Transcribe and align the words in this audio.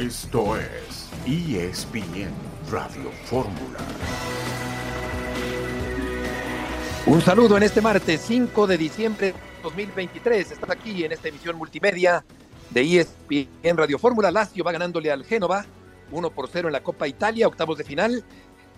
Esto 0.00 0.56
es 0.56 1.10
ESPN 1.26 2.30
Radio 2.70 3.10
Fórmula. 3.26 3.80
Un 7.04 7.20
saludo 7.20 7.58
en 7.58 7.64
este 7.64 7.82
martes 7.82 8.22
5 8.22 8.66
de 8.66 8.78
diciembre 8.78 9.26
de 9.26 9.34
2023. 9.62 10.52
Estás 10.52 10.70
aquí 10.70 11.04
en 11.04 11.12
esta 11.12 11.28
emisión 11.28 11.58
multimedia 11.58 12.24
de 12.70 12.80
ESPN 12.80 13.76
Radio 13.76 13.98
Fórmula. 13.98 14.30
Lazio 14.30 14.64
va 14.64 14.72
ganándole 14.72 15.12
al 15.12 15.22
Génova 15.22 15.66
1 16.12 16.30
por 16.30 16.48
0 16.48 16.68
en 16.68 16.72
la 16.72 16.82
Copa 16.82 17.06
Italia, 17.06 17.46
octavos 17.46 17.76
de 17.76 17.84
final. 17.84 18.24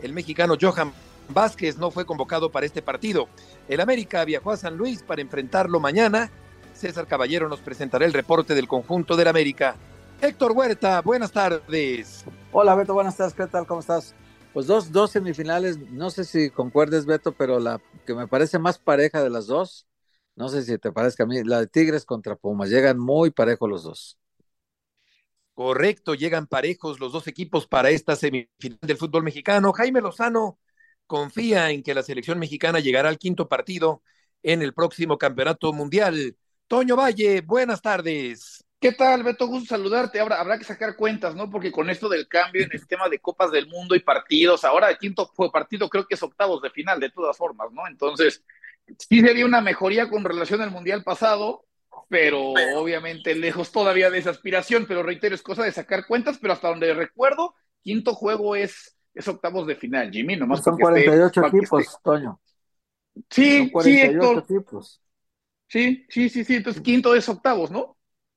El 0.02 0.12
mexicano 0.14 0.57
Johan 0.61 0.93
Vázquez 1.29 1.79
no 1.79 1.93
fue 1.93 2.04
convocado 2.04 2.50
para 2.50 2.66
este 2.66 2.82
partido. 2.82 3.29
El 3.68 3.80
América 3.80 4.25
viajó 4.25 4.50
a 4.50 4.57
San 4.57 4.77
Luis 4.77 5.04
para 5.04 5.23
enfrentarlo 5.23 5.79
mañana. 5.79 6.32
César 6.75 7.07
Caballero 7.07 7.48
nos 7.48 7.61
presentará 7.61 8.07
el 8.07 8.12
reporte 8.12 8.57
del 8.57 8.66
conjunto 8.66 9.14
del 9.14 9.29
América. 9.29 9.76
Héctor 10.22 10.53
Huerta, 10.53 11.00
buenas 11.00 11.32
tardes. 11.32 12.25
Hola 12.53 12.76
Beto, 12.76 12.94
buenas 12.94 13.17
tardes, 13.17 13.35
¿qué 13.35 13.44
tal? 13.49 13.67
¿Cómo 13.67 13.80
estás? 13.80 14.14
Pues 14.53 14.68
dos, 14.68 14.93
dos 14.93 15.11
semifinales, 15.11 15.80
no 15.90 16.11
sé 16.11 16.22
si 16.22 16.49
concuerdes 16.49 17.07
Beto, 17.07 17.32
pero 17.32 17.58
la 17.58 17.82
que 18.07 18.14
me 18.14 18.29
parece 18.29 18.61
más 18.61 18.79
pareja 18.79 19.21
de 19.21 19.30
las 19.30 19.49
dos, 19.49 19.89
no 20.36 20.49
sé 20.49 20.63
si 20.63 20.79
te 20.79 20.93
parezca 20.93 21.25
a 21.25 21.27
mí, 21.27 21.43
la 21.43 21.58
de 21.58 21.66
Tigres 21.66 22.04
contra 22.04 22.36
Pumas, 22.36 22.71
llegan 22.71 23.00
muy 23.00 23.32
parejos 23.32 23.68
los 23.68 23.82
dos. 23.82 24.16
Correcto, 25.54 26.14
llegan 26.14 26.46
parejos 26.46 27.00
los 27.00 27.11
dos 27.11 27.27
equipos 27.27 27.66
para 27.66 27.91
esta 27.91 28.14
semifinal 28.14 28.79
del 28.80 28.96
fútbol 28.99 29.25
mexicano. 29.25 29.72
Jaime 29.72 30.00
Lozano 30.00 30.61
confía 31.08 31.72
en 31.72 31.82
que 31.82 31.94
la 31.94 32.05
selección 32.05 32.39
mexicana 32.39 32.78
llegará 32.78 33.08
al 33.08 33.19
quinto 33.19 33.48
partido 33.48 34.05
en 34.44 34.62
el 34.62 34.72
próximo 34.72 35.19
campeonato 35.19 35.72
mundial. 35.72 36.36
Toño 36.69 36.94
Valle, 36.94 37.41
buenas 37.41 37.83
tardes. 37.83 38.61
¿Qué 38.83 38.91
tal, 38.91 39.22
Beto? 39.22 39.47
Gusto 39.47 39.77
saludarte. 39.77 40.19
Ahora 40.19 40.41
habrá 40.41 40.59
que 40.59 40.64
sacar 40.64 40.97
cuentas, 40.97 41.36
¿no? 41.36 41.48
Porque 41.48 41.70
con 41.70 41.88
esto 41.88 42.08
del 42.08 42.27
cambio 42.27 42.64
en 42.64 42.70
el 42.72 42.84
tema 42.89 43.08
de 43.08 43.20
Copas 43.20 43.52
del 43.52 43.69
Mundo 43.69 43.94
y 43.94 44.00
partidos, 44.00 44.64
ahora 44.64 44.91
el 44.91 44.98
quinto 44.98 45.30
partido 45.52 45.89
creo 45.89 46.05
que 46.05 46.16
es 46.16 46.22
octavos 46.24 46.61
de 46.61 46.70
final, 46.70 46.98
de 46.98 47.11
todas 47.11 47.36
formas, 47.36 47.70
¿no? 47.70 47.86
Entonces, 47.86 48.42
sí 48.98 49.20
sería 49.20 49.47
una 49.47 49.61
mejoría 49.61 50.11
con 50.11 50.24
relación 50.24 50.62
al 50.62 50.72
Mundial 50.72 51.05
pasado, 51.05 51.64
pero 52.08 52.55
obviamente 52.74 53.36
lejos 53.36 53.70
todavía 53.70 54.11
de 54.11 54.19
esa 54.19 54.30
aspiración. 54.30 54.86
Pero 54.89 55.05
reitero, 55.05 55.36
es 55.36 55.42
cosa 55.42 55.62
de 55.62 55.70
sacar 55.70 56.05
cuentas, 56.08 56.39
pero 56.42 56.52
hasta 56.52 56.67
donde 56.67 56.92
recuerdo, 56.92 57.55
quinto 57.83 58.14
juego 58.14 58.56
es, 58.56 58.96
es 59.14 59.28
octavos 59.28 59.64
de 59.69 59.77
final, 59.77 60.11
Jimmy, 60.11 60.34
nomás. 60.34 60.64
Son 60.64 60.77
48 60.77 61.46
equipos, 61.46 61.98
Toño. 62.02 62.41
Sí, 63.30 63.70
sí, 63.80 64.00
Héctor. 64.00 64.44
Sí, 65.69 66.05
sí, 66.08 66.28
sí, 66.28 66.44
sí. 66.44 66.56
Entonces, 66.56 66.83
quinto 66.83 67.14
es 67.14 67.28
octavos, 67.28 67.70
¿no? 67.70 67.96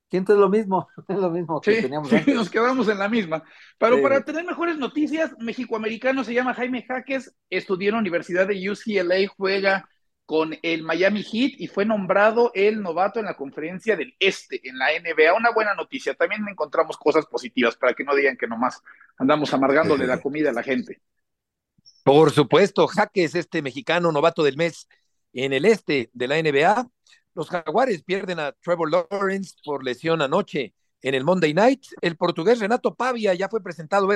Quinto 0.10 0.34
es 0.34 0.40
lo 0.40 0.50
mismo, 0.50 0.88
es 1.08 1.18
lo 1.18 1.30
mismo 1.30 1.60
que 1.62 1.82
teníamos 1.82 2.10
sí, 2.10 2.34
nos 2.34 2.50
quedamos 2.50 2.88
en 2.88 3.00
la 3.00 3.10
misma. 3.10 3.44
Pero 3.78 4.02
para 4.02 4.24
tener 4.24 4.46
mejores 4.46 4.78
noticias, 4.78 5.36
México-americano 5.40 6.24
se 6.24 6.34
llama 6.34 6.54
Jaime 6.54 6.84
Jaques, 6.84 7.36
estudió 7.50 7.90
en 7.90 7.96
la 7.96 8.02
Universidad 8.02 8.48
de 8.48 8.70
UCLA, 8.70 9.28
juega 9.36 9.90
con 10.26 10.58
el 10.64 10.84
Miami 10.84 11.24
Heat 11.24 11.54
y 11.60 11.68
fue 11.68 11.86
nombrado 11.86 12.52
el 12.56 12.82
novato 12.82 13.20
en 13.20 13.26
la 13.26 13.36
conferencia 13.36 13.96
del 13.96 14.16
Este 14.20 14.60
en 14.68 14.78
la 14.78 14.88
NBA. 14.88 15.34
Una 15.36 15.52
buena 15.52 15.76
noticia. 15.76 16.16
También 16.16 16.48
encontramos 16.50 16.98
cosas 16.98 17.26
positivas 17.28 17.76
para 17.76 17.94
que 17.94 18.04
no 18.04 18.16
digan 18.16 18.36
que 18.36 18.48
nomás 18.48 18.82
andamos 19.18 19.54
amargándole 19.54 20.08
la 20.08 20.20
comida 20.20 20.50
a 20.50 20.54
la 20.54 20.64
gente. 20.64 21.02
Por 22.04 22.32
supuesto, 22.32 22.88
Jaques, 22.88 23.36
este 23.36 23.62
mexicano 23.62 24.12
novato 24.12 24.44
del 24.44 24.58
mes 24.58 24.88
en 25.34 25.54
el 25.54 25.66
Este 25.66 26.10
de 26.14 26.28
la 26.28 26.42
NBA. 26.42 26.88
Los 27.36 27.50
Jaguares 27.50 28.02
pierden 28.04 28.40
a 28.40 28.54
Trevor 28.54 28.90
Lawrence 28.90 29.56
por 29.64 29.84
lesión 29.84 30.22
anoche 30.22 30.74
en 31.02 31.14
el 31.14 31.26
Monday 31.26 31.54
Night. 31.54 31.84
El 32.02 32.16
portugués 32.16 32.60
Renato 32.60 32.96
Pavia 32.96 33.34
ya 33.34 33.50
fue 33.50 33.62
presentado, 33.62 34.10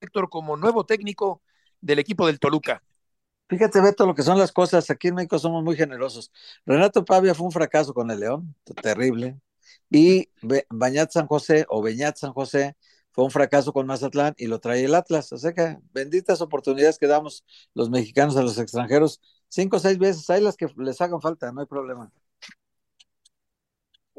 Héctor, 0.00 0.30
como 0.30 0.56
nuevo 0.56 0.86
técnico 0.86 1.42
del 1.80 1.98
equipo 1.98 2.26
del 2.26 2.38
Toluca. 2.38 2.82
Fíjate, 3.48 3.80
Beto, 3.80 4.06
lo 4.06 4.14
que 4.14 4.22
son 4.22 4.38
las 4.38 4.52
cosas. 4.52 4.88
Aquí 4.90 5.08
en 5.08 5.16
México 5.16 5.38
somos 5.38 5.62
muy 5.64 5.76
generosos. 5.76 6.30
Renato 6.64 7.04
Pavia 7.04 7.34
fue 7.34 7.46
un 7.46 7.52
fracaso 7.52 7.92
con 7.92 8.10
el 8.10 8.20
León, 8.20 8.54
terrible. 8.80 9.38
Y 9.90 10.30
Bañat 10.70 11.10
San 11.10 11.26
José 11.26 11.66
o 11.68 11.82
Beñat 11.82 12.16
San 12.16 12.32
José 12.32 12.76
fue 13.10 13.24
un 13.24 13.30
fracaso 13.30 13.72
con 13.72 13.86
Mazatlán 13.86 14.34
y 14.38 14.46
lo 14.46 14.60
trae 14.60 14.84
el 14.84 14.94
Atlas. 14.94 15.32
O 15.32 15.36
sea 15.36 15.52
que 15.52 15.78
benditas 15.92 16.40
oportunidades 16.40 16.98
que 16.98 17.08
damos 17.08 17.44
los 17.74 17.90
mexicanos 17.90 18.36
a 18.36 18.42
los 18.42 18.56
extranjeros. 18.58 19.20
Cinco 19.48 19.76
o 19.76 19.80
seis 19.80 19.98
veces, 19.98 20.30
hay 20.30 20.40
las 20.40 20.56
que 20.56 20.68
les 20.78 21.00
hagan 21.00 21.20
falta, 21.20 21.52
no 21.52 21.60
hay 21.60 21.66
problema. 21.66 22.10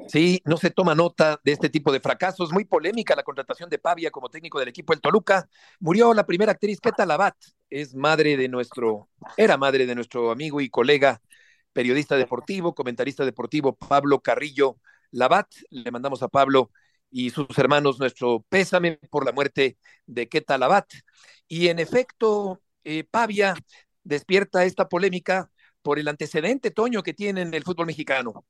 Sí, 0.08 0.42
no 0.46 0.58
se 0.58 0.72
toma 0.72 0.96
nota 0.96 1.40
de 1.44 1.52
este 1.52 1.70
tipo 1.70 1.92
de 1.92 2.00
fracasos. 2.00 2.52
Muy 2.52 2.66
polémica 2.66 3.16
la 3.16 3.24
contratación 3.24 3.70
de 3.70 3.78
Pavia 3.78 4.12
como 4.12 4.30
técnico 4.30 4.60
del 4.60 4.70
equipo 4.70 4.94
del 4.94 5.02
Toluca. 5.02 5.48
Murió 5.80 6.14
la 6.14 6.26
primera 6.26 6.52
actriz, 6.52 6.80
Keta 6.80 7.06
Labat. 7.06 7.36
Es 7.70 7.94
madre 7.96 8.36
de 8.36 8.48
nuestro, 8.50 9.10
era 9.38 9.58
madre 9.58 9.86
de 9.86 9.96
nuestro 9.96 10.32
amigo 10.32 10.62
y 10.62 10.70
colega 10.70 11.22
periodista 11.74 12.16
deportivo, 12.18 12.76
comentarista 12.76 13.26
deportivo 13.26 13.76
Pablo 13.76 14.20
Carrillo 14.20 14.78
Labat. 15.12 15.48
Le 15.70 15.92
mandamos 15.92 16.24
a 16.24 16.28
Pablo 16.28 16.72
y 17.10 17.30
sus 17.30 17.58
hermanos 17.58 18.00
nuestro 18.00 18.44
pésame 18.50 19.00
por 19.12 19.26
la 19.26 19.32
muerte 19.32 19.78
de 20.06 20.28
Keta 20.28 20.58
Labat. 20.58 20.92
Y 21.48 21.68
en 21.68 21.80
efecto, 21.80 22.62
eh, 22.84 23.04
Pavia 23.04 23.56
despierta 24.04 24.66
esta 24.66 24.90
polémica 24.90 25.52
por 25.82 26.00
el 26.00 26.08
antecedente, 26.08 26.72
Toño, 26.72 27.04
que 27.04 27.14
tiene 27.14 27.42
en 27.42 27.54
el 27.54 27.64
fútbol 27.64 27.88
mexicano. 27.88 28.46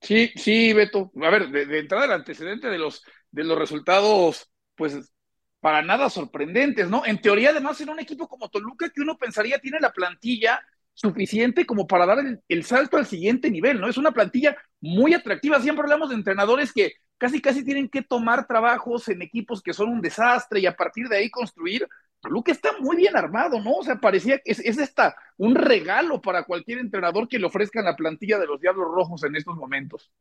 Sí, 0.00 0.32
sí, 0.36 0.72
Beto. 0.72 1.12
A 1.22 1.30
ver, 1.30 1.50
de, 1.50 1.78
entrada 1.78 2.06
el 2.06 2.12
antecedente 2.12 2.68
de 2.68 2.78
los, 2.78 3.04
de 3.30 3.44
los 3.44 3.58
resultados, 3.58 4.50
pues 4.74 5.12
para 5.60 5.82
nada 5.82 6.08
sorprendentes, 6.08 6.88
¿no? 6.88 7.04
En 7.04 7.20
teoría, 7.20 7.50
además, 7.50 7.80
en 7.80 7.90
un 7.90 8.00
equipo 8.00 8.26
como 8.26 8.48
Toluca, 8.48 8.88
que 8.88 9.02
uno 9.02 9.18
pensaría 9.18 9.58
tiene 9.58 9.78
la 9.78 9.92
plantilla 9.92 10.60
suficiente 10.94 11.66
como 11.66 11.86
para 11.86 12.06
dar 12.06 12.18
el, 12.20 12.40
el, 12.48 12.64
salto 12.64 12.96
al 12.96 13.06
siguiente 13.06 13.50
nivel, 13.50 13.80
¿no? 13.80 13.88
Es 13.88 13.98
una 13.98 14.12
plantilla 14.12 14.56
muy 14.80 15.12
atractiva. 15.12 15.60
Siempre 15.60 15.82
hablamos 15.82 16.08
de 16.08 16.14
entrenadores 16.14 16.72
que 16.72 16.94
casi, 17.18 17.42
casi 17.42 17.62
tienen 17.62 17.88
que 17.90 18.02
tomar 18.02 18.46
trabajos 18.46 19.08
en 19.08 19.20
equipos 19.20 19.62
que 19.62 19.74
son 19.74 19.90
un 19.90 20.00
desastre 20.00 20.60
y 20.60 20.66
a 20.66 20.74
partir 20.76 21.08
de 21.08 21.18
ahí 21.18 21.30
construir. 21.30 21.86
Toluca 22.20 22.52
está 22.52 22.72
muy 22.80 22.96
bien 22.96 23.16
armado, 23.16 23.60
¿no? 23.60 23.76
O 23.76 23.82
sea, 23.82 23.98
parecía 23.98 24.38
que 24.38 24.52
es, 24.52 24.60
es 24.60 24.78
esta 24.78 25.16
un 25.38 25.54
regalo 25.54 26.20
para 26.20 26.44
cualquier 26.44 26.78
entrenador 26.78 27.28
que 27.28 27.38
le 27.38 27.46
ofrezca 27.46 27.82
la 27.82 27.96
plantilla 27.96 28.38
de 28.38 28.46
los 28.46 28.60
Diablos 28.60 28.88
Rojos 28.92 29.24
en 29.24 29.36
estos 29.36 29.56
momentos. 29.56 30.12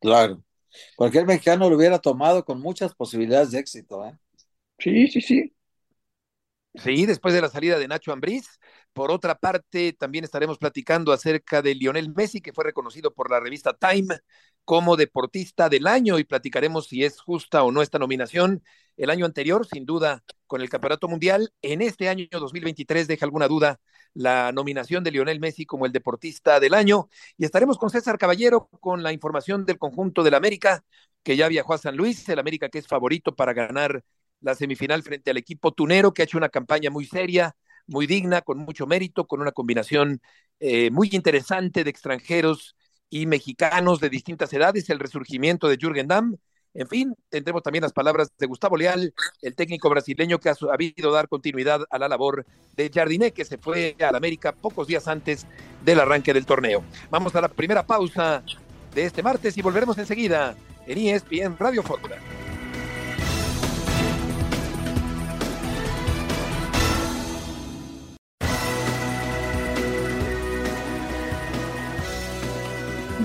Claro. 0.00 0.42
Cualquier 0.96 1.26
mexicano 1.26 1.68
lo 1.68 1.76
hubiera 1.76 1.98
tomado 1.98 2.44
con 2.44 2.60
muchas 2.60 2.94
posibilidades 2.94 3.50
de 3.52 3.58
éxito, 3.58 4.04
¿eh? 4.04 4.18
Sí, 4.78 5.08
sí, 5.08 5.20
sí. 5.20 5.54
Sí, 6.74 7.06
después 7.06 7.34
de 7.34 7.40
la 7.40 7.48
salida 7.48 7.78
de 7.78 7.88
Nacho 7.88 8.12
Ambriz. 8.12 8.60
Por 8.92 9.10
otra 9.10 9.34
parte, 9.34 9.92
también 9.94 10.24
estaremos 10.24 10.58
platicando 10.58 11.12
acerca 11.12 11.62
de 11.62 11.74
Lionel 11.74 12.14
Messi, 12.14 12.40
que 12.40 12.52
fue 12.52 12.64
reconocido 12.64 13.12
por 13.12 13.30
la 13.30 13.40
revista 13.40 13.72
Time 13.72 14.18
como 14.68 14.96
deportista 14.96 15.70
del 15.70 15.86
año 15.86 16.18
y 16.18 16.24
platicaremos 16.24 16.88
si 16.88 17.02
es 17.02 17.18
justa 17.22 17.62
o 17.62 17.72
no 17.72 17.80
esta 17.80 17.98
nominación. 17.98 18.62
El 18.98 19.08
año 19.08 19.24
anterior, 19.24 19.66
sin 19.66 19.86
duda, 19.86 20.22
con 20.46 20.60
el 20.60 20.68
Campeonato 20.68 21.08
Mundial. 21.08 21.54
En 21.62 21.80
este 21.80 22.10
año 22.10 22.26
2023 22.30 23.08
deja 23.08 23.24
alguna 23.24 23.48
duda 23.48 23.80
la 24.12 24.52
nominación 24.52 25.02
de 25.02 25.10
Lionel 25.10 25.40
Messi 25.40 25.64
como 25.64 25.86
el 25.86 25.92
deportista 25.92 26.60
del 26.60 26.74
año. 26.74 27.08
Y 27.38 27.46
estaremos 27.46 27.78
con 27.78 27.88
César 27.88 28.18
Caballero 28.18 28.68
con 28.80 29.02
la 29.02 29.10
información 29.14 29.64
del 29.64 29.78
conjunto 29.78 30.22
del 30.22 30.34
América, 30.34 30.84
que 31.22 31.38
ya 31.38 31.48
viajó 31.48 31.72
a 31.72 31.78
San 31.78 31.96
Luis, 31.96 32.28
el 32.28 32.38
América 32.38 32.68
que 32.68 32.80
es 32.80 32.86
favorito 32.86 33.34
para 33.34 33.54
ganar 33.54 34.04
la 34.42 34.54
semifinal 34.54 35.02
frente 35.02 35.30
al 35.30 35.38
equipo 35.38 35.72
tunero, 35.72 36.12
que 36.12 36.20
ha 36.20 36.24
hecho 36.26 36.36
una 36.36 36.50
campaña 36.50 36.90
muy 36.90 37.06
seria, 37.06 37.56
muy 37.86 38.06
digna, 38.06 38.42
con 38.42 38.58
mucho 38.58 38.86
mérito, 38.86 39.26
con 39.26 39.40
una 39.40 39.52
combinación 39.52 40.20
eh, 40.60 40.90
muy 40.90 41.08
interesante 41.12 41.84
de 41.84 41.90
extranjeros 41.90 42.76
y 43.10 43.26
mexicanos 43.26 44.00
de 44.00 44.10
distintas 44.10 44.52
edades, 44.52 44.90
el 44.90 44.98
resurgimiento 44.98 45.68
de 45.68 45.76
Jürgen 45.76 46.08
Damm. 46.08 46.36
En 46.74 46.86
fin, 46.86 47.14
tendremos 47.28 47.62
también 47.62 47.82
las 47.82 47.92
palabras 47.92 48.30
de 48.38 48.46
Gustavo 48.46 48.76
Leal, 48.76 49.12
el 49.42 49.54
técnico 49.54 49.88
brasileño 49.88 50.38
que 50.38 50.50
ha 50.50 50.54
sabido 50.54 51.10
dar 51.10 51.28
continuidad 51.28 51.80
a 51.90 51.98
la 51.98 52.08
labor 52.08 52.44
de 52.76 52.90
Jardiné, 52.92 53.32
que 53.32 53.44
se 53.44 53.58
fue 53.58 53.96
al 54.00 54.14
América 54.14 54.52
pocos 54.52 54.86
días 54.86 55.08
antes 55.08 55.46
del 55.84 56.00
arranque 56.00 56.34
del 56.34 56.46
torneo. 56.46 56.84
Vamos 57.10 57.34
a 57.34 57.40
la 57.40 57.48
primera 57.48 57.84
pausa 57.84 58.42
de 58.94 59.04
este 59.04 59.22
martes 59.22 59.56
y 59.56 59.62
volveremos 59.62 59.98
enseguida 59.98 60.54
en 60.86 60.98
ESPN 60.98 61.56
Radio 61.58 61.82
Fórmula. 61.82 62.16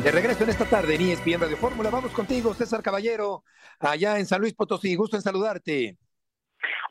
De 0.03 0.11
regreso 0.11 0.43
en 0.43 0.49
esta 0.49 0.65
tarde 0.65 0.95
en 0.95 1.01
ESPN 1.01 1.39
Radio 1.39 1.55
Fórmula, 1.55 1.89
vamos 1.89 2.11
contigo, 2.11 2.53
César 2.53 2.83
Caballero, 2.83 3.45
allá 3.79 4.19
en 4.19 4.25
San 4.25 4.41
Luis 4.41 4.53
Potosí. 4.53 4.95
Gusto 4.95 5.15
en 5.15 5.23
saludarte. 5.23 5.97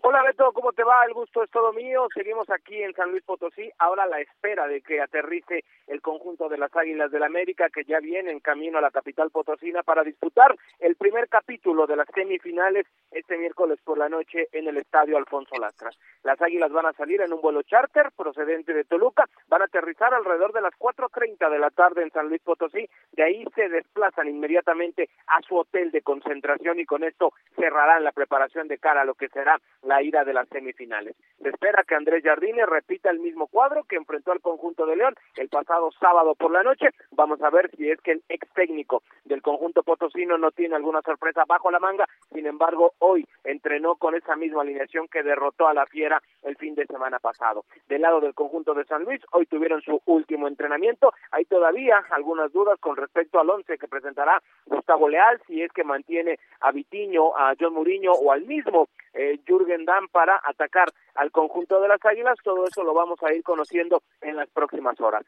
Hola 0.04 0.20
Beto, 0.24 0.50
¿cómo 0.52 0.72
te 0.72 0.82
va? 0.82 1.04
El 1.06 1.14
gusto 1.14 1.44
es 1.44 1.50
todo 1.52 1.72
mío. 1.72 2.08
Seguimos 2.12 2.50
aquí 2.50 2.82
en 2.82 2.92
San 2.92 3.12
Luis 3.12 3.22
Potosí, 3.22 3.70
ahora 3.78 4.04
la 4.04 4.18
espera 4.18 4.66
de 4.66 4.80
que 4.80 5.00
aterrice 5.00 5.62
el 5.86 6.00
conjunto 6.00 6.48
de 6.48 6.58
las 6.58 6.74
Águilas 6.74 7.12
del 7.12 7.22
América 7.22 7.68
que 7.72 7.84
ya 7.84 8.00
viene 8.00 8.32
en 8.32 8.40
camino 8.40 8.78
a 8.78 8.80
la 8.80 8.90
capital 8.90 9.30
potosina 9.30 9.84
para 9.84 10.02
disputar 10.02 10.56
el 10.80 10.96
primer 10.96 11.28
capítulo 11.28 11.86
de 11.86 11.94
las 11.94 12.08
semifinales 12.12 12.84
este 13.12 13.38
miércoles 13.38 13.78
por 13.84 13.96
la 13.96 14.08
noche 14.08 14.48
en 14.50 14.66
el 14.66 14.78
estadio 14.78 15.16
Alfonso 15.16 15.54
Lastra. 15.60 15.90
Las 16.24 16.42
Águilas 16.42 16.72
van 16.72 16.86
a 16.86 16.92
salir 16.94 17.20
en 17.20 17.32
un 17.32 17.40
vuelo 17.40 17.62
charter 17.62 18.10
procedente 18.16 18.72
de 18.72 18.82
Toluca, 18.82 19.28
van 19.46 19.62
a 19.62 19.66
aterrizar 19.66 20.12
alrededor 20.14 20.52
de 20.52 20.62
las 20.62 20.74
4.30 20.80 21.48
de 21.48 21.58
la 21.60 21.70
tarde 21.70 22.02
en 22.02 22.10
San 22.10 22.28
Luis 22.28 22.42
Potosí, 22.42 22.88
de 23.12 23.22
ahí 23.22 23.44
se 23.54 23.68
desplazan 23.68 24.28
inmediatamente 24.28 25.10
a 25.28 25.40
su 25.42 25.56
hotel 25.56 25.92
de 25.92 26.02
concentración 26.02 26.80
y 26.80 26.86
con 26.86 27.04
esto 27.04 27.32
cerrarán 27.54 28.02
la 28.02 28.10
preparación 28.10 28.66
de 28.66 28.78
cara 28.78 29.02
a 29.02 29.04
lo 29.04 29.14
que 29.14 29.28
será 29.28 29.60
la 29.82 29.91
ida 30.00 30.24
de 30.24 30.32
las 30.32 30.48
semifinales. 30.48 31.16
Se 31.42 31.48
espera 31.48 31.82
que 31.82 31.96
Andrés 31.96 32.22
Jardine 32.22 32.64
repita 32.64 33.10
el 33.10 33.18
mismo 33.18 33.48
cuadro 33.48 33.82
que 33.82 33.96
enfrentó 33.96 34.30
al 34.30 34.40
conjunto 34.40 34.86
de 34.86 34.96
León 34.96 35.14
el 35.36 35.48
pasado 35.48 35.90
sábado 36.00 36.36
por 36.36 36.52
la 36.52 36.62
noche. 36.62 36.90
Vamos 37.10 37.42
a 37.42 37.50
ver 37.50 37.68
si 37.76 37.90
es 37.90 38.00
que 38.00 38.12
el 38.12 38.22
ex 38.28 38.48
técnico 38.54 39.02
del 39.24 39.42
conjunto 39.42 39.82
potosino 39.82 40.38
no 40.38 40.52
tiene 40.52 40.76
alguna 40.76 41.02
sorpresa 41.02 41.44
bajo 41.46 41.70
la 41.70 41.80
manga. 41.80 42.08
Sin 42.32 42.46
embargo, 42.46 42.94
hoy 43.00 43.26
entrenó 43.44 43.96
con 43.96 44.14
esa 44.14 44.36
misma 44.36 44.62
alineación 44.62 45.08
que 45.08 45.22
derrotó 45.22 45.66
a 45.66 45.74
la 45.74 45.86
Fiera 45.86 46.22
el 46.42 46.56
fin 46.56 46.74
de 46.74 46.86
semana 46.86 47.18
pasado. 47.18 47.64
Del 47.88 48.02
lado 48.02 48.20
del 48.20 48.34
conjunto 48.34 48.74
de 48.74 48.84
San 48.84 49.04
Luis, 49.04 49.20
hoy 49.32 49.46
tuvieron 49.46 49.82
su 49.82 50.00
último 50.06 50.46
entrenamiento. 50.46 51.12
Hay 51.32 51.44
todavía 51.44 52.04
algunas 52.10 52.52
dudas 52.52 52.78
con 52.78 52.96
respecto 52.96 53.40
al 53.40 53.50
once 53.50 53.78
que 53.78 53.88
presentará 53.88 54.40
Gustavo 54.66 55.08
Leal, 55.08 55.40
si 55.46 55.62
es 55.62 55.72
que 55.72 55.84
mantiene 55.84 56.38
a 56.60 56.70
Vitiño, 56.70 57.36
a 57.36 57.54
John 57.58 57.74
Muriño 57.74 58.12
o 58.12 58.32
al 58.32 58.42
mismo 58.42 58.88
eh, 59.12 59.40
Jürgen 59.46 59.84
Damm 59.84 60.08
para 60.08 60.40
atacar 60.44 60.92
al 61.14 61.30
conjunto 61.30 61.80
de 61.80 61.88
las 61.88 62.04
Águilas. 62.04 62.36
Todo 62.42 62.66
eso 62.66 62.82
lo 62.82 62.94
vamos 62.94 63.18
a 63.22 63.32
ir 63.32 63.42
conociendo 63.42 64.02
en 64.20 64.36
las 64.36 64.48
próximas 64.50 65.00
horas. 65.00 65.24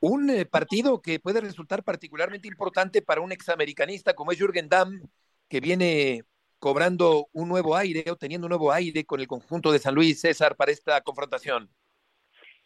Un 0.00 0.28
eh, 0.28 0.44
partido 0.44 1.00
que 1.00 1.18
puede 1.18 1.40
resultar 1.40 1.82
particularmente 1.82 2.48
importante 2.48 3.00
para 3.00 3.22
un 3.22 3.32
examericanista 3.32 4.14
como 4.14 4.32
es 4.32 4.38
Jürgen 4.38 4.68
Damm, 4.68 5.00
que 5.48 5.60
viene 5.60 6.24
cobrando 6.58 7.28
un 7.32 7.48
nuevo 7.48 7.76
aire 7.76 8.10
o 8.10 8.16
teniendo 8.16 8.46
un 8.46 8.50
nuevo 8.50 8.72
aire 8.72 9.04
con 9.04 9.20
el 9.20 9.26
conjunto 9.26 9.72
de 9.72 9.78
San 9.78 9.94
Luis 9.94 10.20
César 10.20 10.56
para 10.56 10.72
esta 10.72 11.00
confrontación. 11.00 11.70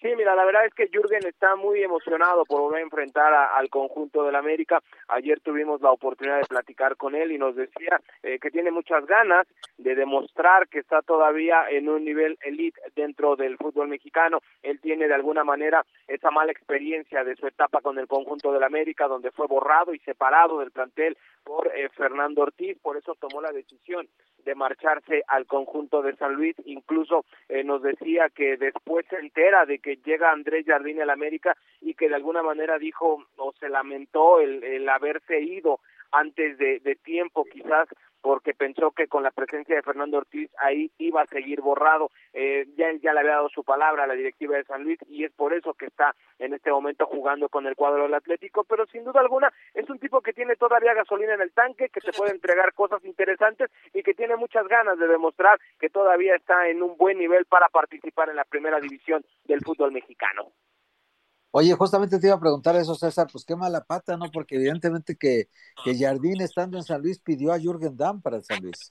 Sí, 0.00 0.14
mira, 0.16 0.36
la 0.36 0.44
verdad 0.44 0.64
es 0.64 0.72
que 0.74 0.88
Jürgen 0.92 1.26
está 1.26 1.56
muy 1.56 1.82
emocionado 1.82 2.44
por 2.44 2.60
volver 2.60 2.78
a 2.78 2.84
enfrentar 2.84 3.34
al 3.34 3.68
conjunto 3.68 4.22
del 4.22 4.36
América. 4.36 4.80
Ayer 5.08 5.40
tuvimos 5.40 5.80
la 5.80 5.90
oportunidad 5.90 6.38
de 6.38 6.46
platicar 6.46 6.96
con 6.96 7.16
él 7.16 7.32
y 7.32 7.38
nos 7.38 7.56
decía 7.56 8.00
eh, 8.22 8.38
que 8.38 8.52
tiene 8.52 8.70
muchas 8.70 9.04
ganas 9.06 9.48
de 9.76 9.96
demostrar 9.96 10.68
que 10.68 10.78
está 10.78 11.02
todavía 11.02 11.68
en 11.68 11.88
un 11.88 12.04
nivel 12.04 12.38
elite 12.42 12.80
dentro 12.94 13.34
del 13.34 13.56
fútbol 13.56 13.88
mexicano. 13.88 14.38
Él 14.62 14.80
tiene 14.80 15.08
de 15.08 15.14
alguna 15.14 15.42
manera 15.42 15.84
esa 16.06 16.30
mala 16.30 16.52
experiencia 16.52 17.24
de 17.24 17.34
su 17.34 17.48
etapa 17.48 17.80
con 17.80 17.98
el 17.98 18.06
conjunto 18.06 18.52
del 18.52 18.62
América, 18.62 19.08
donde 19.08 19.32
fue 19.32 19.48
borrado 19.48 19.94
y 19.94 19.98
separado 20.00 20.60
del 20.60 20.70
plantel 20.70 21.16
por 21.42 21.72
eh, 21.74 21.88
Fernando 21.96 22.42
Ortiz, 22.42 22.78
por 22.82 22.96
eso 22.96 23.16
tomó 23.18 23.40
la 23.40 23.50
decisión 23.50 24.06
de 24.44 24.54
marcharse 24.54 25.22
al 25.26 25.46
conjunto 25.46 26.02
de 26.02 26.14
San 26.16 26.34
Luis. 26.34 26.54
Incluso 26.64 27.24
eh, 27.48 27.64
nos 27.64 27.82
decía 27.82 28.28
que 28.28 28.56
después 28.56 29.06
se 29.08 29.16
entera 29.16 29.66
de 29.66 29.78
que 29.78 29.87
llega 29.96 30.32
Andrés 30.32 30.64
Jardín 30.66 31.00
al 31.00 31.10
América 31.10 31.56
y 31.80 31.94
que 31.94 32.08
de 32.08 32.14
alguna 32.14 32.42
manera 32.42 32.78
dijo 32.78 33.24
o 33.36 33.52
se 33.52 33.68
lamentó 33.68 34.40
el, 34.40 34.62
el 34.64 34.88
haberse 34.88 35.40
ido 35.40 35.80
antes 36.10 36.58
de, 36.58 36.80
de 36.80 36.96
tiempo 36.96 37.44
quizás 37.44 37.88
porque 38.20 38.54
pensó 38.54 38.90
que 38.90 39.08
con 39.08 39.22
la 39.22 39.30
presencia 39.30 39.76
de 39.76 39.82
Fernando 39.82 40.18
Ortiz 40.18 40.50
ahí 40.58 40.90
iba 40.98 41.22
a 41.22 41.26
seguir 41.26 41.60
borrado. 41.60 42.10
Eh, 42.32 42.66
ya 42.76 42.86
ya 43.00 43.12
le 43.12 43.20
había 43.20 43.32
dado 43.32 43.48
su 43.48 43.64
palabra 43.64 44.04
a 44.04 44.06
la 44.06 44.14
directiva 44.14 44.56
de 44.56 44.64
San 44.64 44.84
Luis 44.84 44.98
y 45.08 45.24
es 45.24 45.32
por 45.32 45.54
eso 45.54 45.74
que 45.74 45.86
está 45.86 46.14
en 46.38 46.54
este 46.54 46.70
momento 46.70 47.06
jugando 47.06 47.48
con 47.48 47.66
el 47.66 47.76
cuadro 47.76 48.04
del 48.04 48.14
Atlético, 48.14 48.64
pero 48.64 48.86
sin 48.86 49.04
duda 49.04 49.20
alguna 49.20 49.52
es 49.74 49.88
un 49.90 49.98
tipo 49.98 50.20
que 50.20 50.32
tiene 50.32 50.56
todavía 50.56 50.94
gasolina 50.94 51.34
en 51.34 51.42
el 51.42 51.52
tanque, 51.52 51.88
que 51.88 52.00
te 52.00 52.12
puede 52.12 52.32
entregar 52.32 52.72
cosas 52.74 53.04
interesantes 53.04 53.70
y 53.92 54.02
que 54.02 54.14
tiene 54.14 54.36
muchas 54.36 54.66
ganas 54.68 54.98
de 54.98 55.08
demostrar 55.08 55.58
que 55.78 55.90
todavía 55.90 56.34
está 56.34 56.68
en 56.68 56.82
un 56.82 56.96
buen 56.96 57.18
nivel 57.18 57.44
para 57.46 57.68
participar 57.68 58.28
en 58.28 58.36
la 58.36 58.44
primera 58.44 58.80
división 58.80 59.24
del 59.44 59.60
fútbol 59.60 59.92
mexicano. 59.92 60.52
Oye, 61.50 61.72
justamente 61.74 62.18
te 62.18 62.26
iba 62.26 62.36
a 62.36 62.40
preguntar 62.40 62.76
eso, 62.76 62.94
César, 62.94 63.26
pues 63.32 63.44
qué 63.44 63.56
mala 63.56 63.82
pata, 63.82 64.16
¿no? 64.16 64.26
Porque 64.30 64.56
evidentemente 64.56 65.16
que, 65.16 65.48
que 65.82 65.96
Jardín 65.98 66.42
estando 66.42 66.76
en 66.76 66.82
San 66.82 67.00
Luis 67.00 67.18
pidió 67.18 67.52
a 67.52 67.58
Jürgen 67.58 67.96
Damm 67.96 68.20
para 68.20 68.36
el 68.36 68.44
San 68.44 68.62
Luis. 68.62 68.90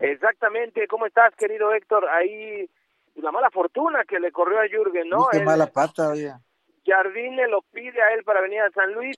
Exactamente, 0.00 0.88
¿cómo 0.88 1.06
estás, 1.06 1.34
querido 1.36 1.72
Héctor? 1.74 2.08
Ahí 2.08 2.68
la 3.16 3.30
mala 3.30 3.50
fortuna 3.50 4.04
que 4.04 4.18
le 4.18 4.32
corrió 4.32 4.60
a 4.60 4.68
Jürgen, 4.68 5.08
¿no? 5.10 5.26
qué 5.30 5.40
mala 5.40 5.66
pata, 5.66 6.08
oye. 6.08 6.32
Jardín 6.86 7.36
le 7.36 7.46
lo 7.48 7.60
pide 7.62 8.00
a 8.00 8.14
él 8.14 8.24
para 8.24 8.40
venir 8.40 8.62
a 8.62 8.70
San 8.70 8.94
Luis. 8.94 9.16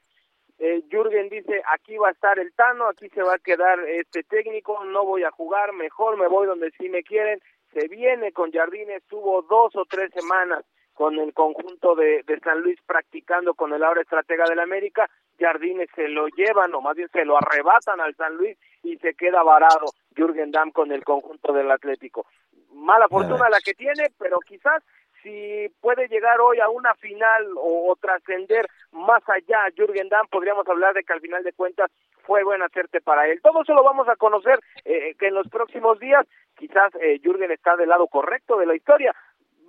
Eh, 0.58 0.82
Jürgen 0.90 1.28
dice, 1.28 1.62
aquí 1.72 1.96
va 1.96 2.08
a 2.08 2.12
estar 2.12 2.38
el 2.40 2.52
Tano, 2.54 2.88
aquí 2.88 3.08
se 3.10 3.22
va 3.22 3.34
a 3.34 3.38
quedar 3.38 3.78
este 3.88 4.24
técnico, 4.24 4.84
no 4.84 5.04
voy 5.04 5.22
a 5.22 5.30
jugar, 5.30 5.72
mejor 5.72 6.16
me 6.18 6.26
voy 6.26 6.48
donde 6.48 6.72
sí 6.78 6.88
me 6.88 7.04
quieren. 7.04 7.40
Se 7.72 7.86
viene 7.86 8.32
con 8.32 8.50
Jardín, 8.50 8.90
estuvo 8.90 9.42
dos 9.42 9.74
o 9.76 9.84
tres 9.84 10.10
semanas 10.12 10.64
con 10.94 11.18
el 11.18 11.32
conjunto 11.32 11.94
de, 11.94 12.22
de 12.26 12.38
San 12.40 12.60
Luis 12.60 12.78
practicando 12.86 13.54
con 13.54 13.72
el 13.72 13.82
ahora 13.82 14.02
estratega 14.02 14.44
del 14.48 14.60
América, 14.60 15.08
Jardines 15.38 15.88
se 15.94 16.08
lo 16.08 16.28
llevan 16.28 16.74
o 16.74 16.80
más 16.80 16.96
bien 16.96 17.08
se 17.12 17.24
lo 17.24 17.36
arrebatan 17.36 18.00
al 18.00 18.14
San 18.14 18.36
Luis 18.36 18.56
y 18.82 18.96
se 18.98 19.14
queda 19.14 19.42
varado 19.42 19.86
Jürgen 20.14 20.50
Damm 20.50 20.70
con 20.70 20.92
el 20.92 21.04
conjunto 21.04 21.52
del 21.52 21.70
Atlético. 21.70 22.26
Mala 22.72 23.08
fortuna 23.08 23.48
la 23.48 23.60
que 23.64 23.74
tiene, 23.74 24.08
pero 24.18 24.38
quizás 24.40 24.82
si 25.22 25.68
puede 25.80 26.08
llegar 26.08 26.40
hoy 26.40 26.58
a 26.58 26.68
una 26.68 26.94
final 26.94 27.46
o, 27.56 27.96
trascender 28.00 28.66
más 28.90 29.22
allá 29.28 29.70
Jürgen 29.76 30.08
Damm, 30.08 30.26
podríamos 30.28 30.66
hablar 30.68 30.94
de 30.94 31.04
que 31.04 31.12
al 31.12 31.20
final 31.20 31.44
de 31.44 31.52
cuentas 31.52 31.90
fue 32.24 32.42
buen 32.44 32.62
hacerte 32.62 33.00
para 33.00 33.28
él. 33.28 33.40
Todo 33.42 33.62
eso 33.62 33.74
lo 33.74 33.82
vamos 33.82 34.08
a 34.08 34.16
conocer 34.16 34.58
eh, 34.84 35.14
que 35.18 35.28
en 35.28 35.34
los 35.34 35.48
próximos 35.48 35.98
días 35.98 36.26
quizás 36.56 36.92
eh, 37.00 37.20
Jürgen 37.22 37.50
está 37.50 37.76
del 37.76 37.88
lado 37.88 38.06
correcto 38.08 38.56
de 38.56 38.66
la 38.66 38.74
historia, 38.74 39.14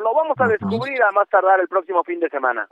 lo 0.03 0.13
vamos 0.13 0.35
a 0.39 0.47
descubrir 0.47 1.01
a 1.01 1.11
más 1.11 1.27
tardar 1.29 1.59
el 1.59 1.67
próximo 1.67 2.03
fin 2.03 2.19
de 2.19 2.29
semana. 2.29 2.67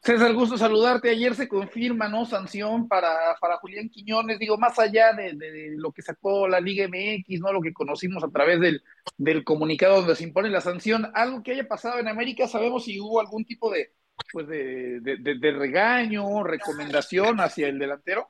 César, 0.00 0.32
gusto 0.32 0.56
saludarte. 0.56 1.10
Ayer 1.10 1.34
se 1.34 1.46
confirma, 1.46 2.08
¿no? 2.08 2.24
Sanción 2.24 2.88
para, 2.88 3.36
para 3.40 3.58
Julián 3.58 3.88
Quiñones, 3.88 4.38
digo, 4.38 4.56
más 4.58 4.78
allá 4.78 5.12
de, 5.12 5.34
de, 5.34 5.74
lo 5.76 5.92
que 5.92 6.02
sacó 6.02 6.48
la 6.48 6.60
Liga 6.60 6.88
MX, 6.88 7.40
¿no? 7.40 7.52
Lo 7.52 7.60
que 7.60 7.72
conocimos 7.72 8.24
a 8.24 8.30
través 8.30 8.60
del, 8.60 8.82
del 9.16 9.44
comunicado 9.44 9.96
donde 9.96 10.16
se 10.16 10.24
impone 10.24 10.48
la 10.48 10.60
sanción, 10.60 11.10
algo 11.14 11.42
que 11.42 11.52
haya 11.52 11.68
pasado 11.68 11.98
en 11.98 12.08
América, 12.08 12.48
sabemos 12.48 12.84
si 12.84 12.98
hubo 12.98 13.20
algún 13.20 13.44
tipo 13.44 13.70
de, 13.70 13.92
pues 14.32 14.48
de, 14.48 15.00
de, 15.00 15.18
de 15.38 15.50
regaño, 15.52 16.42
recomendación 16.42 17.40
hacia 17.40 17.68
el 17.68 17.78
delantero. 17.78 18.28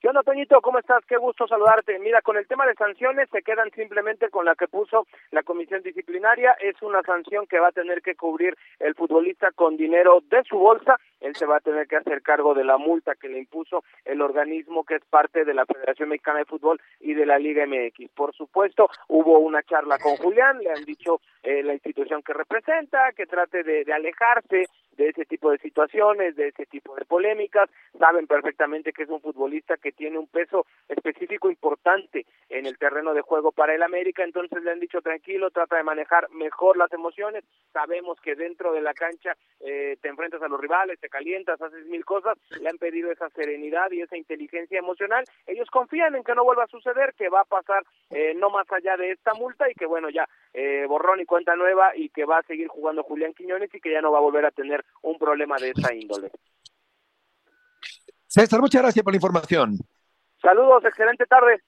¿Qué 0.00 0.06
onda, 0.06 0.22
Toñito? 0.22 0.60
¿Cómo 0.60 0.78
estás? 0.78 1.04
Qué 1.06 1.16
gusto 1.16 1.48
saludarte. 1.48 1.98
Mira, 1.98 2.22
con 2.22 2.36
el 2.36 2.46
tema 2.46 2.64
de 2.66 2.74
sanciones 2.74 3.28
se 3.32 3.42
quedan 3.42 3.68
simplemente 3.72 4.30
con 4.30 4.44
la 4.44 4.54
que 4.54 4.68
puso 4.68 5.08
la 5.32 5.42
comisión 5.42 5.82
disciplinaria. 5.82 6.52
Es 6.60 6.80
una 6.82 7.02
sanción 7.02 7.48
que 7.48 7.58
va 7.58 7.68
a 7.68 7.72
tener 7.72 8.00
que 8.00 8.14
cubrir 8.14 8.56
el 8.78 8.94
futbolista 8.94 9.50
con 9.50 9.76
dinero 9.76 10.22
de 10.30 10.44
su 10.44 10.56
bolsa. 10.56 11.00
Él 11.18 11.34
se 11.34 11.46
va 11.46 11.56
a 11.56 11.60
tener 11.60 11.88
que 11.88 11.96
hacer 11.96 12.22
cargo 12.22 12.54
de 12.54 12.62
la 12.62 12.78
multa 12.78 13.16
que 13.16 13.28
le 13.28 13.40
impuso 13.40 13.82
el 14.04 14.22
organismo 14.22 14.84
que 14.84 14.94
es 14.94 15.04
parte 15.04 15.44
de 15.44 15.52
la 15.52 15.66
Federación 15.66 16.10
Mexicana 16.10 16.38
de 16.38 16.44
Fútbol 16.44 16.80
y 17.00 17.14
de 17.14 17.26
la 17.26 17.40
Liga 17.40 17.66
MX. 17.66 18.08
Por 18.14 18.32
supuesto, 18.36 18.88
hubo 19.08 19.40
una 19.40 19.64
charla 19.64 19.98
con 19.98 20.14
Julián, 20.16 20.60
le 20.60 20.70
han 20.70 20.84
dicho 20.84 21.20
eh, 21.42 21.64
la 21.64 21.74
institución 21.74 22.22
que 22.22 22.34
representa, 22.34 23.10
que 23.16 23.26
trate 23.26 23.64
de, 23.64 23.82
de 23.84 23.92
alejarse 23.92 24.66
de 24.98 25.08
ese 25.08 25.24
tipo 25.24 25.50
de 25.50 25.58
situaciones, 25.58 26.36
de 26.36 26.48
ese 26.48 26.66
tipo 26.66 26.94
de 26.96 27.04
polémicas. 27.04 27.70
Saben 27.98 28.26
perfectamente 28.26 28.92
que 28.92 29.04
es 29.04 29.08
un 29.08 29.22
futbolista 29.22 29.76
que 29.76 29.92
tiene 29.92 30.18
un 30.18 30.26
peso 30.26 30.66
específico 30.88 31.48
importante 31.48 32.26
en 32.48 32.66
el 32.66 32.76
terreno 32.76 33.14
de 33.14 33.22
juego 33.22 33.52
para 33.52 33.74
el 33.74 33.82
América, 33.82 34.24
entonces 34.24 34.62
le 34.62 34.72
han 34.72 34.80
dicho 34.80 35.00
tranquilo, 35.00 35.50
trata 35.50 35.76
de 35.76 35.84
manejar 35.84 36.28
mejor 36.30 36.76
las 36.76 36.92
emociones. 36.92 37.44
Sabemos 37.72 38.20
que 38.20 38.34
dentro 38.34 38.72
de 38.72 38.82
la 38.82 38.92
cancha 38.92 39.36
eh, 39.60 39.96
te 40.02 40.08
enfrentas 40.08 40.42
a 40.42 40.48
los 40.48 40.60
rivales, 40.60 40.98
te 40.98 41.08
calientas, 41.08 41.62
haces 41.62 41.86
mil 41.86 42.04
cosas. 42.04 42.36
Le 42.60 42.68
han 42.68 42.78
pedido 42.78 43.12
esa 43.12 43.28
serenidad 43.30 43.90
y 43.92 44.02
esa 44.02 44.16
inteligencia 44.16 44.78
emocional. 44.78 45.24
Ellos 45.46 45.70
confían 45.70 46.16
en 46.16 46.24
que 46.24 46.34
no 46.34 46.44
vuelva 46.44 46.64
a 46.64 46.68
suceder, 46.68 47.14
que 47.14 47.28
va 47.28 47.42
a 47.42 47.44
pasar 47.44 47.84
eh, 48.10 48.34
no 48.34 48.50
más 48.50 48.70
allá 48.72 48.96
de 48.96 49.12
esta 49.12 49.34
multa 49.34 49.70
y 49.70 49.74
que 49.74 49.86
bueno, 49.86 50.10
ya 50.10 50.26
eh, 50.52 50.86
borrón 50.88 51.20
y 51.20 51.24
cuenta 51.24 51.54
nueva 51.54 51.94
y 51.94 52.08
que 52.08 52.24
va 52.24 52.38
a 52.38 52.42
seguir 52.42 52.68
jugando 52.68 53.04
Julián 53.04 53.34
Quiñones 53.34 53.72
y 53.72 53.80
que 53.80 53.92
ya 53.92 54.00
no 54.00 54.10
va 54.10 54.18
a 54.18 54.22
volver 54.22 54.44
a 54.44 54.50
tener 54.50 54.84
un 55.02 55.18
problema 55.18 55.56
de 55.56 55.70
esa 55.70 55.94
índole. 55.94 56.30
César, 58.26 58.60
muchas 58.60 58.82
gracias 58.82 59.02
por 59.02 59.12
la 59.12 59.16
información. 59.16 59.78
Saludos, 60.40 60.84
excelente 60.84 61.24
tarde. 61.26 61.62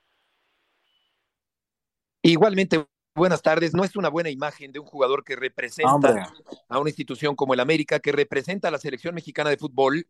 Igualmente, 2.23 2.87
buenas 3.15 3.41
tardes. 3.41 3.75
No 3.75 3.83
es 3.83 3.97
una 3.97 4.11
buena 4.11 4.31
imagen 4.31 4.73
de 4.73 4.79
un 4.79 4.87
jugador 4.87 5.25
que 5.25 5.37
representa 5.37 5.95
Hombre. 5.95 6.23
a 6.69 6.79
una 6.79 6.91
institución 6.91 7.35
como 7.35 7.55
el 7.55 7.61
América, 7.61 7.99
que 7.99 8.12
representa 8.12 8.69
a 8.69 8.71
la 8.71 8.79
selección 8.79 9.15
mexicana 9.15 9.50
de 9.50 9.57
fútbol, 9.57 10.07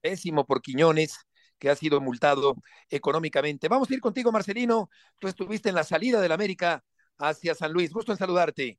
pésimo 0.00 0.44
por 0.44 0.60
Quiñones, 0.60 1.26
que 1.58 1.70
ha 1.70 1.76
sido 1.76 2.00
multado 2.00 2.56
económicamente. 2.90 3.68
Vamos 3.68 3.90
a 3.90 3.94
ir 3.94 4.00
contigo, 4.00 4.32
Marcelino. 4.32 4.90
Tú 5.18 5.28
estuviste 5.28 5.68
en 5.68 5.76
la 5.76 5.84
salida 5.84 6.20
del 6.20 6.32
América 6.32 6.84
hacia 7.18 7.54
San 7.54 7.72
Luis. 7.72 7.92
Gusto 7.92 8.12
en 8.12 8.18
saludarte. 8.18 8.76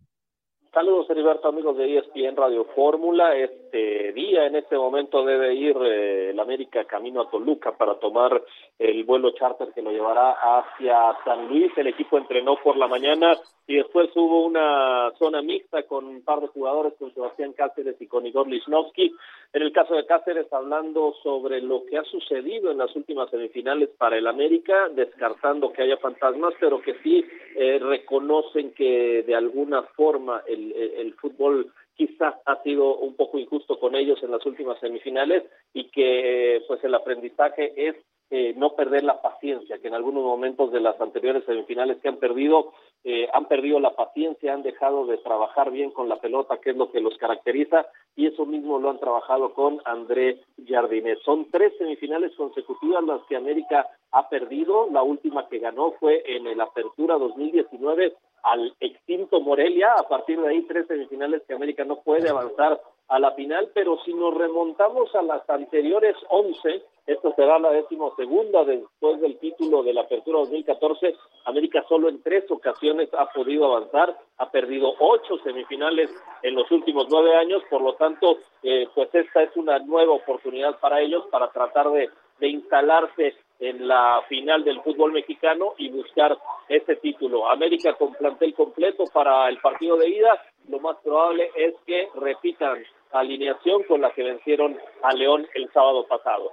Saludos, 0.74 1.10
Heriberto, 1.10 1.48
amigos 1.48 1.78
de 1.78 1.98
ESPN 1.98 2.36
Radio 2.36 2.66
Fórmula. 2.76 3.36
Este 3.36 4.12
día, 4.14 4.46
en 4.46 4.56
este 4.56 4.78
momento, 4.78 5.26
debe 5.26 5.56
ir 5.56 5.76
eh, 5.82 6.30
el 6.32 6.40
América 6.40 6.84
camino 6.86 7.22
a 7.22 7.30
Toluca 7.32 7.76
para 7.76 7.96
tomar 7.96 8.42
el 8.78 9.04
vuelo 9.06 9.32
charter 9.32 9.70
que 9.74 9.82
lo 9.82 9.92
llevará 9.92 10.32
hacia 10.34 11.18
San 11.24 11.48
Luis. 11.48 11.72
El 11.78 11.88
equipo 11.88 12.18
entrenó 12.18 12.58
por 12.64 12.78
la 12.78 12.88
mañana 12.88 13.34
y 13.66 13.76
después 13.76 14.10
hubo 14.16 14.46
una 14.46 15.12
zona 15.18 15.42
mixta 15.42 15.84
con 15.84 16.06
un 16.06 16.22
par 16.22 16.42
de 16.42 16.48
jugadores, 16.48 16.94
con 17.00 17.14
Sebastián 17.14 17.54
Cáceres 17.54 17.96
y 18.00 18.08
con 18.08 18.26
Igor 18.26 18.48
Lichnowsky. 18.48 19.14
En 19.54 19.62
el 19.62 19.72
caso 19.72 19.96
de 19.96 20.06
Cáceres, 20.06 20.52
hablando 20.54 21.14
sobre 21.24 21.62
lo 21.62 21.86
que 21.86 21.98
ha 21.98 22.04
sucedido 22.04 22.72
en 22.72 22.78
las 22.78 22.96
últimas 22.96 23.30
semifinales 23.30 23.90
para 23.98 24.18
el 24.18 24.28
América, 24.28 24.90
descartando 24.90 25.72
que 25.72 25.84
haya 25.84 25.98
fantasmas, 25.98 26.54
pero 26.60 26.82
que 26.82 26.96
sí 27.04 27.26
eh, 27.56 27.80
reconocen 27.80 28.72
que 28.74 29.24
de 29.24 29.36
alguna 29.36 29.82
forma 29.82 30.44
el, 30.48 30.67
el 30.76 31.14
fútbol 31.16 31.72
quizás 31.96 32.36
ha 32.46 32.62
sido 32.64 32.96
un 32.98 33.16
poco 33.16 33.40
injusto 33.40 33.80
con 33.80 33.96
ellos 33.96 34.22
en 34.24 34.32
las 34.32 34.46
últimas 34.46 34.80
semifinales 34.80 35.44
y 35.74 35.90
que 35.90 36.62
pues 36.68 36.84
el 36.84 36.94
aprendizaje 36.94 37.74
es 37.76 37.96
eh, 38.30 38.54
no 38.58 38.76
perder 38.76 39.06
la 39.06 39.22
paciencia, 39.22 39.78
que 39.80 39.88
en 39.88 39.94
algunos 39.94 40.22
momentos 40.22 40.70
de 40.74 40.82
las 40.82 41.00
anteriores 41.00 41.46
semifinales 41.46 41.98
que 42.02 42.10
han 42.10 42.18
perdido, 42.18 42.74
eh, 43.06 43.30
han 43.34 43.46
perdido 43.46 43.80
la 43.80 43.96
paciencia, 43.96 44.54
han 44.54 44.64
dejado 44.64 45.06
de 45.06 45.18
trabajar 45.20 45.72
bien 45.72 45.92
con 45.92 46.10
la 46.10 46.18
pelota, 46.18 46.58
que 46.58 46.72
es 46.72 46.76
lo 46.76 46.92
que 46.92 47.00
los 47.00 47.18
caracteriza, 47.18 47.88
y 48.18 48.28
eso 48.28 48.46
mismo 48.46 48.80
lo 48.80 48.90
han 48.90 49.00
trabajado 49.00 49.54
con 49.54 49.80
André 49.86 50.42
Jardinés. 50.68 51.20
Son 51.24 51.50
tres 51.50 51.72
semifinales 51.78 52.36
consecutivas 52.36 53.02
las 53.06 53.22
que 53.30 53.38
América 53.38 53.88
ha 54.12 54.28
perdido, 54.28 54.90
la 54.92 55.04
última 55.04 55.48
que 55.48 55.60
ganó 55.60 55.94
fue 55.94 56.22
en 56.26 56.48
el 56.48 56.60
Apertura 56.60 57.18
2019 57.18 58.14
al 58.44 58.74
extinto 58.80 59.42
Morelia, 59.42 59.94
a 59.94 60.08
partir 60.08 60.40
de 60.40 60.50
ahí 60.50 60.62
tres 60.64 60.88
semifinales 60.88 61.44
que 61.48 61.54
América 61.54 61.84
no 61.84 61.98
puede 61.98 62.30
avanzar 62.30 62.80
a 63.10 63.20
la 63.20 63.32
final, 63.32 63.70
pero 63.74 63.98
si 64.04 64.14
nos 64.14 64.34
remontamos 64.34 65.14
a 65.16 65.22
las 65.22 65.50
anteriores 65.50 66.16
once, 66.30 66.84
esto 67.06 67.34
será 67.38 67.58
la 67.58 67.72
segunda 68.18 68.66
después 68.66 69.22
del 69.22 69.38
título 69.38 69.82
de 69.82 69.94
la 69.94 70.02
Apertura 70.02 70.40
2014. 70.40 71.16
América 71.46 71.86
solo 71.88 72.10
en 72.10 72.22
tres 72.22 72.44
ocasiones 72.52 73.10
ha 73.14 73.28
podido 73.32 73.66
avanzar, 73.66 74.18
ha 74.38 74.52
perdido 74.52 74.94
ocho 75.00 75.38
semifinales 75.44 76.12
en 76.44 76.56
los 76.56 76.70
últimos 76.70 77.08
nueve 77.10 77.34
años, 77.36 77.64
por 77.70 77.82
lo 77.82 77.94
tanto, 77.94 78.40
eh, 78.62 78.88
pues 78.94 79.14
esta 79.14 79.44
es 79.44 79.56
una 79.56 79.80
nueva 79.80 80.14
oportunidad 80.14 80.78
para 80.80 81.00
ellos 81.00 81.26
para 81.32 81.50
tratar 81.52 81.90
de, 81.92 82.10
de 82.40 82.48
instalarse 82.50 83.36
en 83.60 83.88
la 83.88 84.22
final 84.30 84.64
del 84.64 84.82
fútbol 84.82 85.14
mexicano 85.14 85.74
y 85.78 85.90
buscar 85.90 86.38
ese 86.70 86.96
título. 86.98 87.50
América 87.50 87.96
con 87.98 88.14
plantel 88.14 88.54
completo 88.54 89.06
para 89.14 89.50
el 89.50 89.58
partido 89.60 89.98
de 89.98 90.10
ida, 90.10 90.40
lo 90.68 90.80
más 90.80 90.98
probable 91.04 91.50
es 91.56 91.74
que 91.86 92.08
repitan 92.16 92.78
alineación 93.12 93.84
con 93.88 94.02
la 94.02 94.12
que 94.14 94.24
vencieron 94.24 94.78
a 95.04 95.14
León 95.14 95.48
el 95.56 95.72
sábado 95.72 96.06
pasado. 96.08 96.52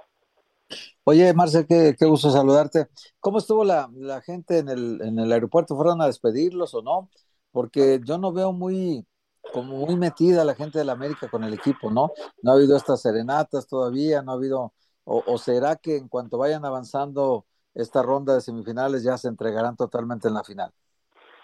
Oye, 1.03 1.31
Marce, 1.33 1.67
qué, 1.67 2.05
gusto 2.05 2.31
saludarte. 2.31 2.87
¿Cómo 3.19 3.37
estuvo 3.37 3.63
la, 3.63 3.87
la 3.93 4.21
gente 4.21 4.57
en 4.57 4.69
el, 4.69 4.99
en 5.01 5.19
el 5.19 5.31
aeropuerto? 5.31 5.75
¿Fueron 5.75 6.01
a 6.01 6.07
despedirlos 6.07 6.73
o 6.73 6.81
no? 6.81 7.09
Porque 7.51 7.99
yo 8.03 8.17
no 8.17 8.33
veo 8.33 8.51
muy, 8.51 9.05
como 9.53 9.77
muy 9.85 9.95
metida 9.95 10.43
la 10.43 10.55
gente 10.55 10.83
de 10.83 10.91
América 10.91 11.29
con 11.29 11.43
el 11.43 11.53
equipo, 11.53 11.91
¿no? 11.91 12.11
No 12.41 12.51
ha 12.51 12.55
habido 12.55 12.75
estas 12.75 13.01
serenatas 13.01 13.67
todavía, 13.67 14.21
no 14.21 14.31
ha 14.31 14.35
habido, 14.35 14.73
o, 15.05 15.37
será 15.37 15.75
que 15.75 15.97
en 15.97 16.09
cuanto 16.09 16.37
vayan 16.37 16.65
avanzando 16.65 17.45
esta 17.73 18.01
ronda 18.01 18.33
de 18.33 18.41
semifinales 18.41 19.03
ya 19.03 19.17
se 19.17 19.27
entregarán 19.27 19.75
totalmente 19.75 20.27
en 20.27 20.33
la 20.33 20.43
final. 20.43 20.71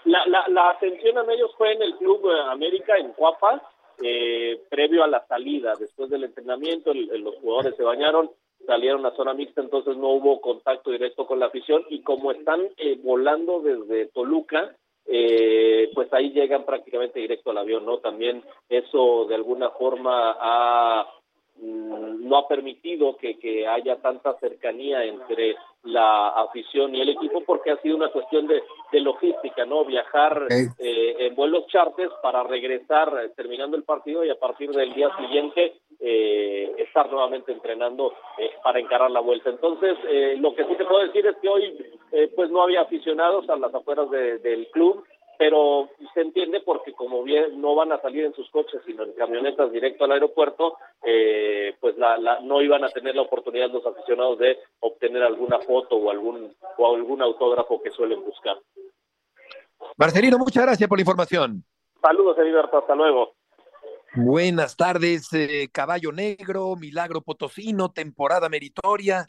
La, 0.06 0.26
la, 0.26 0.48
la 0.48 0.72
atención 0.72 1.18
a 1.18 1.32
ellos 1.32 1.52
fue 1.58 1.74
en 1.74 1.82
el 1.84 1.96
Club 1.98 2.26
eh, 2.26 2.50
América 2.50 2.98
en 2.98 3.12
Cuapas, 3.14 3.62
eh, 4.02 4.64
previo 4.70 5.04
a 5.04 5.08
la 5.08 5.26
salida, 5.28 5.76
después 5.80 6.10
del 6.10 6.24
entrenamiento, 6.24 6.92
los 6.94 7.36
jugadores 7.36 7.76
se 7.76 7.84
bañaron, 7.84 8.32
salieron 8.66 9.06
a 9.06 9.16
zona 9.16 9.36
mixta, 9.36 9.62
entonces 9.62 9.96
no 9.98 10.10
hubo 10.10 10.42
contacto 10.42 10.90
directo 10.90 11.28
con 11.28 11.40
la 11.40 11.48
afición 11.48 11.84
y 11.90 12.02
como 12.02 12.32
están 12.32 12.62
eh, 12.78 13.00
volando 13.04 13.62
desde 13.62 14.08
Toluca, 14.08 14.76
eh, 15.06 15.92
pues 15.94 16.12
ahí 16.14 16.32
llegan 16.32 16.66
prácticamente 16.66 17.20
directo 17.20 17.52
al 17.52 17.60
avión, 17.60 17.86
¿no? 17.86 18.00
También 18.00 18.44
eso 18.70 19.26
de 19.26 19.36
alguna 19.36 19.70
forma 19.72 20.36
ha 20.40 21.08
no 21.62 22.38
ha 22.38 22.48
permitido 22.48 23.16
que, 23.18 23.38
que 23.38 23.68
haya 23.68 23.98
tanta 23.98 24.34
cercanía 24.40 25.04
entre 25.04 25.56
la 25.84 26.30
afición 26.30 26.96
y 26.96 27.02
el 27.02 27.10
equipo 27.10 27.42
porque 27.46 27.72
ha 27.72 27.78
sido 27.78 27.96
una 27.98 28.10
cuestión 28.10 28.48
de, 28.48 28.62
de 28.92 29.00
logística, 29.00 29.66
¿no? 29.66 29.86
Viajar 29.86 30.48
eh, 30.50 31.16
en 31.20 31.36
vuelos 31.36 31.68
charters 31.68 32.14
para 32.22 32.44
regresar 32.44 33.14
eh, 33.24 33.30
terminando 33.36 33.78
el 33.78 33.84
partido 33.84 34.24
y 34.24 34.30
a 34.30 34.40
partir 34.40 34.72
del 34.72 34.94
día 34.94 35.10
siguiente 35.18 35.74
eh, 36.00 36.74
estar 36.80 37.12
nuevamente 37.12 37.52
entrenando 37.52 38.14
eh, 38.40 38.52
para 38.64 38.80
encarar 38.80 39.12
la 39.12 39.20
vuelta. 39.20 39.52
Entonces, 39.52 39.98
eh, 40.08 40.36
lo 40.40 40.56
que 40.56 40.66
sí 40.66 40.76
te 40.76 40.86
puedo 40.86 41.06
decir 41.06 41.26
es 41.28 41.36
que 41.38 41.50
hoy 41.50 41.78
pues 42.36 42.50
no 42.50 42.62
había 42.62 42.82
aficionados 42.82 43.50
a 43.50 43.56
las 43.56 43.74
afueras 43.74 44.10
de, 44.12 44.40
del 44.40 44.68
club, 44.72 45.02
pero 45.42 45.90
se 46.14 46.22
entiende 46.22 46.62
porque 46.64 46.94
como 46.94 47.24
bien 47.24 47.60
no 47.60 47.74
van 47.74 47.92
a 47.92 48.00
salir 48.00 48.26
en 48.26 48.34
sus 48.36 48.48
coches 48.52 48.80
sino 48.86 49.02
en 49.02 49.14
camionetas 49.14 49.72
directo 49.72 50.06
al 50.06 50.12
aeropuerto, 50.12 50.78
eh, 51.04 51.76
pues 51.80 51.98
la, 51.98 52.16
la, 52.20 52.42
no 52.42 52.62
iban 52.62 52.84
a 52.84 52.90
tener 52.90 53.16
la 53.16 53.24
oportunidad 53.24 53.72
los 53.72 53.84
aficionados 53.84 54.38
de 54.38 54.60
obtener 54.82 55.24
alguna 55.24 55.58
foto 55.58 55.96
o 55.96 56.12
algún 56.12 56.56
o 56.78 56.96
algún 56.96 57.24
autógrafo 57.24 57.82
que 57.82 57.90
suelen 57.90 58.24
buscar. 58.24 58.56
Marcelino, 59.98 60.38
muchas 60.38 60.64
gracias 60.64 60.88
por 60.88 61.00
la 61.00 61.02
información. 61.02 61.64
Saludos, 62.00 62.38
Heriberto, 62.38 62.78
hasta 62.78 62.94
luego. 62.94 63.34
Buenas 64.14 64.78
tardes, 64.78 65.28
eh, 65.34 65.70
Caballo 65.72 66.12
Negro, 66.12 66.76
Milagro 66.76 67.22
Potosino, 67.22 67.90
temporada 67.90 68.48
meritoria, 68.48 69.26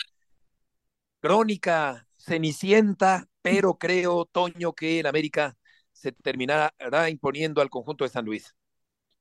crónica 1.20 2.06
cenicienta, 2.18 3.24
pero 3.40 3.78
creo, 3.78 4.26
Toño, 4.26 4.74
que 4.74 5.00
el 5.00 5.06
América 5.06 5.56
se 6.02 6.12
terminará 6.12 6.72
imponiendo 7.08 7.62
al 7.62 7.70
conjunto 7.70 8.04
de 8.04 8.10
San 8.10 8.24
Luis. 8.24 8.54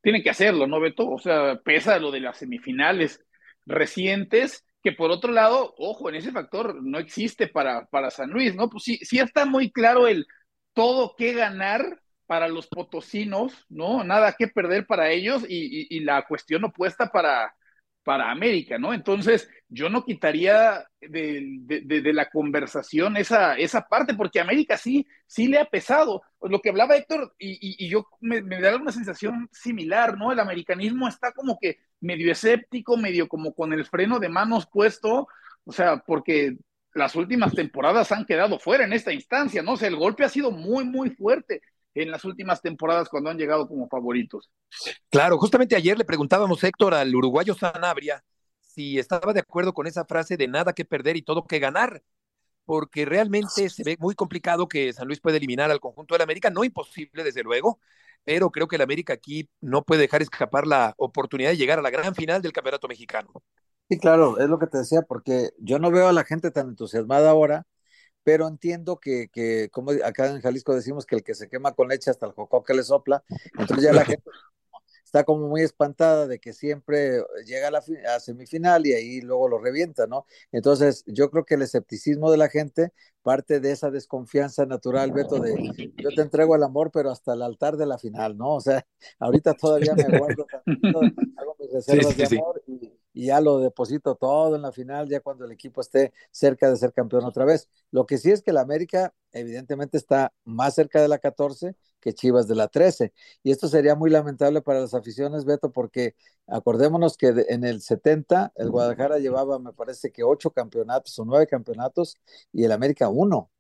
Tiene 0.02 0.24
que 0.24 0.32
hacerlo, 0.32 0.66
¿no, 0.66 0.80
Beto? 0.80 1.08
O 1.08 1.20
sea, 1.20 1.60
pesa 1.64 2.00
lo 2.00 2.10
de 2.10 2.22
las 2.22 2.38
semifinales 2.38 3.24
recientes, 3.68 4.66
que 4.82 4.92
por 4.92 5.12
otro 5.12 5.32
lado, 5.32 5.76
ojo, 5.78 6.10
en 6.10 6.16
ese 6.16 6.32
factor 6.32 6.84
no 6.84 6.98
existe 6.98 7.48
para, 7.48 7.86
para 7.86 8.10
San 8.10 8.32
Luis, 8.32 8.56
¿no? 8.56 8.68
Pues 8.68 8.84
sí, 8.84 8.98
sí 9.04 9.20
está 9.20 9.46
muy 9.46 9.72
claro 9.72 10.08
el 10.08 10.26
todo 10.74 11.16
que 11.16 11.34
ganar 11.34 12.02
para 12.26 12.48
los 12.48 12.66
potosinos, 12.66 13.54
¿no? 13.70 14.04
Nada 14.04 14.34
que 14.34 14.48
perder 14.48 14.88
para 14.88 15.12
ellos 15.12 15.44
y, 15.48 15.84
y, 15.84 15.98
y 15.98 16.00
la 16.00 16.26
cuestión 16.26 16.64
opuesta 16.64 17.12
para, 17.12 17.54
para 18.03 18.31
América, 18.31 18.77
¿no? 18.77 18.93
Entonces, 18.93 19.50
yo 19.70 19.89
no 19.89 20.03
quitaría 20.03 20.86
de, 21.00 21.60
de, 21.62 22.13
la 22.13 22.29
conversación 22.29 23.15
esa, 23.17 23.55
esa 23.55 23.88
parte, 23.88 24.13
porque 24.13 24.39
América 24.39 24.77
sí, 24.77 25.08
sí 25.27 25.48
le 25.48 25.60
ha 25.60 25.65
pesado. 25.65 26.24
Lo 26.41 26.60
que 26.60 26.70
hablaba 26.70 26.96
Héctor, 26.96 27.34
y, 27.38 27.51
y, 27.51 27.86
y 27.86 27.89
yo 27.89 28.08
me, 28.20 28.41
me, 28.41 28.60
da 28.60 28.75
una 28.75 28.91
sensación 28.91 29.48
similar, 29.51 30.17
¿no? 30.17 30.31
El 30.31 30.39
americanismo 30.39 31.08
está 31.08 31.31
como 31.31 31.58
que 31.60 31.77
medio 32.00 32.31
escéptico, 32.31 32.98
medio 32.98 33.27
como 33.27 33.53
con 33.53 33.74
el 33.74 33.86
freno 33.86 34.20
de 34.20 34.29
manos 34.29 34.67
puesto, 34.67 35.27
o 35.63 35.72
sea, 35.72 35.98
porque 35.98 36.58
las 36.93 37.15
últimas 37.15 37.53
temporadas 37.53 38.12
han 38.12 38.25
quedado 38.25 38.60
fuera 38.60 38.84
en 38.84 38.93
esta 38.93 39.13
instancia, 39.13 39.62
¿no? 39.62 39.74
O 39.74 39.77
sea, 39.77 39.88
el 39.88 39.96
golpe 39.96 40.25
ha 40.25 40.29
sido 40.29 40.51
muy, 40.51 40.84
muy 40.84 41.12
fuerte 41.12 41.62
en 41.93 42.12
las 42.12 42.25
últimas 42.25 42.62
temporadas 42.62 43.10
cuando 43.10 43.29
han 43.29 43.38
llegado 43.38 43.67
como 43.67 43.88
favoritos. 43.88 44.50
Claro, 45.10 45.38
justamente 45.38 45.75
ayer 45.75 45.98
le 45.98 46.05
preguntábamos, 46.05 46.63
Héctor, 46.63 46.93
al 46.93 47.13
uruguayo 47.13 47.53
Sanabria, 47.53 48.24
si 48.62 48.98
estaba 48.98 49.33
de 49.33 49.41
acuerdo 49.41 49.74
con 49.74 49.88
esa 49.88 50.05
frase 50.05 50.38
de 50.38 50.48
nada 50.48 50.74
que 50.74 50.86
perder 50.86 51.17
y 51.17 51.21
todo 51.21 51.45
que 51.45 51.60
ganar, 51.60 52.01
porque 52.65 53.05
realmente 53.05 53.69
se 53.69 53.83
ve 53.83 53.98
muy 54.00 54.15
complicado 54.15 54.67
que 54.67 54.93
San 54.93 55.07
Luis 55.07 55.19
pueda 55.19 55.38
eliminar 55.38 55.71
al 55.71 55.79
conjunto 55.79 56.15
del 56.15 56.21
América, 56.21 56.50
no 56.50 56.63
imposible 56.63 57.24
desde 57.24 57.43
luego, 57.43 57.79
pero 58.24 58.51
creo 58.51 58.67
que 58.67 58.77
el 58.77 58.81
América 58.81 59.13
aquí 59.13 59.50
no 59.60 59.83
puede 59.83 60.01
dejar 60.01 60.21
escapar 60.21 60.67
la 60.67 60.93
oportunidad 60.98 61.50
de 61.50 61.57
llegar 61.57 61.79
a 61.79 61.81
la 61.81 61.89
gran 61.89 62.15
final 62.15 62.41
del 62.41 62.53
Campeonato 62.53 62.88
Mexicano. 62.88 63.31
Sí, 63.89 64.00
claro, 64.00 64.39
es 64.39 64.48
lo 64.48 64.57
que 64.57 64.67
te 64.67 64.77
decía, 64.77 65.01
porque 65.01 65.50
yo 65.57 65.79
no 65.79 65.91
veo 65.91 66.07
a 66.07 66.13
la 66.13 66.24
gente 66.24 66.51
tan 66.51 66.69
entusiasmada 66.69 67.29
ahora 67.31 67.65
pero 68.24 68.48
entiendo 68.48 69.00
que, 69.00 69.30
que, 69.30 69.70
como 69.72 69.92
acá 69.92 70.28
en 70.28 70.42
Jalisco 70.42 70.75
decimos 70.75 71.06
que 71.06 71.16
el 71.16 71.24
que 71.24 71.36
se 71.36 71.50
quema 71.50 71.74
con 71.74 71.88
leche 71.88 72.12
hasta 72.12 72.25
el 72.25 72.34
jocó 72.34 72.63
que 72.63 72.74
le 72.74 72.84
sopla, 72.84 73.24
entonces 73.58 73.84
ya 73.84 73.94
la 73.94 74.06
gente 74.20 74.30
está 75.12 75.25
como 75.25 75.50
muy 75.50 75.62
espantada 75.62 76.25
de 76.25 76.40
que 76.40 76.54
siempre 76.54 77.22
llega 77.46 77.68
a 77.68 77.72
la 77.72 77.84
a 78.16 78.20
semifinal 78.22 78.88
y 78.88 78.94
ahí 78.94 79.20
luego 79.20 79.50
lo 79.50 79.60
revienta, 79.60 80.08
¿no? 80.08 80.25
Entonces, 80.54 81.04
yo 81.06 81.30
creo 81.30 81.44
que 81.44 81.56
el 81.56 81.63
escepticismo 81.63 82.32
de 82.32 82.38
la 82.38 82.48
gente 82.48 82.94
parte 83.22 83.60
de 83.60 83.72
esa 83.72 83.92
desconfianza 83.92 84.66
natural, 84.66 85.12
Beto, 85.12 85.40
de 85.40 85.54
yo 85.98 86.10
te 86.16 86.22
entrego 86.22 86.56
el 86.56 86.63
amor, 86.63 86.92
pero 86.94 87.12
hasta 87.12 87.34
el 87.34 87.42
altar 87.42 87.75
de 87.75 87.88
la 87.88 87.98
final, 87.98 88.38
¿no? 88.38 88.56
O 88.56 88.62
sea, 88.62 88.86
ahorita 89.20 89.54
todavía 89.54 89.94
me 89.96 90.18
guardo, 90.18 90.48
hago 90.56 91.56
mis 91.60 91.74
reservas 91.74 92.13
sí, 92.13 92.25
sí, 92.25 92.36
de 92.36 92.42
amor 92.42 92.61
y, 93.13 93.25
ya 93.27 93.41
lo 93.41 93.60
deposito 93.60 94.15
todo 94.15 94.56
en 94.56 94.62
la 94.62 94.72
final, 94.72 95.08
ya 95.10 95.20
cuando 95.20 95.46
el 95.46 95.51
equipo 95.51 95.82
esté 95.82 96.13
cerca 96.32 96.70
de 96.70 96.77
ser 96.77 96.94
campeón 96.94 97.25
otra 97.25 97.46
vez. 97.46 97.70
Lo 97.91 98.06
que 98.06 98.18
sí 98.18 98.32
es 98.32 98.41
que 98.41 98.53
la 98.53 98.62
América 98.62 99.13
evidentemente 99.32 99.98
está 99.98 100.34
más 100.46 100.75
cerca 100.75 101.01
de 101.01 101.08
la 101.08 101.20
14 101.20 101.75
que 102.01 102.13
Chivas 102.13 102.48
de 102.48 102.56
la 102.56 102.68
13. 102.68 103.13
Y 103.44 103.51
esto 103.51 103.68
sería 103.68 103.96
muy 103.96 104.10
lamentable 104.10 104.62
para 104.62 104.82
las 104.82 104.94
aficiones, 104.94 105.46
Beto, 105.46 105.72
porque 105.72 106.15
acordémonos 106.48 107.15
que 107.15 107.27
en 107.50 107.63
el 107.63 107.82
70 107.82 108.51
el 108.56 108.72
Guadalajara 108.72 109.20
llevaba, 109.20 109.60
me 109.60 109.74
parece 109.74 110.12
que 110.12 110.24
ocho 110.24 110.51
campeonatos 110.51 111.18
o 111.20 111.25
nueve 111.25 111.48
campeonatos 111.48 112.18
y 112.51 112.63
el 112.65 112.72
América 112.72 113.08
uno. 113.10 113.51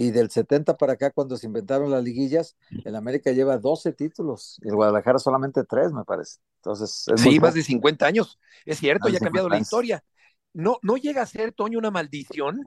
Y 0.00 0.12
del 0.12 0.30
70 0.30 0.76
para 0.76 0.92
acá, 0.92 1.10
cuando 1.10 1.36
se 1.36 1.46
inventaron 1.46 1.90
las 1.90 2.04
liguillas, 2.04 2.56
el 2.84 2.94
América 2.94 3.32
lleva 3.32 3.58
12 3.58 3.92
títulos 3.92 4.60
y 4.62 4.68
el 4.68 4.76
Guadalajara 4.76 5.18
solamente 5.18 5.64
tres, 5.64 5.92
me 5.92 6.04
parece. 6.04 6.38
Entonces, 6.58 7.06
sí, 7.16 7.40
más 7.40 7.54
de 7.54 7.64
50 7.64 8.06
años. 8.06 8.38
Es 8.64 8.78
cierto, 8.78 9.08
ya 9.08 9.18
ha 9.18 9.20
cambiado 9.20 9.48
la 9.48 9.58
historia. 9.58 10.04
No, 10.52 10.78
no 10.82 10.96
llega 10.96 11.22
a 11.22 11.26
ser, 11.26 11.52
Toño, 11.52 11.78
una 11.78 11.90
maldición, 11.90 12.64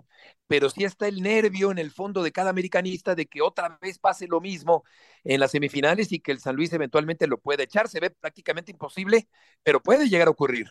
pero 0.47 0.69
sí 0.69 0.83
está 0.83 1.07
el 1.07 1.21
nervio 1.21 1.71
en 1.71 1.77
el 1.77 1.89
fondo 1.89 2.21
de 2.21 2.33
cada 2.33 2.49
americanista 2.49 3.15
de 3.15 3.25
que 3.25 3.41
otra 3.41 3.79
vez 3.81 3.97
pase 3.97 4.27
lo 4.27 4.41
mismo 4.41 4.83
en 5.23 5.39
las 5.39 5.51
semifinales 5.51 6.11
y 6.11 6.19
que 6.19 6.33
el 6.33 6.39
San 6.39 6.57
Luis 6.57 6.73
eventualmente 6.73 7.27
lo 7.27 7.39
pueda 7.39 7.63
echar. 7.63 7.87
Se 7.87 8.01
ve 8.01 8.09
prácticamente 8.09 8.71
imposible, 8.71 9.29
pero 9.63 9.81
puede 9.81 10.09
llegar 10.09 10.27
a 10.27 10.31
ocurrir. 10.31 10.67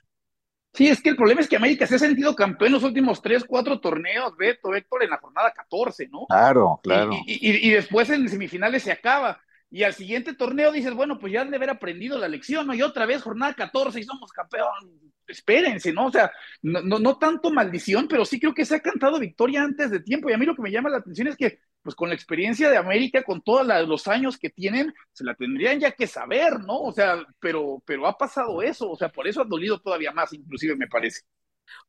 Sí, 0.73 0.89
es 0.89 1.03
que 1.03 1.11
el 1.11 1.17
problema 1.17 1.41
es 1.41 1.49
que 1.49 1.57
América 1.57 1.87
se 1.87 1.97
ha 1.97 1.99
sentido 1.99 2.35
campeón 2.35 2.69
en 2.69 2.75
los 2.75 2.85
últimos 2.85 3.21
tres, 3.21 3.45
cuatro 3.45 3.81
torneos, 3.81 4.37
Beto, 4.37 4.75
Héctor, 4.75 5.03
en 5.03 5.11
la 5.11 5.19
jornada 5.19 5.53
14, 5.53 6.09
¿no? 6.09 6.27
Claro, 6.29 6.81
claro. 6.83 7.11
Y, 7.27 7.69
y, 7.69 7.71
después 7.73 8.09
en 8.11 8.29
semifinales 8.29 8.85
se 8.85 8.93
acaba. 8.93 9.41
Y 9.69 9.83
al 9.83 9.95
siguiente 9.95 10.35
torneo 10.35 10.73
dices, 10.73 10.95
bueno, 10.95 11.19
pues 11.19 11.33
ya 11.33 11.43
han 11.43 11.51
de 11.51 11.57
haber 11.57 11.71
aprendido 11.71 12.19
la 12.19 12.29
lección, 12.29 12.67
¿no? 12.67 12.75
Y 12.75 12.83
otra 12.83 13.07
vez 13.07 13.23
jornada 13.23 13.55
14 13.55 14.01
y 14.01 14.05
somos 14.05 14.33
campeón. 14.33 14.69
Espérense, 15.27 15.93
¿no? 15.93 16.07
O 16.07 16.13
sea, 16.13 16.33
no, 16.63 16.83
no, 16.83 16.99
no 16.99 17.19
tanto 17.19 17.51
maldición, 17.51 18.09
pero 18.09 18.25
sí 18.25 18.41
creo 18.41 18.55
que 18.55 18.65
se 18.65 18.77
ha 18.77 18.81
cantado 18.81 19.19
victoria 19.19 19.63
antes 19.63 19.91
de 19.91 20.01
tiempo. 20.01 20.29
Y 20.29 20.33
a 20.33 20.39
mí 20.39 20.47
lo 20.47 20.57
que 20.57 20.63
me 20.63 20.73
llama 20.73 20.91
la 20.91 20.99
atención 20.99 21.29
es 21.29 21.37
que 21.37 21.61
pues 21.83 21.95
con 21.95 22.09
la 22.09 22.15
experiencia 22.15 22.71
de 22.71 22.77
América, 22.77 23.23
con 23.23 23.41
todos 23.41 23.67
los 23.87 24.07
años 24.09 24.39
que 24.39 24.51
tienen, 24.51 24.93
se 25.13 25.25
la 25.25 25.35
tendrían 25.35 25.81
ya 25.81 25.93
que 25.93 26.07
saber, 26.07 26.61
¿no? 26.61 26.79
O 26.81 26.93
sea, 26.93 27.25
pero, 27.39 27.83
pero 27.85 28.07
ha 28.07 28.17
pasado 28.17 28.63
eso, 28.63 28.91
o 28.91 28.97
sea, 28.97 29.09
por 29.09 29.27
eso 29.27 29.41
ha 29.41 29.45
dolido 29.45 29.79
todavía 29.81 30.13
más, 30.13 30.33
inclusive 30.33 30.77
me 30.77 30.87
parece. 30.87 31.23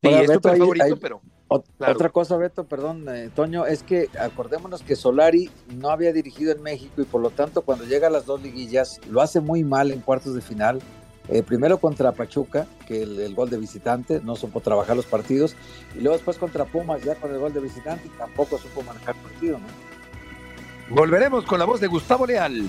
Sí, 0.02 0.10
es 0.10 0.40
favorito, 0.42 0.98
pero. 1.00 1.22
Otra 1.48 2.10
cosa, 2.10 2.38
Beto, 2.38 2.66
perdón, 2.66 3.06
eh, 3.10 3.30
Toño, 3.36 3.66
es 3.66 3.84
que 3.84 4.08
acordémonos 4.18 4.84
que 4.84 4.96
Solari 4.96 5.50
no 5.76 5.90
había 5.90 6.14
dirigido 6.14 6.54
en 6.54 6.62
México 6.62 7.02
y 7.02 7.06
por 7.06 7.20
lo 7.20 7.30
tanto, 7.30 7.64
cuando 7.64 7.84
llega 7.84 8.08
a 8.08 8.12
las 8.12 8.26
dos 8.26 8.42
liguillas, 8.42 9.02
lo 9.10 9.22
hace 9.22 9.42
muy 9.42 9.64
mal 9.64 9.92
en 9.92 10.00
cuartos 10.00 10.34
de 10.34 10.42
final. 10.42 10.80
Eh, 11.28 11.44
primero 11.44 11.78
contra 11.78 12.12
Pachuca, 12.12 12.68
que 12.88 13.04
el, 13.04 13.36
gol 13.36 13.50
de 13.50 13.58
visitante, 13.58 14.22
no 14.24 14.36
supo 14.36 14.60
trabajar 14.60 14.96
los 14.96 15.06
partidos, 15.06 15.56
y 15.96 16.00
luego 16.00 16.14
después 16.18 16.38
contra 16.38 16.66
Pumas, 16.66 17.04
ya 17.04 17.16
con 17.16 17.32
el 17.32 17.40
gol 17.40 17.54
de 17.54 17.60
visitante, 17.60 18.10
tampoco 18.18 18.58
supo 18.58 18.82
manejar 18.82 19.16
el 19.16 19.22
partido, 19.22 19.60
¿no? 19.60 19.92
Volveremos 20.94 21.46
con 21.46 21.58
la 21.58 21.66
voz 21.66 21.80
de 21.80 21.88
Gustavo 21.88 22.26
Leal. 22.26 22.68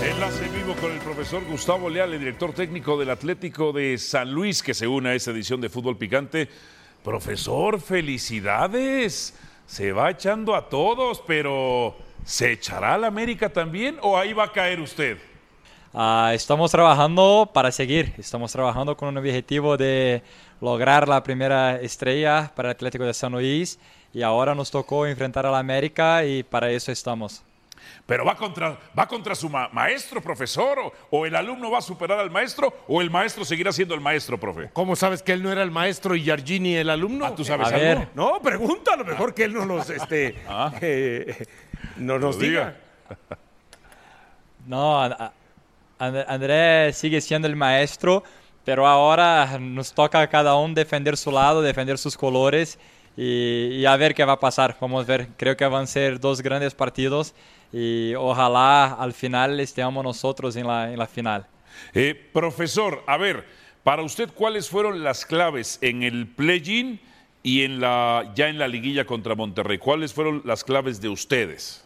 Enlace 0.00 0.48
vivo 0.50 0.76
con 0.80 0.92
el 0.92 1.00
profesor 1.00 1.44
Gustavo 1.50 1.88
Leal, 1.88 2.12
el 2.12 2.20
director 2.20 2.52
técnico 2.52 2.96
del 2.96 3.10
Atlético 3.10 3.72
de 3.72 3.98
San 3.98 4.32
Luis, 4.32 4.62
que 4.62 4.74
se 4.74 4.86
une 4.86 5.08
a 5.08 5.14
esta 5.14 5.32
edición 5.32 5.60
de 5.60 5.68
Fútbol 5.68 5.96
Picante. 5.96 6.48
Profesor, 7.02 7.80
felicidades 7.80 9.34
se 9.66 9.92
va 9.92 10.10
echando 10.10 10.54
a 10.54 10.68
todos, 10.68 11.22
pero 11.26 11.96
¿se 12.24 12.52
echará 12.52 12.94
al 12.94 13.04
América 13.04 13.48
también 13.48 13.98
o 14.02 14.16
ahí 14.16 14.32
va 14.32 14.44
a 14.44 14.52
caer 14.52 14.80
usted? 14.80 15.18
Uh, 15.92 16.30
estamos 16.32 16.72
trabajando 16.72 17.48
para 17.52 17.70
seguir, 17.70 18.14
estamos 18.18 18.50
trabajando 18.50 18.96
con 18.96 19.08
un 19.08 19.16
objetivo 19.16 19.76
de 19.76 20.22
lograr 20.60 21.06
la 21.06 21.22
primera 21.22 21.80
estrella 21.80 22.50
para 22.56 22.70
el 22.70 22.74
Atlético 22.74 23.04
de 23.04 23.14
San 23.14 23.32
Luis 23.32 23.78
y 24.12 24.22
ahora 24.22 24.54
nos 24.54 24.70
tocó 24.70 25.06
enfrentar 25.06 25.46
al 25.46 25.54
América 25.54 26.24
y 26.24 26.42
para 26.42 26.70
eso 26.70 26.90
estamos. 26.90 27.44
Pero 28.06 28.24
va 28.24 28.36
contra, 28.36 28.78
va 28.98 29.08
contra 29.08 29.34
su 29.34 29.48
maestro, 29.48 30.20
profesor, 30.20 30.92
o, 31.10 31.26
el 31.26 31.34
alumno 31.34 31.70
va 31.70 31.78
a 31.78 31.82
superar 31.82 32.18
al 32.18 32.30
maestro, 32.30 32.72
o 32.86 33.00
el 33.00 33.10
maestro 33.10 33.44
seguirá 33.44 33.72
siendo 33.72 33.94
el 33.94 34.00
maestro, 34.00 34.38
profe. 34.38 34.70
¿Cómo 34.72 34.94
sabes 34.94 35.22
que 35.22 35.32
él 35.32 35.42
no 35.42 35.50
era 35.50 35.62
el 35.62 35.70
maestro 35.70 36.14
y 36.14 36.24
Yargini 36.24 36.76
el 36.76 36.90
alumno? 36.90 37.24
Ah, 37.24 37.34
¿tú 37.34 37.44
sabes 37.44 37.66
a 37.66 37.70
algo? 37.70 37.80
Ver. 37.80 38.08
No, 38.14 38.40
pregunta, 38.42 38.92
a 38.92 38.96
lo 38.96 39.04
mejor 39.04 39.34
que 39.34 39.44
él 39.44 39.54
no 39.54 39.64
nos, 39.64 39.88
este, 40.04 40.36
ah. 40.48 40.72
eh, 40.80 41.46
no 41.96 42.18
nos 42.18 42.38
diga. 42.38 42.76
No, 44.66 44.98
André 45.98 46.92
sigue 46.94 47.20
siendo 47.20 47.46
el 47.46 47.54
maestro, 47.54 48.24
pero 48.64 48.86
ahora 48.86 49.58
nos 49.60 49.92
toca 49.92 50.22
a 50.22 50.28
cada 50.28 50.56
uno 50.56 50.72
defender 50.72 51.18
su 51.18 51.30
lado, 51.30 51.60
defender 51.60 51.98
sus 51.98 52.16
colores 52.16 52.78
y, 53.14 53.68
y 53.74 53.86
a 53.86 53.94
ver 53.96 54.14
qué 54.14 54.24
va 54.24 54.32
a 54.32 54.40
pasar. 54.40 54.74
Vamos 54.80 55.04
a 55.04 55.06
ver, 55.06 55.28
creo 55.36 55.54
que 55.54 55.66
van 55.66 55.84
a 55.84 55.86
ser 55.86 56.18
dos 56.18 56.40
grandes 56.40 56.74
partidos 56.74 57.34
y 57.76 58.14
ojalá 58.14 58.94
al 58.94 59.12
final 59.12 59.58
estemos 59.58 60.04
nosotros 60.04 60.54
en 60.54 60.68
la, 60.68 60.92
en 60.92 60.98
la 60.98 61.08
final. 61.08 61.44
Eh, 61.92 62.14
profesor, 62.32 63.02
a 63.04 63.16
ver, 63.16 63.44
para 63.82 64.02
usted, 64.02 64.30
¿cuáles 64.32 64.68
fueron 64.70 65.02
las 65.02 65.26
claves 65.26 65.78
en 65.80 66.04
el 66.04 66.28
play-in 66.28 67.00
y 67.42 67.62
en 67.62 67.80
la, 67.80 68.32
ya 68.36 68.48
en 68.48 68.60
la 68.60 68.68
liguilla 68.68 69.04
contra 69.04 69.34
Monterrey? 69.34 69.78
¿Cuáles 69.78 70.14
fueron 70.14 70.40
las 70.44 70.62
claves 70.62 71.00
de 71.00 71.08
ustedes? 71.08 71.83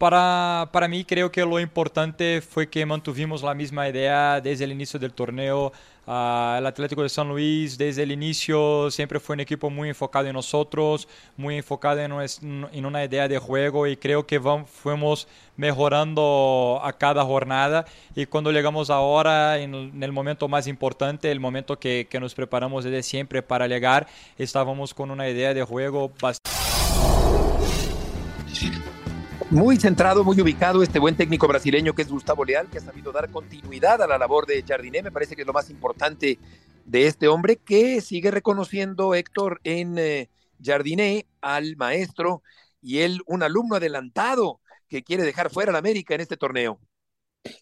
Para, 0.00 0.70
para 0.72 0.88
mí 0.88 1.04
creo 1.04 1.30
que 1.30 1.44
lo 1.44 1.60
importante 1.60 2.40
fue 2.40 2.70
que 2.70 2.86
mantuvimos 2.86 3.42
la 3.42 3.52
misma 3.52 3.86
idea 3.86 4.40
desde 4.40 4.64
el 4.64 4.72
inicio 4.72 4.98
del 4.98 5.12
torneo, 5.12 5.72
Uh, 6.06 6.56
el 6.58 6.66
Atlético 6.66 7.04
de 7.04 7.08
San 7.08 7.28
Luis 7.28 7.78
desde 7.78 8.02
el 8.02 8.10
inicio 8.10 8.90
siempre 8.90 9.20
fue 9.20 9.34
un 9.34 9.40
equipo 9.40 9.70
muy 9.70 9.90
enfocado 9.90 10.26
en 10.26 10.32
nosotros, 10.32 11.06
muy 11.36 11.56
enfocado 11.56 12.00
en, 12.00 12.12
en 12.72 12.86
una 12.86 13.04
idea 13.04 13.28
de 13.28 13.38
juego 13.38 13.86
y 13.86 13.96
creo 13.96 14.26
que 14.26 14.38
vamos, 14.38 14.68
fuimos 14.70 15.28
mejorando 15.56 16.80
a 16.82 16.92
cada 16.94 17.22
jornada. 17.24 17.84
Y 18.16 18.26
cuando 18.26 18.50
llegamos 18.50 18.90
ahora 18.90 19.58
en, 19.58 19.72
en 19.72 20.02
el 20.02 20.10
momento 20.10 20.48
más 20.48 20.66
importante, 20.66 21.30
el 21.30 21.38
momento 21.38 21.78
que, 21.78 22.08
que 22.10 22.18
nos 22.18 22.34
preparamos 22.34 22.82
desde 22.82 23.04
siempre 23.04 23.40
para 23.40 23.68
llegar, 23.68 24.08
estábamos 24.36 24.92
con 24.92 25.12
una 25.12 25.28
idea 25.28 25.54
de 25.54 25.62
juego 25.62 26.10
bastante 26.20 26.50
muy 29.50 29.78
centrado, 29.78 30.22
muy 30.22 30.40
ubicado 30.40 30.82
este 30.82 31.00
buen 31.00 31.16
técnico 31.16 31.48
brasileño 31.48 31.92
que 31.92 32.02
es 32.02 32.08
Gustavo 32.08 32.44
Leal, 32.44 32.68
que 32.70 32.78
ha 32.78 32.80
sabido 32.80 33.10
dar 33.10 33.30
continuidad 33.30 34.00
a 34.00 34.06
la 34.06 34.16
labor 34.16 34.46
de 34.46 34.62
Jardiné. 34.62 35.02
Me 35.02 35.10
parece 35.10 35.34
que 35.34 35.42
es 35.42 35.46
lo 35.46 35.52
más 35.52 35.70
importante 35.70 36.38
de 36.84 37.06
este 37.06 37.26
hombre 37.26 37.56
que 37.56 38.00
sigue 38.00 38.30
reconociendo 38.30 39.14
Héctor 39.14 39.60
en 39.64 39.98
eh, 39.98 40.28
Jardiné 40.62 41.26
al 41.40 41.76
maestro 41.76 42.42
y 42.80 42.98
él 42.98 43.22
un 43.26 43.42
alumno 43.42 43.76
adelantado 43.76 44.60
que 44.88 45.02
quiere 45.02 45.24
dejar 45.24 45.50
fuera 45.50 45.70
a 45.70 45.72
la 45.72 45.80
América 45.80 46.14
en 46.14 46.20
este 46.20 46.36
torneo. 46.36 46.78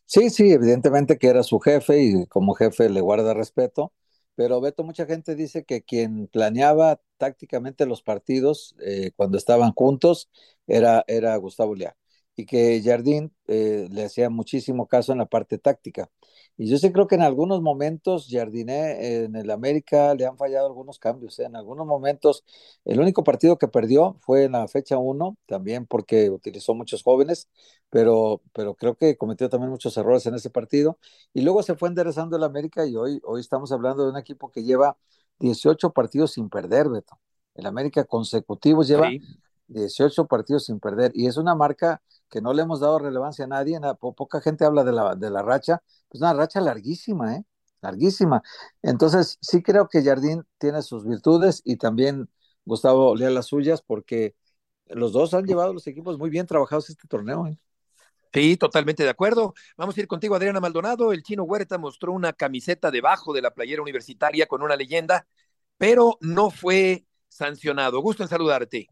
Sí, 0.05 0.29
sí, 0.29 0.53
evidentemente 0.53 1.19
que 1.19 1.29
era 1.29 1.43
su 1.43 1.59
jefe 1.59 2.03
y 2.03 2.27
como 2.27 2.55
jefe 2.55 2.91
le 2.91 3.01
guarda 3.01 3.33
respeto, 3.33 3.93
pero 4.35 4.61
Beto, 4.61 4.85
mucha 4.85 5.07
gente 5.07 5.35
dice 5.35 5.65
que 5.65 5.83
quien 5.83 6.27
planeaba 6.27 7.01
tácticamente 7.19 7.87
los 7.87 8.03
partidos 8.03 8.77
eh, 8.81 9.13
cuando 9.17 9.39
estaban 9.39 9.73
juntos 9.73 10.31
era, 10.67 11.05
era 11.09 11.37
Gustavo 11.37 11.75
Leal 11.75 11.95
y 12.39 12.47
que 12.47 12.81
Jardín 12.85 13.35
eh, 13.49 13.89
le 13.91 14.05
hacía 14.05 14.31
muchísimo 14.31 14.87
caso 14.87 15.11
en 15.13 15.19
la 15.19 15.27
parte 15.27 15.59
táctica. 15.59 16.09
Y 16.57 16.69
yo 16.71 16.79
sí 16.79 16.93
creo 16.93 17.09
que 17.09 17.17
en 17.17 17.23
algunos 17.23 17.63
momentos 17.63 18.29
Jardiné 18.31 19.25
en 19.25 19.35
el 19.35 19.51
América 19.51 20.15
le 20.15 20.25
han 20.25 20.37
fallado 20.37 20.67
algunos 20.69 21.01
cambios. 21.01 21.39
¿eh? 21.41 21.45
En 21.47 21.57
algunos 21.57 21.85
momentos, 21.87 22.45
el 22.85 23.01
único 23.01 23.25
partido 23.25 23.59
que 23.59 23.67
perdió 23.67 24.19
fue 24.21 24.45
en 24.45 24.53
la 24.53 24.69
fecha 24.69 24.99
1, 24.99 25.37
también 25.47 25.87
porque 25.87 26.31
utilizó 26.31 26.75
muchos 26.75 27.03
jóvenes, 27.03 27.49
pero, 27.91 28.41
pero 28.53 28.75
creo 28.75 28.97
que 28.97 29.17
cometió 29.17 29.49
también 29.49 29.71
muchos 29.71 29.97
errores 29.97 30.25
en 30.27 30.35
ese 30.37 30.51
partido. 30.51 30.99
Y 31.35 31.43
luego 31.43 31.65
se 31.65 31.75
fue 31.75 31.89
enderezando 31.89 32.37
el 32.37 32.45
América 32.45 32.87
y 32.87 32.95
hoy, 32.97 33.21
hoy 33.25 33.41
estamos 33.41 33.73
hablando 33.73 34.05
de 34.05 34.11
un 34.11 34.17
equipo 34.19 34.51
que 34.53 34.63
lleva 34.63 34.97
18 35.39 35.93
partidos 35.93 36.33
sin 36.33 36.49
perder, 36.49 36.89
Beto. 36.89 37.19
El 37.55 37.67
América 37.67 38.05
consecutivos 38.05 38.89
lleva 38.89 39.17
18 39.69 40.27
partidos 40.27 40.67
sin 40.67 40.81
perder 40.81 41.13
y 41.15 41.27
es 41.27 41.37
una 41.37 41.55
marca 41.55 42.03
que 42.31 42.41
no 42.41 42.53
le 42.53 42.63
hemos 42.63 42.81
dado 42.81 42.99
relevancia 42.99 43.45
a 43.45 43.49
nadie, 43.49 43.79
poca 44.01 44.41
gente 44.41 44.65
habla 44.65 44.85
de 44.85 44.93
la, 44.93 45.15
de 45.15 45.31
la 45.31 45.43
racha, 45.43 45.83
pues 46.09 46.21
una 46.21 46.35
racha 46.35 46.61
larguísima, 46.61 47.37
¿eh? 47.37 47.45
Larguísima. 47.81 48.43
Entonces, 48.83 49.39
sí 49.41 49.63
creo 49.63 49.89
que 49.89 50.03
Jardín 50.03 50.45
tiene 50.59 50.83
sus 50.83 51.07
virtudes 51.07 51.63
y 51.65 51.77
también 51.77 52.29
Gustavo 52.65 53.15
lea 53.17 53.31
las 53.31 53.47
suyas 53.47 53.83
porque 53.83 54.35
los 54.87 55.13
dos 55.13 55.35
han 55.35 55.47
llevado 55.47 55.73
los 55.73 55.87
equipos 55.87 56.19
muy 56.19 56.31
bien 56.31 56.47
trabajados 56.47 56.91
este 56.91 57.09
torneo. 57.09 57.47
¿eh? 57.47 57.59
Sí, 58.33 58.57
totalmente 58.57 59.03
de 59.03 59.11
acuerdo. 59.11 59.55
Vamos 59.77 59.97
a 59.97 60.01
ir 60.01 60.07
contigo, 60.07 60.35
Adriana 60.35 60.61
Maldonado. 60.61 61.13
El 61.13 61.23
chino 61.23 61.45
Huerta 61.45 61.79
mostró 61.79 62.13
una 62.13 62.33
camiseta 62.33 62.91
debajo 62.91 63.33
de 63.33 63.43
la 63.43 63.53
playera 63.53 63.83
universitaria 63.83 64.47
con 64.47 64.63
una 64.63 64.77
leyenda, 64.77 65.27
pero 65.79 66.19
no 66.21 66.51
fue 66.51 67.05
sancionado. 67.29 68.01
Gusto 68.01 68.23
en 68.23 68.29
saludarte. 68.29 68.89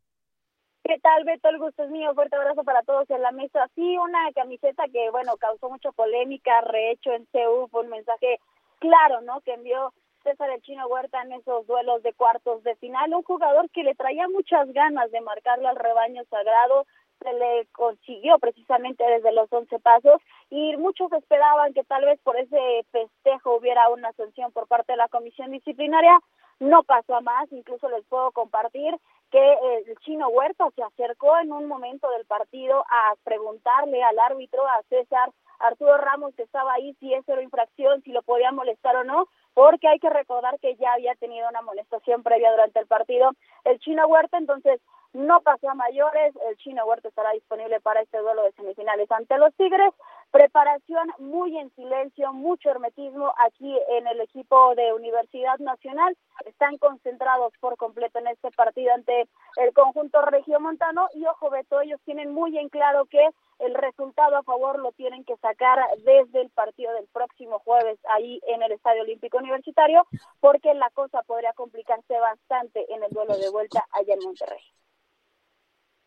¿Qué 0.84 1.00
tal, 1.00 1.24
Beto? 1.24 1.48
El 1.48 1.58
gusto 1.58 1.82
es 1.82 1.90
mío. 1.90 2.14
Fuerte 2.14 2.36
abrazo 2.36 2.62
para 2.62 2.82
todos 2.82 3.10
en 3.10 3.20
la 3.20 3.32
mesa. 3.32 3.68
Sí, 3.74 3.98
una 3.98 4.32
camiseta 4.34 4.84
que, 4.92 5.10
bueno, 5.10 5.36
causó 5.36 5.68
mucha 5.68 5.90
polémica, 5.92 6.60
rehecho 6.60 7.10
en 7.12 7.26
CEU, 7.32 7.68
fue 7.68 7.82
un 7.82 7.90
mensaje 7.90 8.38
claro, 8.78 9.20
¿no? 9.22 9.40
Que 9.40 9.54
envió 9.54 9.92
César 10.22 10.48
el 10.50 10.62
Chino 10.62 10.86
Huerta 10.86 11.22
en 11.22 11.32
esos 11.32 11.66
duelos 11.66 12.02
de 12.02 12.12
cuartos 12.12 12.62
de 12.62 12.76
final. 12.76 13.12
Un 13.12 13.22
jugador 13.24 13.68
que 13.70 13.82
le 13.82 13.94
traía 13.94 14.28
muchas 14.28 14.72
ganas 14.72 15.10
de 15.10 15.20
marcarlo 15.20 15.68
al 15.68 15.76
rebaño 15.76 16.22
sagrado, 16.30 16.86
se 17.22 17.32
le 17.32 17.66
consiguió 17.72 18.38
precisamente 18.38 19.04
desde 19.04 19.32
los 19.32 19.52
once 19.52 19.78
pasos 19.78 20.20
y 20.50 20.76
muchos 20.76 21.12
esperaban 21.12 21.72
que 21.74 21.84
tal 21.84 22.04
vez 22.04 22.20
por 22.20 22.36
ese 22.36 22.84
festejo 22.90 23.56
hubiera 23.56 23.88
una 23.88 24.12
sanción 24.12 24.52
por 24.52 24.66
parte 24.66 24.92
de 24.92 24.98
la 24.98 25.08
comisión 25.08 25.50
disciplinaria. 25.50 26.18
No 26.58 26.84
pasó 26.84 27.16
a 27.16 27.20
más, 27.20 27.52
incluso 27.52 27.88
les 27.90 28.04
puedo 28.06 28.30
compartir 28.32 28.96
que 29.30 29.52
el 29.86 29.98
chino 29.98 30.28
Huerta 30.28 30.68
se 30.74 30.82
acercó 30.82 31.36
en 31.38 31.52
un 31.52 31.66
momento 31.66 32.08
del 32.10 32.24
partido 32.24 32.84
a 32.88 33.14
preguntarle 33.24 34.02
al 34.02 34.18
árbitro, 34.18 34.66
a 34.66 34.82
César 34.88 35.30
Arturo 35.58 35.96
Ramos, 35.98 36.34
que 36.34 36.42
estaba 36.42 36.74
ahí, 36.74 36.94
si 37.00 37.12
eso 37.12 37.32
era 37.32 37.42
infracción, 37.42 38.02
si 38.02 38.12
lo 38.12 38.22
podía 38.22 38.52
molestar 38.52 38.96
o 38.96 39.04
no, 39.04 39.28
porque 39.56 39.88
hay 39.88 39.98
que 39.98 40.10
recordar 40.10 40.58
que 40.60 40.76
ya 40.76 40.92
había 40.92 41.14
tenido 41.14 41.48
una 41.48 41.62
molestación 41.62 42.22
previa 42.22 42.50
durante 42.50 42.78
el 42.78 42.86
partido 42.86 43.30
el 43.64 43.78
chino 43.78 44.06
Huerta, 44.06 44.36
entonces 44.36 44.82
no 45.14 45.40
pasó 45.40 45.70
a 45.70 45.74
mayores, 45.74 46.34
el 46.46 46.58
chino 46.58 46.84
Huerta 46.84 47.08
estará 47.08 47.30
disponible 47.30 47.80
para 47.80 48.02
este 48.02 48.18
duelo 48.18 48.42
de 48.42 48.52
semifinales 48.52 49.10
ante 49.10 49.38
los 49.38 49.54
Tigres, 49.54 49.94
preparación 50.30 51.10
muy 51.18 51.56
en 51.56 51.74
silencio, 51.74 52.34
mucho 52.34 52.68
hermetismo 52.68 53.32
aquí 53.46 53.78
en 53.92 54.06
el 54.06 54.20
equipo 54.20 54.74
de 54.74 54.92
Universidad 54.92 55.58
Nacional, 55.58 56.14
están 56.44 56.76
concentrados 56.76 57.54
por 57.58 57.78
completo 57.78 58.18
en 58.18 58.26
este 58.26 58.50
partido 58.50 58.92
ante 58.92 59.26
el 59.56 59.72
conjunto 59.72 60.20
regiomontano 60.20 61.08
y 61.14 61.24
ojo 61.24 61.48
Beto, 61.48 61.80
ellos 61.80 62.00
tienen 62.04 62.34
muy 62.34 62.58
en 62.58 62.68
claro 62.68 63.06
que 63.06 63.26
el 63.58 63.74
resultado 63.74 64.36
a 64.36 64.42
favor 64.42 64.78
lo 64.78 64.92
tienen 64.92 65.24
que 65.24 65.36
sacar 65.36 65.78
desde 65.98 66.42
el 66.42 66.50
partido 66.50 66.92
del 66.92 67.06
próximo 67.08 67.58
jueves 67.60 67.98
ahí 68.14 68.40
en 68.48 68.62
el 68.62 68.72
Estadio 68.72 69.02
Olímpico 69.02 69.38
Universitario, 69.38 70.06
porque 70.40 70.74
la 70.74 70.90
cosa 70.90 71.22
podría 71.22 71.52
complicarse 71.52 72.18
bastante 72.18 72.86
en 72.92 73.02
el 73.02 73.10
duelo 73.10 73.36
de 73.36 73.50
vuelta 73.50 73.84
allá 73.92 74.14
en 74.14 74.24
Monterrey. 74.24 74.60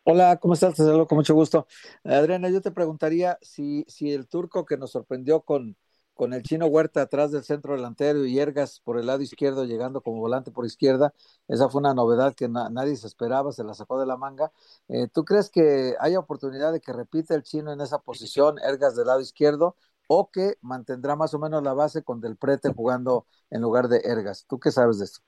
Hola, 0.03 0.37
¿cómo 0.37 0.53
estás? 0.53 0.75
Te 0.75 0.83
saludo 0.83 1.07
con 1.07 1.17
mucho 1.17 1.35
gusto. 1.35 1.67
Adriana, 2.03 2.49
yo 2.49 2.61
te 2.61 2.71
preguntaría 2.71 3.37
si, 3.41 3.85
si 3.87 4.11
el 4.11 4.27
turco 4.27 4.65
que 4.65 4.77
nos 4.77 4.91
sorprendió 4.91 5.41
con, 5.41 5.77
con 6.19 6.33
el 6.33 6.43
chino 6.43 6.65
Huerta 6.65 7.03
atrás 7.03 7.31
del 7.31 7.45
centro 7.45 7.75
delantero 7.75 8.25
y 8.25 8.37
Ergas 8.39 8.81
por 8.81 8.99
el 8.99 9.05
lado 9.05 9.21
izquierdo, 9.21 9.63
llegando 9.63 10.01
como 10.01 10.19
volante 10.19 10.51
por 10.51 10.65
izquierda, 10.65 11.13
esa 11.47 11.69
fue 11.69 11.79
una 11.79 11.93
novedad 11.93 12.33
que 12.35 12.49
nadie 12.49 12.97
se 12.97 13.07
esperaba, 13.07 13.53
se 13.53 13.63
la 13.63 13.73
sacó 13.73 13.97
de 14.01 14.05
la 14.05 14.17
manga. 14.17 14.51
Eh, 14.89 15.07
¿Tú 15.07 15.23
crees 15.23 15.49
que 15.49 15.95
hay 15.97 16.17
oportunidad 16.17 16.73
de 16.73 16.81
que 16.81 16.91
repita 16.91 17.35
el 17.35 17.43
chino 17.43 17.71
en 17.71 17.79
esa 17.79 17.99
posición, 17.99 18.57
Ergas 18.59 18.97
del 18.97 19.07
lado 19.07 19.21
izquierdo, 19.21 19.77
o 20.07 20.29
que 20.29 20.57
mantendrá 20.59 21.15
más 21.15 21.33
o 21.33 21.39
menos 21.39 21.63
la 21.63 21.73
base 21.73 22.03
con 22.03 22.19
Del 22.19 22.35
Prete 22.35 22.73
jugando 22.73 23.25
en 23.49 23.61
lugar 23.61 23.87
de 23.87 24.01
Ergas? 24.03 24.45
¿Tú 24.45 24.59
qué 24.59 24.71
sabes 24.71 24.99
de 24.99 25.05
esto? 25.05 25.21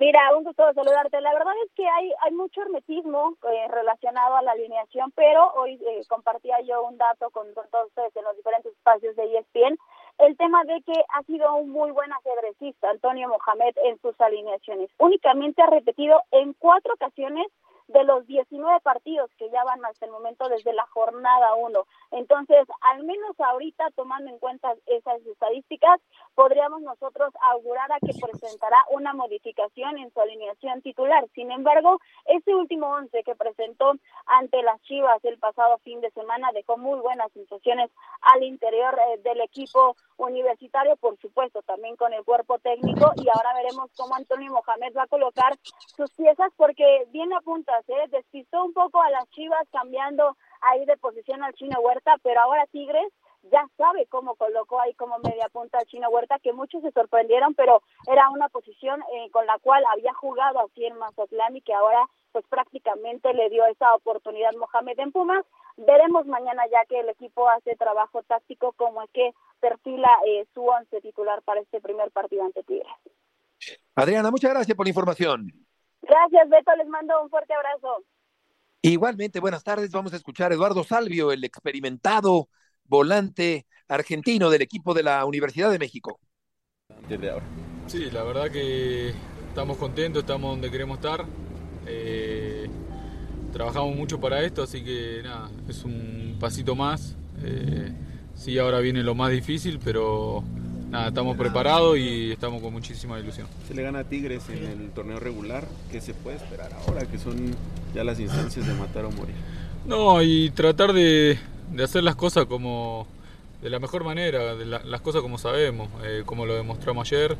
Mira, 0.00 0.36
un 0.36 0.42
gusto 0.42 0.72
saludarte. 0.74 1.20
La 1.20 1.32
verdad 1.32 1.54
es 1.64 1.72
que 1.74 1.86
hay, 1.86 2.12
hay 2.22 2.32
mucho 2.32 2.62
hermetismo 2.62 3.36
eh, 3.48 3.68
relacionado 3.68 4.36
a 4.36 4.42
la 4.42 4.52
alineación, 4.52 5.12
pero 5.14 5.52
hoy 5.54 5.74
eh, 5.74 6.02
compartía 6.08 6.60
yo 6.62 6.84
un 6.84 6.98
dato 6.98 7.30
con, 7.30 7.52
con, 7.54 7.68
todos 7.70 7.86
ustedes 7.86 8.14
en 8.16 8.24
los 8.24 8.36
diferentes 8.36 8.72
espacios 8.72 9.14
de 9.14 9.38
ESPN, 9.38 9.78
el 10.18 10.36
tema 10.36 10.64
de 10.64 10.82
que 10.82 10.94
ha 11.14 11.22
sido 11.22 11.54
un 11.54 11.70
muy 11.70 11.92
buen 11.92 12.12
ajedrecista 12.12 12.90
Antonio 12.90 13.28
Mohamed 13.28 13.74
en 13.84 14.00
sus 14.00 14.20
alineaciones. 14.20 14.90
Únicamente 14.98 15.62
ha 15.62 15.66
repetido 15.66 16.22
en 16.32 16.54
cuatro 16.54 16.94
ocasiones 16.94 17.46
de 17.88 18.04
los 18.04 18.26
19 18.26 18.80
partidos 18.80 19.30
que 19.36 19.50
ya 19.50 19.62
van 19.64 19.84
hasta 19.84 20.06
el 20.06 20.12
momento 20.12 20.48
desde 20.48 20.72
la 20.72 20.86
jornada 20.86 21.54
1. 21.54 21.86
Entonces, 22.12 22.66
al 22.92 23.04
menos 23.04 23.38
ahorita, 23.38 23.90
tomando 23.94 24.30
en 24.30 24.38
cuenta 24.38 24.74
esas 24.86 25.20
estadísticas, 25.26 26.00
podríamos 26.34 26.82
nosotros 26.82 27.32
augurar 27.52 27.92
a 27.92 28.00
que 28.00 28.12
presentará 28.20 28.78
una 28.90 29.12
modificación 29.12 29.98
en 29.98 30.12
su 30.12 30.20
alineación 30.20 30.82
titular. 30.82 31.26
Sin 31.34 31.50
embargo, 31.50 32.00
ese 32.26 32.54
último 32.54 32.88
once 32.88 33.22
que 33.22 33.34
presentó 33.34 33.94
ante 34.26 34.62
las 34.62 34.80
Chivas 34.82 35.24
el 35.24 35.38
pasado 35.38 35.78
fin 35.78 36.00
de 36.00 36.10
semana 36.10 36.50
dejó 36.52 36.76
muy 36.76 36.98
buenas 37.00 37.30
sensaciones 37.32 37.90
al 38.20 38.42
interior 38.42 38.98
eh, 38.98 39.18
del 39.22 39.40
equipo 39.40 39.96
universitario, 40.16 40.96
por 40.96 41.18
supuesto, 41.18 41.62
también 41.62 41.96
con 41.96 42.12
el 42.12 42.24
cuerpo 42.24 42.58
técnico 42.58 43.12
y 43.16 43.28
ahora 43.28 43.54
veremos 43.54 43.90
cómo 43.96 44.14
Antonio 44.14 44.52
Mohamed 44.52 44.94
va 44.96 45.02
a 45.02 45.08
colocar 45.08 45.56
sus 45.96 46.10
piezas 46.12 46.50
porque 46.56 47.06
viene 47.10 47.34
a 47.36 47.40
¿eh? 47.88 48.08
despistó 48.10 48.64
un 48.64 48.72
poco 48.72 49.02
a 49.02 49.10
las 49.10 49.28
Chivas 49.30 49.66
cambiando 49.72 50.36
ahí 50.60 50.84
de 50.84 50.96
posición 50.96 51.42
al 51.42 51.54
Chino 51.54 51.80
Huerta, 51.80 52.16
pero 52.22 52.40
ahora 52.40 52.66
Tigres 52.66 53.12
ya 53.50 53.68
sabe 53.76 54.06
cómo 54.06 54.36
colocó 54.36 54.80
ahí 54.80 54.94
como 54.94 55.18
media 55.18 55.48
punta 55.52 55.78
al 55.78 55.86
Chino 55.86 56.08
Huerta, 56.08 56.38
que 56.38 56.52
muchos 56.52 56.82
se 56.82 56.92
sorprendieron, 56.92 57.54
pero 57.54 57.82
era 58.10 58.30
una 58.30 58.48
posición 58.48 59.02
eh, 59.12 59.30
con 59.30 59.46
la 59.46 59.58
cual 59.58 59.84
había 59.92 60.14
jugado 60.14 60.60
así 60.60 60.84
en 60.84 60.98
Mazatlán 60.98 61.56
y 61.56 61.60
que 61.60 61.74
ahora 61.74 62.08
pues 62.32 62.44
prácticamente 62.48 63.32
le 63.32 63.48
dio 63.48 63.64
esa 63.66 63.94
oportunidad 63.94 64.52
Mohamed 64.54 64.98
en 64.98 65.12
Pumas. 65.12 65.44
Veremos 65.76 66.26
mañana 66.26 66.62
ya 66.70 66.84
que 66.88 67.00
el 67.00 67.08
equipo 67.08 67.48
hace 67.48 67.76
trabajo 67.76 68.22
táctico 68.22 68.72
como 68.72 69.02
es 69.02 69.10
que 69.10 69.32
perfila 69.60 70.10
eh, 70.26 70.46
su 70.54 70.64
once 70.64 71.00
titular 71.00 71.42
para 71.42 71.60
este 71.60 71.80
primer 71.80 72.10
partido 72.10 72.44
ante 72.44 72.62
Tigres. 72.62 72.92
Adriana, 73.94 74.30
muchas 74.30 74.50
gracias 74.50 74.76
por 74.76 74.86
la 74.86 74.90
información. 74.90 75.63
Gracias, 76.06 76.48
Beto, 76.48 76.74
les 76.76 76.88
mando 76.88 77.22
un 77.22 77.30
fuerte 77.30 77.54
abrazo. 77.54 78.04
Igualmente, 78.82 79.40
buenas 79.40 79.64
tardes. 79.64 79.90
Vamos 79.90 80.12
a 80.12 80.16
escuchar 80.16 80.52
a 80.52 80.54
Eduardo 80.54 80.84
Salvio, 80.84 81.32
el 81.32 81.42
experimentado 81.44 82.48
volante 82.84 83.66
argentino 83.88 84.50
del 84.50 84.62
equipo 84.62 84.92
de 84.92 85.02
la 85.02 85.24
Universidad 85.24 85.70
de 85.70 85.78
México. 85.78 86.20
Sí, 87.86 88.10
la 88.10 88.22
verdad 88.22 88.50
que 88.50 89.14
estamos 89.48 89.78
contentos, 89.78 90.22
estamos 90.22 90.50
donde 90.50 90.70
queremos 90.70 90.98
estar. 90.98 91.24
Eh, 91.86 92.68
trabajamos 93.52 93.96
mucho 93.96 94.20
para 94.20 94.42
esto, 94.42 94.62
así 94.62 94.84
que 94.84 95.22
nada, 95.22 95.50
es 95.68 95.84
un 95.84 96.36
pasito 96.38 96.74
más. 96.74 97.16
Eh, 97.42 97.92
sí, 98.34 98.58
ahora 98.58 98.80
viene 98.80 99.02
lo 99.02 99.14
más 99.14 99.30
difícil, 99.30 99.80
pero 99.82 100.44
nada, 100.94 101.08
estamos 101.08 101.36
preparados 101.36 101.98
y 101.98 102.30
estamos 102.30 102.62
con 102.62 102.72
muchísima 102.72 103.18
ilusión. 103.18 103.48
Se 103.66 103.74
le 103.74 103.82
gana 103.82 104.00
a 104.00 104.04
Tigres 104.04 104.48
en 104.48 104.64
el 104.64 104.90
torneo 104.90 105.18
regular, 105.18 105.66
¿qué 105.90 106.00
se 106.00 106.14
puede 106.14 106.36
esperar 106.36 106.70
ahora 106.86 107.04
que 107.04 107.18
son 107.18 107.54
ya 107.92 108.04
las 108.04 108.20
instancias 108.20 108.66
de 108.66 108.74
matar 108.74 109.04
o 109.04 109.10
morir? 109.10 109.34
No, 109.86 110.22
y 110.22 110.50
tratar 110.50 110.92
de, 110.92 111.38
hacer 111.82 112.04
las 112.04 112.14
cosas 112.14 112.46
como 112.46 113.08
de 113.60 113.70
la 113.70 113.80
mejor 113.80 114.04
manera, 114.04 114.54
de 114.54 114.66
las 114.66 115.00
cosas 115.00 115.20
como 115.20 115.36
sabemos, 115.36 115.88
eh, 116.04 116.22
como 116.24 116.46
lo 116.46 116.54
demostramos 116.54 117.10
ayer, 117.10 117.36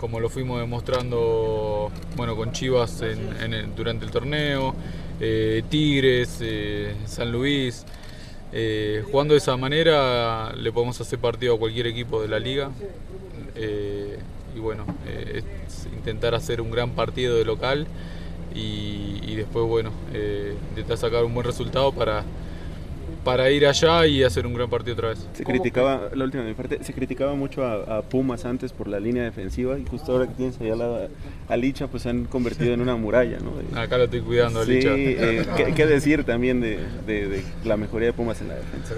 como 0.00 0.18
lo 0.18 0.28
fuimos 0.28 0.58
demostrando 0.58 1.92
bueno, 2.16 2.34
con 2.34 2.50
Chivas 2.50 3.02
en, 3.02 3.74
durante 3.76 4.04
el 4.04 4.10
torneo, 4.10 4.74
eh, 5.20 5.62
Tigres, 5.68 6.38
eh, 6.40 6.96
San 7.06 7.30
Luis. 7.30 7.86
Eh, 8.52 9.04
jugando 9.10 9.34
de 9.34 9.38
esa 9.38 9.56
manera 9.56 10.52
le 10.56 10.72
podemos 10.72 11.00
hacer 11.00 11.18
partido 11.18 11.54
a 11.54 11.58
cualquier 11.58 11.86
equipo 11.86 12.20
de 12.20 12.28
la 12.28 12.38
liga. 12.38 12.70
Eh, 13.54 14.18
y 14.54 14.58
bueno, 14.58 14.84
eh, 15.06 15.42
intentar 15.96 16.34
hacer 16.34 16.60
un 16.60 16.70
gran 16.70 16.90
partido 16.90 17.36
de 17.36 17.44
local 17.44 17.86
y, 18.54 19.20
y 19.22 19.36
después, 19.36 19.66
bueno, 19.66 19.92
intentar 20.70 20.98
sacar 20.98 21.24
un 21.24 21.34
buen 21.34 21.46
resultado 21.46 21.92
para, 21.92 22.24
para 23.24 23.50
ir 23.50 23.66
allá 23.66 24.06
y 24.06 24.22
hacer 24.22 24.46
un 24.46 24.54
gran 24.54 24.68
partido 24.68 24.94
otra 24.94 25.08
vez. 25.10 25.26
Se 25.34 25.44
criticaba, 25.44 26.10
la 26.14 26.24
última 26.24 26.44
parte, 26.54 26.82
se 26.82 26.92
criticaba 26.92 27.34
mucho 27.34 27.64
a, 27.64 28.00
Pumas 28.02 28.44
antes 28.44 28.72
por 28.72 28.88
la 28.88 28.98
línea 28.98 29.22
defensiva 29.24 29.78
y 29.78 29.84
justo 29.84 30.12
ahora 30.12 30.26
que 30.26 30.34
tienes 30.34 30.60
allá 30.60 30.74
la, 30.74 31.08
a 31.48 31.56
Licha, 31.56 31.86
pues 31.86 32.04
se 32.04 32.08
han 32.08 32.24
convertido 32.24 32.72
en 32.72 32.80
una 32.80 32.96
muralla, 32.96 33.38
¿no? 33.38 33.52
Acá 33.78 33.98
lo 33.98 34.04
estoy 34.04 34.20
cuidando, 34.20 34.64
Licha. 34.64 34.94
Sí, 34.94 35.16
eh, 35.18 35.46
¿qué, 35.76 35.86
decir 35.86 36.24
también 36.24 36.60
de, 36.60 36.78
de, 37.06 37.44
la 37.64 37.76
mejoría 37.76 38.08
de 38.08 38.12
Pumas 38.12 38.40
en 38.40 38.48
la 38.48 38.54
defensa? 38.54 38.94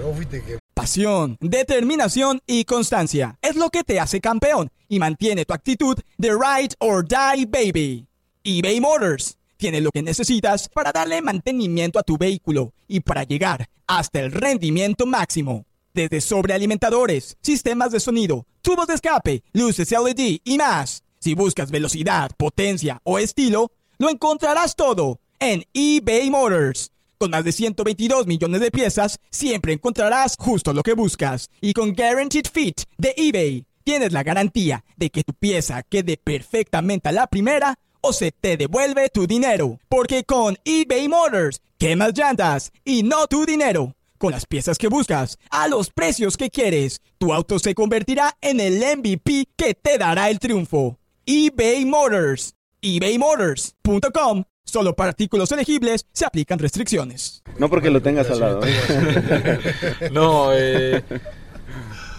Pasión, 0.73 1.37
determinación 1.39 2.39
y 2.47 2.63
constancia 2.63 3.37
es 3.41 3.55
lo 3.55 3.69
que 3.69 3.83
te 3.83 3.99
hace 3.99 4.21
campeón 4.21 4.69
y 4.87 4.99
mantiene 4.99 5.45
tu 5.45 5.53
actitud 5.53 5.97
de 6.17 6.29
ride 6.31 6.75
or 6.79 7.05
die 7.05 7.45
baby. 7.45 8.07
eBay 8.43 8.79
Motors 8.79 9.37
tiene 9.57 9.81
lo 9.81 9.91
que 9.91 10.01
necesitas 10.01 10.69
para 10.69 10.91
darle 10.91 11.21
mantenimiento 11.21 11.99
a 11.99 12.03
tu 12.03 12.17
vehículo 12.17 12.73
y 12.87 12.99
para 12.99 13.23
llegar 13.23 13.69
hasta 13.87 14.19
el 14.19 14.31
rendimiento 14.31 15.05
máximo. 15.05 15.65
Desde 15.93 16.21
sobrealimentadores, 16.21 17.37
sistemas 17.41 17.91
de 17.91 17.99
sonido, 17.99 18.45
tubos 18.61 18.87
de 18.87 18.95
escape, 18.95 19.43
luces 19.53 19.91
LED 19.91 20.39
y 20.43 20.57
más. 20.57 21.03
Si 21.19 21.35
buscas 21.35 21.71
velocidad, 21.71 22.31
potencia 22.35 22.99
o 23.03 23.19
estilo, 23.19 23.71
lo 23.97 24.09
encontrarás 24.09 24.75
todo 24.75 25.19
en 25.39 25.63
eBay 25.73 26.29
Motors. 26.29 26.91
Con 27.17 27.31
más 27.31 27.43
de 27.45 27.51
122 27.51 28.27
millones 28.27 28.59
de 28.59 28.71
piezas, 28.71 29.19
siempre 29.29 29.73
encontrarás 29.73 30.35
justo 30.37 30.73
lo 30.73 30.83
que 30.83 30.93
buscas. 30.93 31.49
Y 31.61 31.73
con 31.73 31.93
Guaranteed 31.93 32.47
Fit 32.51 32.81
de 32.97 33.13
eBay, 33.15 33.65
tienes 33.83 34.11
la 34.11 34.23
garantía 34.23 34.83
de 34.97 35.09
que 35.09 35.23
tu 35.23 35.33
pieza 35.33 35.83
quede 35.83 36.17
perfectamente 36.17 37.09
a 37.09 37.13
la 37.13 37.27
primera 37.27 37.77
o 38.03 38.13
se 38.13 38.31
te 38.31 38.57
devuelve 38.57 39.09
tu 39.09 39.25
dinero. 39.25 39.79
Porque 39.89 40.23
con 40.23 40.57
eBay 40.65 41.07
Motors, 41.07 41.61
quemas 41.79 42.13
llantas 42.13 42.71
y 42.85 43.01
no 43.01 43.25
tu 43.27 43.45
dinero. 43.45 43.95
Con 44.19 44.31
las 44.31 44.45
piezas 44.45 44.77
que 44.77 44.89
buscas, 44.89 45.37
a 45.49 45.67
los 45.67 45.89
precios 45.89 46.37
que 46.37 46.49
quieres, 46.49 47.01
tu 47.17 47.33
auto 47.33 47.59
se 47.59 47.73
convertirá 47.73 48.37
en 48.41 48.59
el 48.59 48.75
MVP 48.75 49.47
que 49.55 49.73
te 49.73 49.97
dará 49.97 50.29
el 50.29 50.39
triunfo. 50.39 50.99
eBay 51.25 51.85
Motors. 51.85 52.53
ebaymotors.com. 52.81 54.43
Solo 54.65 54.95
para 54.95 55.09
artículos 55.09 55.51
elegibles 55.51 56.05
se 56.13 56.25
aplican 56.25 56.59
restricciones. 56.59 57.43
No 57.57 57.69
porque 57.69 57.89
lo 57.89 58.01
tengas 58.01 58.29
al 58.29 58.39
lado. 58.39 58.61
no, 60.11 60.53
eh, 60.53 61.03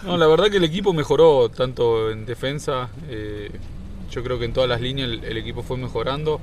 no, 0.05 0.16
la 0.16 0.27
verdad 0.27 0.51
que 0.51 0.59
el 0.59 0.64
equipo 0.64 0.92
mejoró 0.92 1.49
tanto 1.49 2.11
en 2.11 2.27
defensa. 2.27 2.90
Eh, 3.09 3.51
yo 4.14 4.22
creo 4.22 4.38
que 4.38 4.44
en 4.44 4.53
todas 4.53 4.68
las 4.68 4.81
líneas 4.81 5.11
el, 5.11 5.24
el 5.24 5.37
equipo 5.37 5.62
fue 5.62 5.77
mejorando 5.77 6.40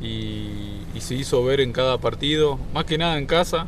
y, 0.00 0.48
y, 0.94 1.00
se 1.00 1.14
hizo 1.14 1.42
ver 1.44 1.60
en 1.60 1.72
cada 1.72 1.98
partido, 1.98 2.58
más 2.74 2.84
que 2.84 2.98
nada 2.98 3.16
en 3.18 3.26
casa. 3.26 3.66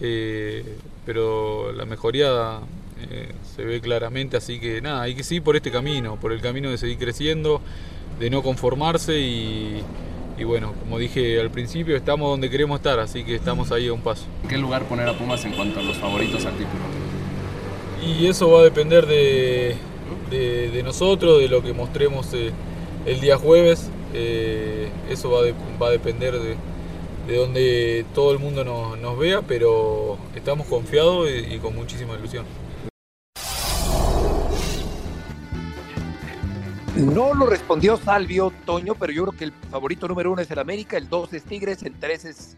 Eh, 0.00 0.64
pero 1.04 1.72
la 1.72 1.84
mejoría 1.84 2.60
eh, 3.10 3.32
se 3.56 3.64
ve 3.64 3.80
claramente, 3.80 4.36
así 4.36 4.60
que 4.60 4.80
nada, 4.80 5.02
hay 5.02 5.14
que 5.14 5.22
seguir 5.22 5.42
por 5.42 5.56
este 5.56 5.70
camino, 5.70 6.16
por 6.16 6.32
el 6.32 6.40
camino 6.40 6.70
de 6.70 6.78
seguir 6.78 6.98
creciendo, 6.98 7.60
de 8.18 8.30
no 8.30 8.42
conformarse 8.42 9.18
y, 9.18 9.82
y 10.38 10.44
bueno, 10.44 10.72
como 10.80 10.98
dije 10.98 11.40
al 11.40 11.50
principio, 11.50 11.96
estamos 11.96 12.30
donde 12.30 12.48
queremos 12.48 12.78
estar, 12.78 13.00
así 13.00 13.24
que 13.24 13.34
estamos 13.34 13.72
ahí 13.72 13.88
a 13.88 13.92
un 13.92 14.02
paso. 14.02 14.24
¿En 14.42 14.48
qué 14.48 14.58
lugar 14.58 14.84
poner 14.84 15.08
a 15.08 15.18
Pumas 15.18 15.44
en 15.44 15.52
cuanto 15.52 15.80
a 15.80 15.82
los 15.82 15.96
favoritos 15.96 16.44
al 16.46 16.52
título? 16.52 16.82
Y 18.06 18.26
eso 18.26 18.50
va 18.50 18.60
a 18.60 18.62
depender 18.62 19.06
de, 19.06 19.76
de, 20.30 20.82
nosotros, 20.82 21.40
de 21.40 21.48
lo 21.48 21.62
que 21.62 21.72
mostremos 21.72 22.32
eh, 22.34 22.52
el 23.06 23.20
día 23.20 23.36
jueves. 23.36 23.90
Eh, 24.14 24.88
eso 25.08 25.30
va, 25.30 25.40
va, 25.80 25.88
a 25.88 25.90
depender 25.90 26.38
de, 26.38 26.56
de 27.26 27.36
donde 27.36 28.04
todo 28.14 28.32
el 28.32 28.38
mundo 28.38 28.64
nos, 28.64 28.98
nos 28.98 29.18
vea, 29.18 29.42
pero 29.42 30.18
estamos 30.34 30.66
confiados 30.66 31.28
y, 31.28 31.54
y 31.54 31.58
con 31.58 31.74
muchísima 31.74 32.14
ilusión. 32.14 32.44
No 36.96 37.34
lo 37.34 37.46
respondió 37.46 37.96
Salvio 37.96 38.52
Toño, 38.66 38.94
pero 38.94 39.12
yo 39.12 39.22
creo 39.26 39.38
que 39.38 39.44
el 39.44 39.52
favorito 39.70 40.06
número 40.08 40.32
uno 40.32 40.42
es 40.42 40.50
el 40.50 40.58
América, 40.58 40.96
el 40.96 41.08
dos 41.08 41.32
es 41.32 41.44
Tigres, 41.44 41.82
el 41.82 41.98
tres 41.98 42.24
es 42.24 42.56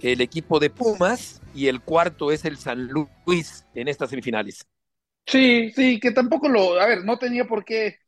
el 0.00 0.20
equipo 0.20 0.58
de 0.58 0.70
Pumas 0.70 1.42
y 1.54 1.68
el 1.68 1.80
cuarto 1.80 2.30
es 2.30 2.44
el 2.44 2.58
San 2.58 2.88
Luis 2.88 3.66
en 3.74 3.88
estas 3.88 4.10
semifinales. 4.10 4.66
Sí, 5.26 5.70
sí, 5.72 5.98
que 6.00 6.12
tampoco 6.12 6.48
lo, 6.48 6.80
a 6.80 6.86
ver, 6.86 7.04
no 7.04 7.18
tenía 7.18 7.44
por 7.46 7.64
qué. 7.64 7.98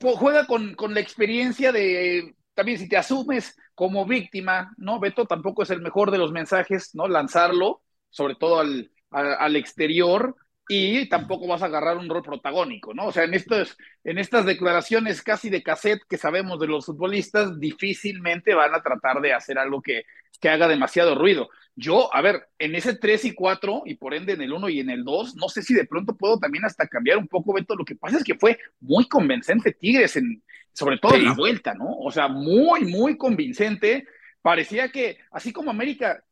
Juega 0.00 0.46
con, 0.46 0.74
con 0.74 0.92
la 0.94 1.00
experiencia 1.00 1.72
de, 1.72 2.34
también 2.54 2.78
si 2.78 2.88
te 2.88 2.96
asumes 2.96 3.56
como 3.74 4.04
víctima, 4.06 4.74
¿no? 4.76 5.00
Beto 5.00 5.26
tampoco 5.26 5.62
es 5.62 5.70
el 5.70 5.80
mejor 5.80 6.10
de 6.10 6.18
los 6.18 6.30
mensajes, 6.32 6.94
¿no? 6.94 7.08
Lanzarlo, 7.08 7.82
sobre 8.10 8.34
todo 8.34 8.60
al, 8.60 8.90
al, 9.10 9.34
al 9.38 9.56
exterior, 9.56 10.36
y 10.68 11.08
tampoco 11.08 11.46
vas 11.46 11.62
a 11.62 11.66
agarrar 11.66 11.96
un 11.96 12.08
rol 12.10 12.22
protagónico, 12.22 12.92
¿no? 12.92 13.06
O 13.06 13.12
sea, 13.12 13.24
en, 13.24 13.32
estos, 13.34 13.76
en 14.04 14.18
estas 14.18 14.44
declaraciones 14.44 15.22
casi 15.22 15.48
de 15.48 15.62
cassette 15.62 16.02
que 16.08 16.18
sabemos 16.18 16.60
de 16.60 16.66
los 16.66 16.84
futbolistas, 16.84 17.58
difícilmente 17.58 18.54
van 18.54 18.74
a 18.74 18.82
tratar 18.82 19.20
de 19.22 19.32
hacer 19.32 19.58
algo 19.58 19.80
que, 19.80 20.02
que 20.40 20.48
haga 20.48 20.68
demasiado 20.68 21.14
ruido. 21.14 21.48
Yo, 21.74 22.14
a 22.14 22.20
ver, 22.22 22.48
en 22.58 22.74
ese 22.74 22.96
3 22.96 23.26
y 23.26 23.34
4, 23.34 23.82
y 23.86 23.94
por 23.94 24.14
ende 24.14 24.32
en 24.32 24.42
el 24.42 24.52
1 24.52 24.68
y 24.68 24.80
en 24.80 24.90
el 24.90 25.04
2, 25.04 25.36
no 25.36 25.48
sé 25.48 25.62
si 25.62 25.74
de 25.74 25.84
pronto 25.84 26.16
puedo 26.16 26.38
también 26.38 26.64
hasta 26.64 26.88
cambiar 26.88 27.18
un 27.18 27.28
poco, 27.28 27.54
Beto. 27.54 27.76
Lo 27.76 27.84
que 27.84 27.94
pasa 27.94 28.18
es 28.18 28.24
que 28.24 28.34
fue 28.34 28.58
muy 28.80 29.06
convincente 29.06 29.72
Tigres, 29.72 30.16
en, 30.16 30.42
sobre 30.72 30.98
todo 30.98 31.12
sí. 31.12 31.18
en 31.18 31.24
la 31.26 31.34
vuelta, 31.34 31.74
¿no? 31.74 31.98
O 31.98 32.10
sea, 32.10 32.28
muy, 32.28 32.84
muy 32.84 33.16
convincente. 33.16 34.06
Parecía 34.42 34.90
que, 34.90 35.18
así 35.30 35.52
como 35.52 35.70
América 35.70 36.24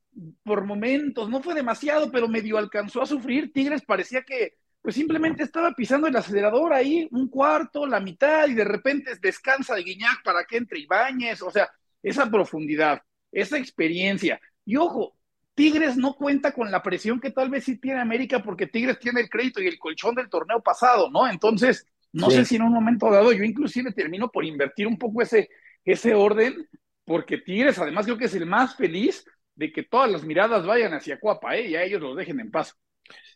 por 0.42 0.64
momentos, 0.64 1.28
no 1.28 1.42
fue 1.42 1.54
demasiado, 1.54 2.10
pero 2.10 2.28
medio 2.28 2.58
alcanzó 2.58 3.02
a 3.02 3.06
sufrir. 3.06 3.52
Tigres 3.52 3.82
parecía 3.82 4.22
que 4.22 4.54
pues 4.86 4.94
simplemente 4.94 5.42
estaba 5.42 5.72
pisando 5.72 6.06
el 6.06 6.14
acelerador 6.14 6.72
ahí, 6.72 7.08
un 7.10 7.28
cuarto, 7.28 7.88
la 7.88 7.98
mitad, 7.98 8.46
y 8.46 8.54
de 8.54 8.64
repente 8.64 9.10
descansa 9.20 9.74
de 9.74 9.82
Guiñac 9.82 10.22
para 10.22 10.44
que 10.44 10.58
entre 10.58 10.78
Ibáñez, 10.78 11.42
o 11.42 11.50
sea, 11.50 11.68
esa 12.00 12.30
profundidad, 12.30 13.02
esa 13.36 13.58
experiencia. 13.58 14.40
Y 14.64 14.76
ojo, 14.76 15.14
Tigres 15.54 15.96
no 15.96 16.14
cuenta 16.14 16.52
con 16.52 16.70
la 16.70 16.82
presión 16.82 17.20
que 17.20 17.30
tal 17.30 17.50
vez 17.50 17.64
sí 17.64 17.78
tiene 17.78 18.00
América, 18.00 18.42
porque 18.42 18.66
Tigres 18.66 18.98
tiene 18.98 19.20
el 19.20 19.28
crédito 19.28 19.60
y 19.60 19.66
el 19.66 19.78
colchón 19.78 20.14
del 20.14 20.30
torneo 20.30 20.62
pasado, 20.62 21.10
¿no? 21.10 21.28
Entonces, 21.28 21.86
no 22.12 22.30
sí. 22.30 22.36
sé 22.36 22.44
si 22.46 22.56
en 22.56 22.62
un 22.62 22.72
momento 22.72 23.10
dado 23.10 23.32
yo 23.32 23.44
inclusive 23.44 23.92
termino 23.92 24.30
por 24.30 24.44
invertir 24.44 24.86
un 24.86 24.98
poco 24.98 25.20
ese, 25.20 25.50
ese 25.84 26.14
orden, 26.14 26.66
porque 27.04 27.38
Tigres 27.38 27.78
además 27.78 28.06
creo 28.06 28.16
que 28.16 28.24
es 28.24 28.34
el 28.34 28.46
más 28.46 28.74
feliz 28.76 29.24
de 29.54 29.70
que 29.70 29.82
todas 29.82 30.10
las 30.10 30.24
miradas 30.24 30.64
vayan 30.64 30.94
hacia 30.94 31.20
Cuapa, 31.20 31.56
¿eh? 31.56 31.68
y 31.68 31.76
a 31.76 31.82
ellos 31.82 32.00
los 32.00 32.16
dejen 32.16 32.40
en 32.40 32.50
paz. 32.50 32.74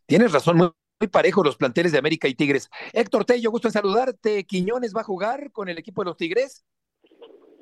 Tienes 0.06 0.32
razón, 0.32 0.56
muy, 0.56 0.70
muy 0.98 1.08
parejo 1.08 1.44
los 1.44 1.56
planteles 1.56 1.92
de 1.92 1.98
América 1.98 2.26
y 2.26 2.34
Tigres. 2.34 2.70
Héctor 2.92 3.26
Tello, 3.26 3.50
gusto 3.50 3.68
en 3.68 3.72
saludarte. 3.72 4.44
¿Quiñones 4.44 4.94
va 4.94 5.02
a 5.02 5.04
jugar 5.04 5.52
con 5.52 5.68
el 5.68 5.78
equipo 5.78 6.02
de 6.02 6.06
los 6.06 6.16
Tigres? 6.16 6.64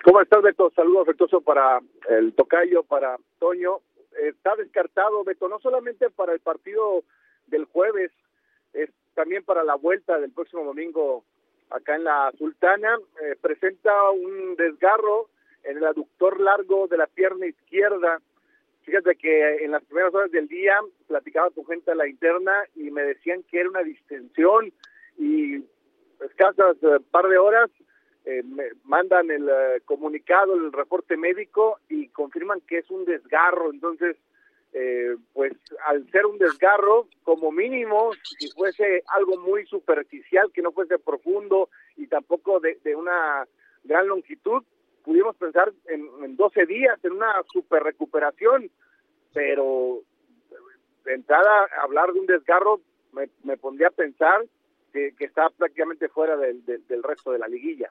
¿Cómo 0.05 0.21
estás, 0.21 0.43
Beto? 0.43 0.71
Saludo 0.75 1.03
afectuoso 1.03 1.41
para 1.41 1.81
el 2.09 2.33
Tocayo, 2.35 2.83
para 2.83 3.17
Toño. 3.39 3.81
Está 4.21 4.57
descartado, 4.57 5.25
Beto, 5.25 5.49
no 5.49 5.59
solamente 5.61 6.11
para 6.11 6.33
el 6.33 6.41
partido 6.41 7.05
del 7.47 7.65
jueves, 7.65 8.11
es 8.73 8.91
también 9.15 9.45
para 9.45 9.65
la 9.65 9.75
vuelta 9.75 10.19
del 10.19 10.33
próximo 10.33 10.65
domingo 10.65 11.25
acá 11.71 11.97
en 11.97 12.05
la 12.05 12.33
Sultana. 12.39 12.99
Eh, 13.23 13.37
presenta 13.41 14.11
un 14.11 14.57
desgarro 14.57 15.29
en 15.65 15.79
el 15.79 15.85
aductor 15.85 16.41
largo 16.41 16.87
de 16.89 16.97
la 16.97 17.07
pierna 17.07 17.47
izquierda 17.47 18.21
Fíjate 18.89 19.17
que 19.17 19.65
en 19.67 19.73
las 19.73 19.85
primeras 19.85 20.15
horas 20.15 20.31
del 20.31 20.49
día 20.49 20.81
platicaba 21.09 21.51
con 21.51 21.67
gente 21.67 21.91
a 21.91 21.95
la 21.95 22.09
interna 22.09 22.65
y 22.75 22.91
me 22.91 23.03
decían 23.03 23.43
que 23.43 23.61
era 23.61 23.69
una 23.69 23.83
distensión 23.83 24.73
y 25.19 25.63
escasas 26.25 26.83
uh, 26.83 27.03
par 27.11 27.29
de 27.29 27.37
horas 27.37 27.69
eh, 28.29 28.43
mandan 28.85 29.31
el 29.31 29.45
uh, 29.45 29.83
comunicado, 29.87 30.55
el 30.55 30.71
reporte 30.71 31.17
médico 31.17 31.79
y 31.88 32.09
confirman 32.09 32.61
que 32.61 32.79
es 32.79 32.91
un 32.91 33.07
desgarro. 33.07 33.71
Entonces, 33.71 34.17
eh, 34.75 35.17
pues 35.33 35.55
al 35.87 36.11
ser 36.11 36.27
un 36.27 36.37
desgarro, 36.37 37.09
como 37.23 37.51
mínimo, 37.51 38.11
si 38.38 38.51
fuese 38.51 39.03
algo 39.07 39.38
muy 39.38 39.64
superficial, 39.64 40.53
que 40.53 40.61
no 40.61 40.73
fuese 40.73 40.99
profundo 40.99 41.71
y 41.97 42.07
tampoco 42.07 42.61
de, 42.61 42.79
de 42.85 42.95
una 42.95 43.47
gran 43.85 44.07
longitud, 44.09 44.62
pudimos 45.03 45.35
pensar 45.37 45.73
en, 45.87 46.07
en 46.23 46.37
12 46.37 46.67
días, 46.67 47.03
en 47.03 47.12
una 47.12 47.33
super 47.51 47.83
recuperación, 47.83 48.71
pero 49.33 50.03
de 51.07 51.14
entrada 51.14 51.67
hablar 51.83 52.12
de 52.12 52.21
un 52.21 52.27
desgarro 52.27 52.81
me, 53.12 53.31
me 53.43 53.57
pondría 53.57 53.88
a 53.88 53.93
pensar 53.93 54.45
que, 54.93 55.14
que 55.17 55.25
está 55.25 55.49
prácticamente 55.49 56.09
fuera 56.09 56.37
del, 56.37 56.62
del, 56.64 57.03
resto 57.03 57.33
de 57.33 57.38
la 57.38 57.49
liguilla. 57.49 57.91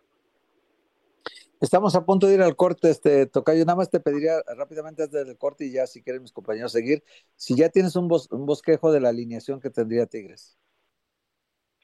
Estamos 1.60 1.96
a 1.96 2.06
punto 2.06 2.28
de 2.28 2.36
ir 2.36 2.42
al 2.42 2.56
corte, 2.56 2.90
este 2.92 3.26
Tocayo. 3.26 3.66
Nada 3.66 3.78
más 3.78 3.90
te 3.90 4.00
pediría 4.00 4.44
rápidamente 4.56 5.04
antes 5.04 5.26
del 5.26 5.38
corte 5.38 5.66
y 5.66 5.72
ya 5.72 5.88
si 5.88 6.04
quieren 6.04 6.22
mis 6.22 6.32
compañeros 6.32 6.72
seguir, 6.72 7.04
si 7.36 7.56
ya 7.56 7.70
tienes 7.70 7.96
un, 7.96 8.08
bos, 8.08 8.32
un 8.32 8.46
bosquejo 8.46 8.92
de 8.92 9.00
la 9.00 9.10
alineación 9.10 9.60
que 9.60 9.72
tendría 9.72 10.06
Tigres. 10.06 10.58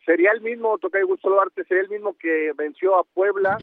Sería 0.06 0.32
el 0.32 0.42
mismo, 0.42 0.78
Tocayo 0.78 1.08
Gusto 1.08 1.30
Duarte, 1.30 1.64
sería 1.64 1.84
el 1.84 1.90
mismo 1.90 2.16
que 2.18 2.52
venció 2.56 2.98
a 2.98 3.04
Puebla 3.04 3.58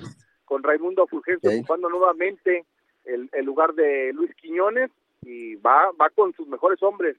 con 0.44 0.64
Raimundo 0.64 1.06
Fulgencio 1.06 1.48
¿Sí? 1.48 1.58
ocupando 1.58 1.88
nuevamente 1.88 2.66
el, 3.04 3.30
el, 3.32 3.44
lugar 3.44 3.74
de 3.74 4.12
Luis 4.12 4.34
Quiñones 4.34 4.90
y 5.22 5.54
va, 5.56 5.92
va 5.92 6.10
con 6.10 6.34
sus 6.34 6.48
mejores 6.48 6.82
hombres 6.82 7.16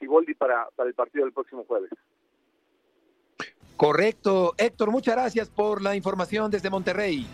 Siboldi 0.00 0.34
para, 0.34 0.68
para 0.74 0.88
el 0.88 0.94
partido 0.94 1.24
del 1.24 1.32
próximo 1.32 1.64
jueves. 1.64 1.90
Correcto. 3.76 4.54
Héctor, 4.56 4.90
muchas 4.90 5.14
gracias 5.14 5.50
por 5.50 5.82
la 5.82 5.94
información 5.94 6.50
desde 6.50 6.70
Monterrey. 6.70 7.26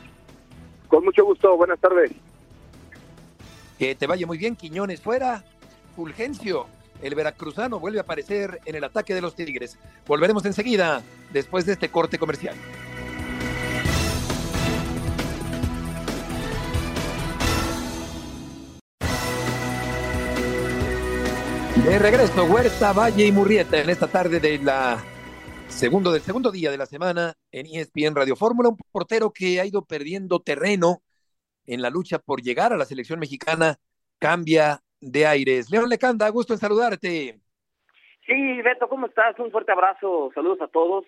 Con 0.91 1.05
mucho 1.05 1.25
gusto, 1.25 1.57
buenas 1.57 1.79
tardes. 1.79 2.11
Que 3.79 3.95
te 3.95 4.09
vaya 4.09 4.27
muy 4.27 4.39
bien, 4.39 4.57
Quiñones 4.57 5.01
fuera. 5.01 5.45
Fulgencio, 5.95 6.67
el 7.01 7.15
veracruzano, 7.15 7.79
vuelve 7.79 7.99
a 7.99 8.03
aparecer 8.03 8.61
en 8.65 8.75
el 8.75 8.83
ataque 8.83 9.15
de 9.15 9.21
los 9.21 9.37
Tigres. 9.37 9.79
Volveremos 10.09 10.45
enseguida, 10.47 11.01
después 11.33 11.65
de 11.65 11.75
este 11.75 11.91
corte 11.91 12.19
comercial. 12.19 12.57
De 21.85 21.99
regreso, 22.01 22.45
Huerta, 22.47 22.93
Valle 22.93 23.27
y 23.27 23.33
Murrieta 23.33 23.79
en 23.79 23.91
esta 23.91 24.09
tarde 24.09 24.41
de 24.41 24.59
la 24.59 24.99
segundo, 25.71 26.13
del 26.13 26.21
segundo 26.21 26.51
día 26.51 26.71
de 26.71 26.79
la 26.79 26.87
semana 26.87 27.35
en 27.53 27.67
ESPN 27.67 28.15
Radio 28.15 28.37
Fórmula, 28.37 28.69
un 28.69 28.77
portero 28.93 29.33
que 29.33 29.61
ha 29.61 29.67
ido 29.67 29.85
perdiendo 29.85 30.41
terreno 30.41 30.99
en 31.67 31.83
la 31.83 31.91
lucha 31.91 32.19
por 32.19 32.43
llegar 32.43 32.73
a 32.73 32.77
la 32.77 32.85
selección 32.85 33.21
mexicana, 33.21 33.77
cambia 34.19 34.81
de 35.01 35.27
aires. 35.27 35.71
León 35.71 35.89
Lecanda, 35.89 36.29
gusto 36.29 36.53
en 36.53 36.59
saludarte. 36.59 37.41
Sí, 38.27 38.63
Beto, 38.63 38.89
¿cómo 38.89 39.07
estás? 39.07 39.39
Un 39.39 39.51
fuerte 39.51 39.73
abrazo, 39.73 40.31
saludos 40.35 40.61
a 40.61 40.69
todos. 40.69 41.05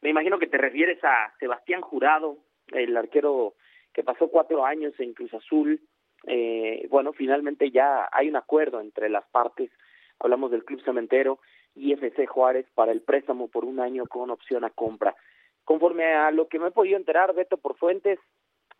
Me 0.00 0.10
imagino 0.10 0.38
que 0.38 0.46
te 0.46 0.58
refieres 0.58 1.02
a 1.04 1.34
Sebastián 1.38 1.80
Jurado, 1.80 2.38
el 2.68 2.96
arquero 2.96 3.54
que 3.92 4.02
pasó 4.02 4.28
cuatro 4.28 4.64
años 4.64 4.92
en 4.98 5.12
Cruz 5.14 5.34
Azul. 5.34 5.80
Eh, 6.26 6.86
bueno, 6.90 7.12
finalmente 7.12 7.70
ya 7.70 8.08
hay 8.10 8.28
un 8.28 8.36
acuerdo 8.36 8.80
entre 8.80 9.08
las 9.08 9.24
partes. 9.26 9.70
Hablamos 10.18 10.50
del 10.50 10.64
Club 10.64 10.82
Cementero 10.84 11.40
y 11.74 11.92
FC 11.92 12.26
Juárez 12.26 12.66
para 12.74 12.92
el 12.92 13.02
préstamo 13.02 13.48
por 13.48 13.64
un 13.64 13.80
año 13.80 14.06
con 14.06 14.30
opción 14.30 14.64
a 14.64 14.70
compra. 14.70 15.14
Conforme 15.64 16.04
a 16.14 16.30
lo 16.30 16.48
que 16.48 16.58
me 16.58 16.68
he 16.68 16.72
podido 16.72 16.96
enterar, 16.96 17.34
Beto, 17.34 17.56
por 17.56 17.76
fuentes, 17.76 18.18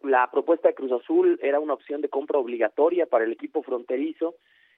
la 0.03 0.31
propuesta 0.31 0.69
de 0.69 0.75
Cruz 0.75 0.93
Azul 0.93 1.39
era 1.43 1.61
una 1.61 1.75
opción 1.75 2.03
de 2.03 2.09
compra 2.09 2.39
obligatoria 2.39 3.07
para 3.07 3.25
el 3.25 3.33
equipo 3.33 3.63
fronterizo 3.63 4.35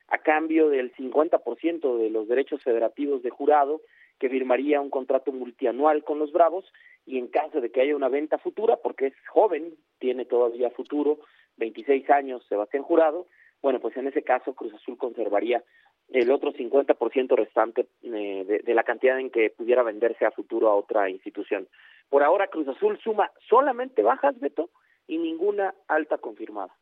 a 0.08 0.18
cambio 0.18 0.68
del 0.68 0.94
50% 0.94 1.98
de 1.98 2.10
los 2.10 2.28
derechos 2.28 2.62
federativos 2.62 3.22
de 3.22 3.30
jurado, 3.30 3.80
que 4.20 4.28
firmaría 4.28 4.80
un 4.80 4.88
contrato 4.88 5.32
multianual 5.32 6.04
con 6.04 6.18
los 6.18 6.32
Bravos 6.32 6.64
y 7.04 7.18
en 7.18 7.26
caso 7.28 7.60
de 7.60 7.70
que 7.70 7.80
haya 7.80 7.96
una 7.96 8.08
venta 8.08 8.38
futura, 8.38 8.76
porque 8.76 9.06
es 9.08 9.14
joven, 9.28 9.74
tiene 9.98 10.24
todavía 10.24 10.70
futuro, 10.70 11.18
26 11.56 12.08
años, 12.10 12.46
Sebastián 12.48 12.82
Jurado, 12.82 13.26
bueno, 13.62 13.80
pues 13.80 13.96
en 13.96 14.06
ese 14.06 14.22
caso 14.22 14.54
Cruz 14.54 14.74
Azul 14.74 14.96
conservaría 14.96 15.64
el 16.08 16.30
otro 16.30 16.52
50% 16.52 17.36
restante 17.36 17.88
eh, 18.02 18.44
de, 18.46 18.58
de 18.60 18.74
la 18.74 18.84
cantidad 18.84 19.18
en 19.18 19.30
que 19.30 19.50
pudiera 19.50 19.82
venderse 19.82 20.24
a 20.24 20.30
futuro 20.30 20.68
a 20.68 20.74
otra 20.76 21.10
institución. 21.10 21.68
Por 22.08 22.22
ahora 22.22 22.48
Cruz 22.48 22.68
Azul 22.68 22.98
suma 23.02 23.30
solamente 23.48 24.02
bajas, 24.02 24.38
Beto, 24.38 24.70
y 25.06 25.18
ninguna 25.18 25.74
alta 25.88 26.18
confirmada. 26.18 26.74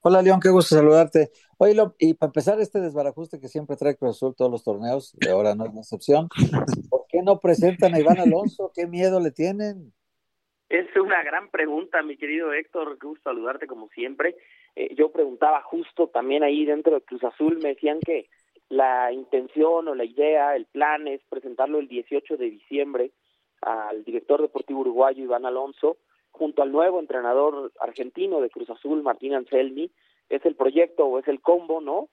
Hola 0.00 0.20
León, 0.20 0.40
qué 0.42 0.48
gusto 0.48 0.74
saludarte. 0.74 1.30
Oye, 1.58 1.74
Lo- 1.74 1.94
y 1.98 2.14
para 2.14 2.28
empezar 2.28 2.58
este 2.60 2.80
desbarajuste 2.80 3.38
que 3.38 3.46
siempre 3.48 3.76
trae 3.76 3.96
Cruz 3.96 4.16
Azul 4.16 4.34
todos 4.34 4.50
los 4.50 4.64
torneos, 4.64 5.16
y 5.20 5.28
ahora 5.28 5.54
no 5.54 5.64
es 5.64 5.70
una 5.70 5.80
excepción, 5.82 6.28
¿por 6.90 7.04
qué 7.08 7.22
no 7.22 7.38
presentan 7.38 7.94
a 7.94 8.00
Iván 8.00 8.18
Alonso? 8.18 8.72
¿Qué 8.74 8.86
miedo 8.86 9.20
le 9.20 9.30
tienen? 9.30 9.92
Es 10.68 10.86
una 10.96 11.22
gran 11.22 11.50
pregunta, 11.50 12.02
mi 12.02 12.16
querido 12.16 12.52
Héctor, 12.52 12.98
qué 12.98 13.06
gusto 13.06 13.30
saludarte 13.30 13.66
como 13.66 13.88
siempre. 13.90 14.34
Eh, 14.74 14.94
yo 14.94 15.10
preguntaba 15.10 15.62
justo 15.62 16.08
también 16.08 16.42
ahí 16.42 16.64
dentro 16.64 16.94
de 16.94 17.02
Cruz 17.02 17.22
Azul, 17.24 17.58
me 17.62 17.70
decían 17.70 18.00
que 18.00 18.28
la 18.68 19.12
intención 19.12 19.88
o 19.88 19.94
la 19.94 20.04
idea, 20.04 20.56
el 20.56 20.66
plan 20.66 21.06
es 21.06 21.20
presentarlo 21.28 21.78
el 21.78 21.88
18 21.88 22.36
de 22.36 22.50
diciembre 22.50 23.10
al 23.60 24.02
director 24.02 24.40
deportivo 24.40 24.80
uruguayo 24.80 25.22
Iván 25.22 25.44
Alonso, 25.44 25.98
junto 26.30 26.62
al 26.62 26.72
nuevo 26.72 26.98
entrenador 26.98 27.70
argentino 27.80 28.40
de 28.40 28.50
Cruz 28.50 28.70
Azul, 28.70 29.02
Martín 29.02 29.34
Anselmi, 29.34 29.90
es 30.28 30.44
el 30.46 30.56
proyecto 30.56 31.04
o 31.06 31.18
es 31.18 31.28
el 31.28 31.40
combo, 31.42 31.80
¿no? 31.80 32.08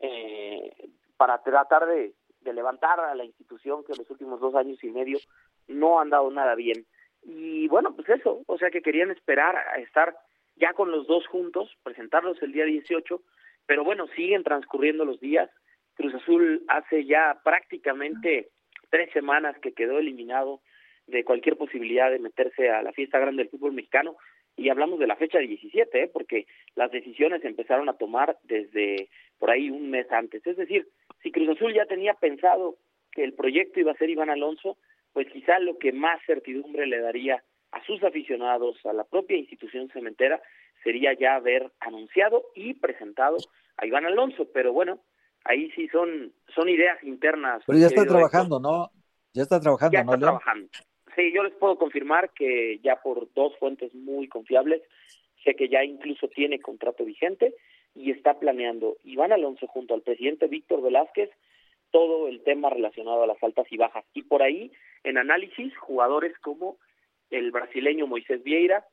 Eh, 0.00 0.72
para 1.16 1.42
tratar 1.42 1.86
de, 1.86 2.14
de 2.40 2.52
levantar 2.52 3.00
a 3.00 3.14
la 3.14 3.24
institución 3.24 3.82
que 3.84 3.92
en 3.92 3.98
los 3.98 4.10
últimos 4.10 4.38
dos 4.40 4.54
años 4.54 4.82
y 4.84 4.90
medio 4.90 5.18
no 5.66 5.98
han 5.98 6.10
dado 6.10 6.30
nada 6.30 6.54
bien. 6.54 6.86
Y 7.22 7.66
bueno, 7.68 7.94
pues 7.96 8.08
eso, 8.08 8.42
o 8.46 8.58
sea 8.58 8.70
que 8.70 8.82
querían 8.82 9.10
esperar 9.10 9.56
a 9.56 9.78
estar 9.78 10.16
ya 10.56 10.72
con 10.72 10.90
los 10.90 11.06
dos 11.06 11.26
juntos, 11.26 11.76
presentarlos 11.82 12.42
el 12.42 12.52
día 12.52 12.64
18, 12.64 13.20
pero 13.66 13.84
bueno, 13.84 14.06
siguen 14.08 14.42
transcurriendo 14.42 15.04
los 15.04 15.20
días. 15.20 15.50
Cruz 15.94 16.14
Azul 16.14 16.64
hace 16.68 17.04
ya 17.04 17.40
prácticamente 17.44 18.50
tres 18.90 19.10
semanas 19.12 19.56
que 19.60 19.72
quedó 19.72 19.98
eliminado 19.98 20.60
de 21.06 21.24
cualquier 21.24 21.56
posibilidad 21.56 22.10
de 22.10 22.18
meterse 22.18 22.70
a 22.70 22.82
la 22.82 22.92
fiesta 22.92 23.18
grande 23.18 23.42
del 23.42 23.50
fútbol 23.50 23.72
mexicano 23.72 24.16
y 24.56 24.68
hablamos 24.68 24.98
de 24.98 25.06
la 25.06 25.16
fecha 25.16 25.38
17, 25.38 26.02
¿eh? 26.02 26.10
porque 26.12 26.46
las 26.76 26.90
decisiones 26.90 27.42
se 27.42 27.48
empezaron 27.48 27.88
a 27.88 27.96
tomar 27.96 28.38
desde 28.44 29.08
por 29.38 29.50
ahí 29.50 29.70
un 29.70 29.90
mes 29.90 30.10
antes. 30.12 30.46
Es 30.46 30.56
decir, 30.56 30.86
si 31.22 31.32
Cruz 31.32 31.48
Azul 31.48 31.74
ya 31.74 31.86
tenía 31.86 32.14
pensado 32.14 32.76
que 33.10 33.24
el 33.24 33.34
proyecto 33.34 33.80
iba 33.80 33.92
a 33.92 33.96
ser 33.96 34.10
Iván 34.10 34.30
Alonso, 34.30 34.78
pues 35.12 35.28
quizá 35.32 35.58
lo 35.58 35.78
que 35.78 35.92
más 35.92 36.20
certidumbre 36.26 36.86
le 36.86 37.00
daría 37.00 37.42
a 37.74 37.84
sus 37.84 38.02
aficionados, 38.04 38.76
a 38.86 38.92
la 38.92 39.04
propia 39.04 39.36
institución 39.36 39.88
cementera, 39.90 40.40
sería 40.82 41.12
ya 41.12 41.34
haber 41.34 41.72
anunciado 41.80 42.44
y 42.54 42.74
presentado 42.74 43.36
a 43.76 43.86
Iván 43.86 44.06
Alonso. 44.06 44.46
Pero 44.52 44.72
bueno, 44.72 45.00
ahí 45.44 45.70
sí 45.72 45.88
son, 45.88 46.32
son 46.54 46.68
ideas 46.68 47.02
internas. 47.02 47.62
Pero 47.66 47.78
ya 47.78 47.86
está 47.86 48.04
trabajando, 48.04 48.60
¿no? 48.60 48.90
Ya 49.32 49.42
está 49.42 49.60
trabajando, 49.60 49.92
Ya 49.92 50.04
¿no, 50.04 50.14
está 50.14 50.26
trabajando. 50.26 50.68
Sí, 51.16 51.32
yo 51.34 51.42
les 51.42 51.54
puedo 51.54 51.76
confirmar 51.76 52.30
que 52.30 52.78
ya 52.82 52.96
por 53.02 53.32
dos 53.34 53.56
fuentes 53.58 53.92
muy 53.94 54.28
confiables, 54.28 54.82
sé 55.42 55.54
que 55.54 55.68
ya 55.68 55.82
incluso 55.84 56.28
tiene 56.28 56.60
contrato 56.60 57.04
vigente 57.04 57.54
y 57.94 58.10
está 58.10 58.38
planeando 58.38 58.96
Iván 59.04 59.32
Alonso 59.32 59.66
junto 59.66 59.94
al 59.94 60.02
presidente 60.02 60.46
Víctor 60.46 60.82
Velázquez 60.82 61.30
todo 61.90 62.26
el 62.28 62.42
tema 62.42 62.70
relacionado 62.70 63.22
a 63.22 63.26
las 63.26 63.40
altas 63.42 63.66
y 63.70 63.76
bajas. 63.76 64.04
Y 64.14 64.22
por 64.22 64.42
ahí, 64.42 64.72
en 65.04 65.18
análisis, 65.18 65.76
jugadores 65.78 66.36
como 66.40 66.76
el 67.30 67.50
brasileño 67.50 68.06
Moisés 68.06 68.42
Vieira 68.42 68.86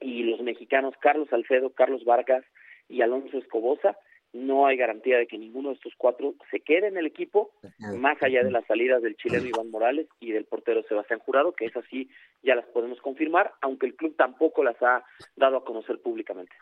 y 0.00 0.22
los 0.24 0.40
mexicanos 0.40 0.94
Carlos 1.00 1.32
Alfredo, 1.32 1.70
Carlos 1.70 2.04
Vargas 2.04 2.44
y 2.88 3.02
Alonso 3.02 3.38
Escobosa, 3.38 3.96
no 4.32 4.66
hay 4.66 4.76
garantía 4.76 5.18
de 5.18 5.26
que 5.26 5.38
ninguno 5.38 5.70
de 5.70 5.74
estos 5.74 5.92
cuatro 5.96 6.34
se 6.50 6.60
quede 6.60 6.86
en 6.86 6.96
el 6.96 7.06
equipo, 7.06 7.50
más 7.96 8.22
allá 8.22 8.44
de 8.44 8.50
las 8.50 8.64
salidas 8.66 9.02
del 9.02 9.16
chileno 9.16 9.46
Iván 9.46 9.70
Morales 9.70 10.06
y 10.20 10.30
del 10.30 10.44
portero 10.44 10.82
Sebastián 10.84 11.18
Jurado, 11.18 11.52
que 11.52 11.66
esas 11.66 11.84
sí 11.90 12.08
ya 12.42 12.54
las 12.54 12.66
podemos 12.66 13.00
confirmar, 13.00 13.52
aunque 13.60 13.86
el 13.86 13.96
club 13.96 14.14
tampoco 14.16 14.62
las 14.62 14.80
ha 14.82 15.04
dado 15.34 15.56
a 15.56 15.64
conocer 15.64 16.00
públicamente. 16.00 16.54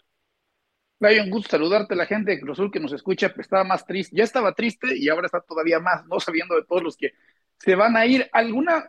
Vaya, 1.01 1.23
un 1.23 1.31
gusto 1.31 1.51
saludarte 1.51 1.94
la 1.94 2.07
gente 2.07 2.33
de 2.33 2.40
Cruz 2.40 2.59
Azul 2.59 2.73
que 2.73 2.81
nos 2.81 2.92
escucha, 2.92 3.29
pues 3.29 3.47
estaba 3.47 3.64
más 3.64 3.87
triste, 3.87 4.16
ya 4.16 4.25
estaba 4.25 4.55
triste 4.55 4.88
y 4.97 5.09
ahora 5.09 5.27
está 5.27 5.40
todavía 5.40 5.79
más, 5.79 6.07
¿no? 6.07 6.18
Sabiendo 6.21 6.57
de 6.57 6.64
todos 6.64 6.83
los 6.83 6.97
que 6.97 7.12
se 7.59 7.75
van 7.77 7.97
a 7.97 8.07
ir. 8.07 8.29
¿Alguna 8.33 8.88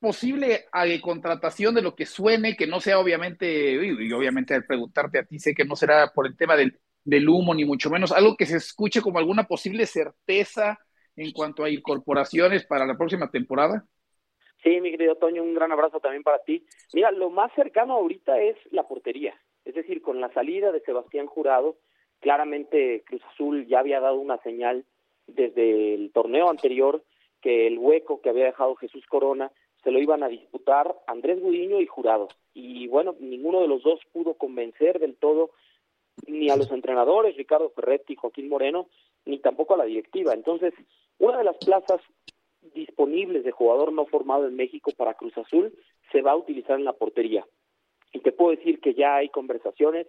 posible 0.00 0.66
contratación 1.02 1.74
de 1.74 1.82
lo 1.82 1.94
que 1.94 2.06
suene, 2.06 2.56
que 2.56 2.66
no 2.66 2.80
sea 2.80 2.98
obviamente, 2.98 3.74
y 3.74 4.12
obviamente 4.12 4.54
al 4.54 4.64
preguntarte 4.64 5.18
a 5.18 5.24
ti, 5.24 5.38
sé 5.38 5.54
que 5.54 5.64
no 5.64 5.76
será 5.76 6.10
por 6.14 6.26
el 6.26 6.36
tema 6.36 6.56
del, 6.56 6.78
del 7.04 7.28
humo, 7.28 7.54
ni 7.54 7.64
mucho 7.64 7.90
menos, 7.90 8.10
algo 8.10 8.36
que 8.36 8.46
se 8.46 8.56
escuche 8.56 9.02
como 9.02 9.18
alguna 9.18 9.44
posible 9.44 9.86
certeza 9.86 10.78
en 11.16 11.32
cuanto 11.32 11.64
a 11.64 11.70
incorporaciones 11.70 12.66
para 12.66 12.86
la 12.86 12.96
próxima 12.96 13.30
temporada? 13.30 13.84
Sí, 14.62 14.80
mi 14.80 14.90
querido 14.90 15.16
Toño, 15.16 15.42
un 15.42 15.54
gran 15.54 15.72
abrazo 15.72 16.00
también 16.00 16.22
para 16.22 16.42
ti. 16.42 16.64
Mira, 16.92 17.10
lo 17.10 17.30
más 17.30 17.52
cercano 17.54 17.94
ahorita 17.94 18.40
es 18.40 18.56
la 18.70 18.86
portería. 18.86 19.34
Es 19.64 19.74
decir, 19.74 20.02
con 20.02 20.20
la 20.20 20.32
salida 20.32 20.72
de 20.72 20.80
Sebastián 20.80 21.26
Jurado, 21.26 21.76
claramente 22.20 23.02
Cruz 23.06 23.22
Azul 23.32 23.66
ya 23.66 23.80
había 23.80 24.00
dado 24.00 24.16
una 24.16 24.38
señal 24.38 24.84
desde 25.26 25.94
el 25.94 26.12
torneo 26.12 26.50
anterior 26.50 27.04
que 27.40 27.66
el 27.66 27.78
hueco 27.78 28.20
que 28.20 28.28
había 28.28 28.46
dejado 28.46 28.76
Jesús 28.76 29.06
Corona 29.06 29.50
se 29.82 29.90
lo 29.90 29.98
iban 29.98 30.22
a 30.22 30.28
disputar 30.28 30.94
Andrés 31.06 31.40
Gudiño 31.40 31.80
y 31.80 31.86
Jurado. 31.86 32.28
Y 32.54 32.86
bueno, 32.88 33.16
ninguno 33.20 33.60
de 33.60 33.68
los 33.68 33.82
dos 33.82 34.00
pudo 34.12 34.34
convencer 34.34 34.98
del 34.98 35.16
todo 35.16 35.50
ni 36.26 36.50
a 36.50 36.56
los 36.56 36.70
entrenadores, 36.70 37.36
Ricardo 37.36 37.70
Ferretti 37.70 38.12
y 38.12 38.16
Joaquín 38.16 38.48
Moreno, 38.48 38.88
ni 39.24 39.38
tampoco 39.38 39.74
a 39.74 39.78
la 39.78 39.84
directiva. 39.84 40.34
Entonces, 40.34 40.74
una 41.18 41.38
de 41.38 41.44
las 41.44 41.56
plazas 41.58 42.00
disponibles 42.74 43.44
de 43.44 43.52
jugador 43.52 43.92
no 43.92 44.06
formado 44.06 44.46
en 44.46 44.56
México 44.56 44.90
para 44.96 45.14
Cruz 45.14 45.36
Azul 45.38 45.72
se 46.12 46.22
va 46.22 46.32
a 46.32 46.36
utilizar 46.36 46.78
en 46.78 46.84
la 46.84 46.92
portería. 46.92 47.46
Y 48.12 48.20
te 48.20 48.32
puedo 48.32 48.56
decir 48.56 48.80
que 48.80 48.94
ya 48.94 49.16
hay 49.16 49.28
conversaciones, 49.28 50.08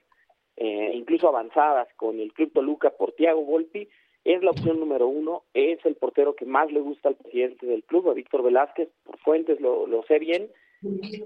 eh, 0.57 0.91
incluso 0.93 1.27
avanzadas, 1.27 1.87
con 1.95 2.19
el 2.19 2.33
Club 2.33 2.51
Toluca 2.51 2.91
por 2.91 3.13
Tiago 3.13 3.43
Volpi. 3.43 3.87
Es 4.23 4.43
la 4.43 4.51
opción 4.51 4.79
número 4.79 5.07
uno, 5.07 5.43
es 5.53 5.83
el 5.85 5.95
portero 5.95 6.35
que 6.35 6.45
más 6.45 6.71
le 6.71 6.79
gusta 6.79 7.09
al 7.09 7.15
presidente 7.15 7.65
del 7.65 7.83
club, 7.83 8.09
a 8.09 8.13
Víctor 8.13 8.43
Velázquez, 8.43 8.89
por 9.03 9.17
fuentes 9.19 9.59
lo, 9.59 10.03
sé 10.07 10.19
bien. 10.19 10.49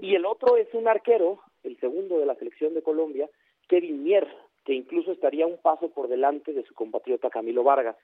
Y 0.00 0.14
el 0.14 0.24
otro 0.24 0.56
es 0.56 0.72
un 0.72 0.88
arquero, 0.88 1.40
el 1.62 1.78
segundo 1.78 2.18
de 2.18 2.26
la 2.26 2.34
selección 2.36 2.74
de 2.74 2.82
Colombia, 2.82 3.28
Kevin 3.68 4.02
Mier, 4.02 4.26
que 4.64 4.72
incluso 4.72 5.12
estaría 5.12 5.46
un 5.46 5.58
paso 5.58 5.90
por 5.90 6.08
delante 6.08 6.52
de 6.52 6.64
su 6.64 6.74
compatriota 6.74 7.30
Camilo 7.30 7.62
Vargas, 7.62 7.96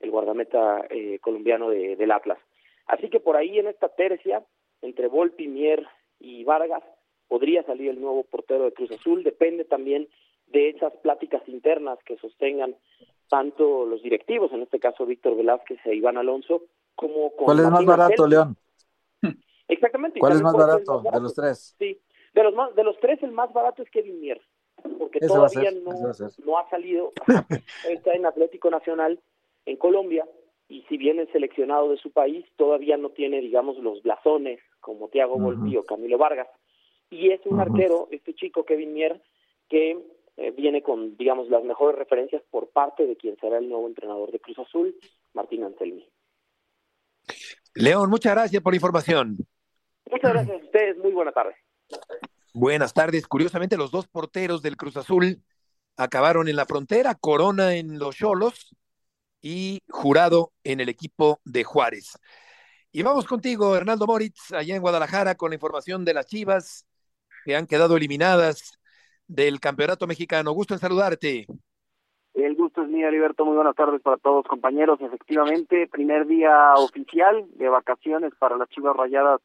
el 0.00 0.10
guardameta 0.10 0.86
eh, 0.90 1.18
colombiano 1.20 1.70
de, 1.70 1.96
del 1.96 2.12
Atlas. 2.12 2.38
Así 2.86 3.08
que 3.08 3.20
por 3.20 3.36
ahí 3.36 3.58
en 3.58 3.66
esta 3.66 3.88
tercia, 3.88 4.44
entre 4.80 5.08
Volpi, 5.08 5.48
Mier 5.48 5.84
y 6.20 6.44
Vargas, 6.44 6.84
podría 7.28 7.64
salir 7.64 7.90
el 7.90 8.00
nuevo 8.00 8.24
portero 8.24 8.64
de 8.64 8.72
Cruz 8.72 8.92
Azul. 8.92 9.24
Depende 9.24 9.64
también 9.64 10.08
de 10.46 10.68
esas 10.70 10.92
pláticas 10.98 11.42
internas 11.48 11.98
que 12.04 12.16
sostengan 12.18 12.76
tanto 13.28 13.86
los 13.86 14.02
directivos, 14.02 14.52
en 14.52 14.62
este 14.62 14.78
caso 14.78 15.06
Víctor 15.06 15.36
Velázquez 15.36 15.78
e 15.84 15.94
Iván 15.94 16.16
Alonso, 16.16 16.64
como 16.94 17.34
con 17.34 17.46
¿Cuál 17.46 17.60
es 17.60 17.70
más 17.70 17.84
barato. 17.84 18.26
León? 18.26 18.56
Exactamente. 19.68 20.20
¿Cuál 20.20 20.32
es 20.32 20.42
más 20.42 20.54
barato 20.54 21.02
de 21.12 21.20
los 21.20 21.34
tres? 21.34 21.74
Sí, 21.78 22.00
de 22.34 22.42
los, 22.42 22.54
más, 22.54 22.74
de 22.74 22.84
los 22.84 22.98
tres 23.00 23.22
el 23.22 23.32
más 23.32 23.52
barato 23.52 23.82
es 23.82 23.90
Kevin 23.90 24.20
Mier, 24.20 24.40
porque 24.98 25.20
todavía 25.20 25.70
ser, 25.70 25.82
no 26.44 26.58
ha 26.58 26.68
salido, 26.70 27.12
está 27.90 28.12
en 28.12 28.26
Atlético 28.26 28.70
Nacional 28.70 29.20
en 29.64 29.76
Colombia, 29.76 30.26
y 30.68 30.82
si 30.82 30.96
bien 30.96 31.20
es 31.20 31.28
seleccionado 31.30 31.90
de 31.90 31.96
su 31.96 32.10
país, 32.10 32.44
todavía 32.56 32.96
no 32.96 33.10
tiene, 33.10 33.40
digamos, 33.40 33.78
los 33.78 34.02
blasones 34.02 34.60
como 34.80 35.08
Thiago 35.08 35.38
Volpi 35.38 35.76
o 35.76 35.84
Camilo 35.84 36.18
Vargas. 36.18 36.48
Y 37.08 37.30
es 37.30 37.40
un 37.46 37.60
arquero, 37.60 38.08
este 38.10 38.34
chico 38.34 38.64
Kevin 38.64 38.92
Mier, 38.92 39.22
que 39.68 39.96
eh, 40.36 40.50
viene 40.50 40.82
con, 40.82 41.16
digamos, 41.16 41.48
las 41.48 41.64
mejores 41.64 41.98
referencias 41.98 42.42
por 42.50 42.68
parte 42.70 43.06
de 43.06 43.16
quien 43.16 43.36
será 43.38 43.58
el 43.58 43.68
nuevo 43.68 43.86
entrenador 43.86 44.30
de 44.30 44.40
Cruz 44.40 44.58
Azul, 44.58 44.94
Martín 45.32 45.64
Anselmi. 45.64 46.08
León, 47.74 48.10
muchas 48.10 48.34
gracias 48.34 48.62
por 48.62 48.72
la 48.72 48.76
información. 48.76 49.36
Muchas 50.10 50.32
gracias 50.32 50.60
a 50.62 50.64
ustedes, 50.64 50.98
muy 50.98 51.12
buena 51.12 51.32
tarde. 51.32 51.54
Buenas 52.52 52.94
tardes. 52.94 53.26
Curiosamente, 53.26 53.76
los 53.76 53.90
dos 53.90 54.06
porteros 54.08 54.62
del 54.62 54.76
Cruz 54.76 54.96
Azul 54.96 55.42
acabaron 55.96 56.48
en 56.48 56.56
la 56.56 56.66
frontera, 56.66 57.14
Corona 57.14 57.74
en 57.74 57.98
los 57.98 58.16
Cholos 58.16 58.74
y 59.40 59.82
Jurado 59.88 60.52
en 60.64 60.80
el 60.80 60.88
equipo 60.88 61.40
de 61.44 61.64
Juárez. 61.64 62.18
Y 62.92 63.02
vamos 63.02 63.26
contigo, 63.26 63.76
Hernando 63.76 64.06
Moritz, 64.06 64.52
allá 64.52 64.74
en 64.74 64.80
Guadalajara, 64.80 65.34
con 65.34 65.50
la 65.50 65.56
información 65.56 66.04
de 66.04 66.14
las 66.14 66.26
Chivas 66.26 66.86
que 67.44 67.56
han 67.56 67.66
quedado 67.66 67.96
eliminadas 67.96 68.78
del 69.28 69.60
Campeonato 69.60 70.06
Mexicano. 70.06 70.52
Gusto 70.52 70.74
en 70.74 70.80
saludarte. 70.80 71.46
El 72.34 72.54
gusto 72.54 72.82
es 72.82 72.88
mío, 72.88 73.08
Heriberto. 73.08 73.44
Muy 73.44 73.56
buenas 73.56 73.74
tardes 73.74 74.02
para 74.02 74.18
todos, 74.18 74.46
compañeros. 74.46 75.00
Efectivamente, 75.00 75.88
primer 75.90 76.26
día 76.26 76.74
oficial 76.74 77.46
de 77.54 77.68
vacaciones 77.68 78.34
para 78.38 78.56
las 78.56 78.68
Chivas 78.68 78.94
Rayadas 78.94 79.40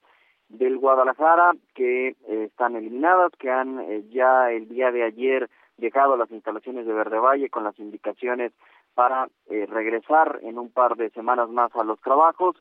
del 0.49 0.77
Guadalajara, 0.77 1.53
que 1.73 2.09
eh, 2.09 2.15
están 2.27 2.75
eliminadas, 2.75 3.31
que 3.39 3.49
han 3.49 3.79
eh, 3.79 4.03
ya 4.09 4.51
el 4.51 4.67
día 4.67 4.91
de 4.91 5.03
ayer 5.03 5.49
llegado 5.77 6.13
a 6.13 6.17
las 6.17 6.29
instalaciones 6.31 6.85
de 6.85 6.93
Verde 6.93 7.19
Valle 7.19 7.49
con 7.49 7.63
las 7.63 7.79
indicaciones 7.79 8.51
para 8.93 9.29
eh, 9.49 9.65
regresar 9.67 10.39
en 10.43 10.59
un 10.59 10.69
par 10.69 10.97
de 10.97 11.09
semanas 11.11 11.49
más 11.49 11.73
a 11.75 11.83
los 11.83 11.99
trabajos. 12.01 12.57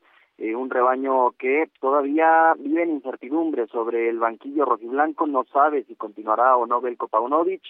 Un 0.55 0.69
rebaño 0.69 1.31
que 1.37 1.69
todavía 1.79 2.53
vive 2.57 2.83
en 2.83 2.91
incertidumbre 2.91 3.67
sobre 3.67 4.09
el 4.09 4.17
banquillo 4.17 4.65
rojiblanco, 4.65 5.27
no 5.27 5.43
sabe 5.45 5.83
si 5.83 5.95
continuará 5.95 6.57
o 6.57 6.65
no 6.65 6.81
Belko 6.81 7.07
Paunovic. 7.07 7.61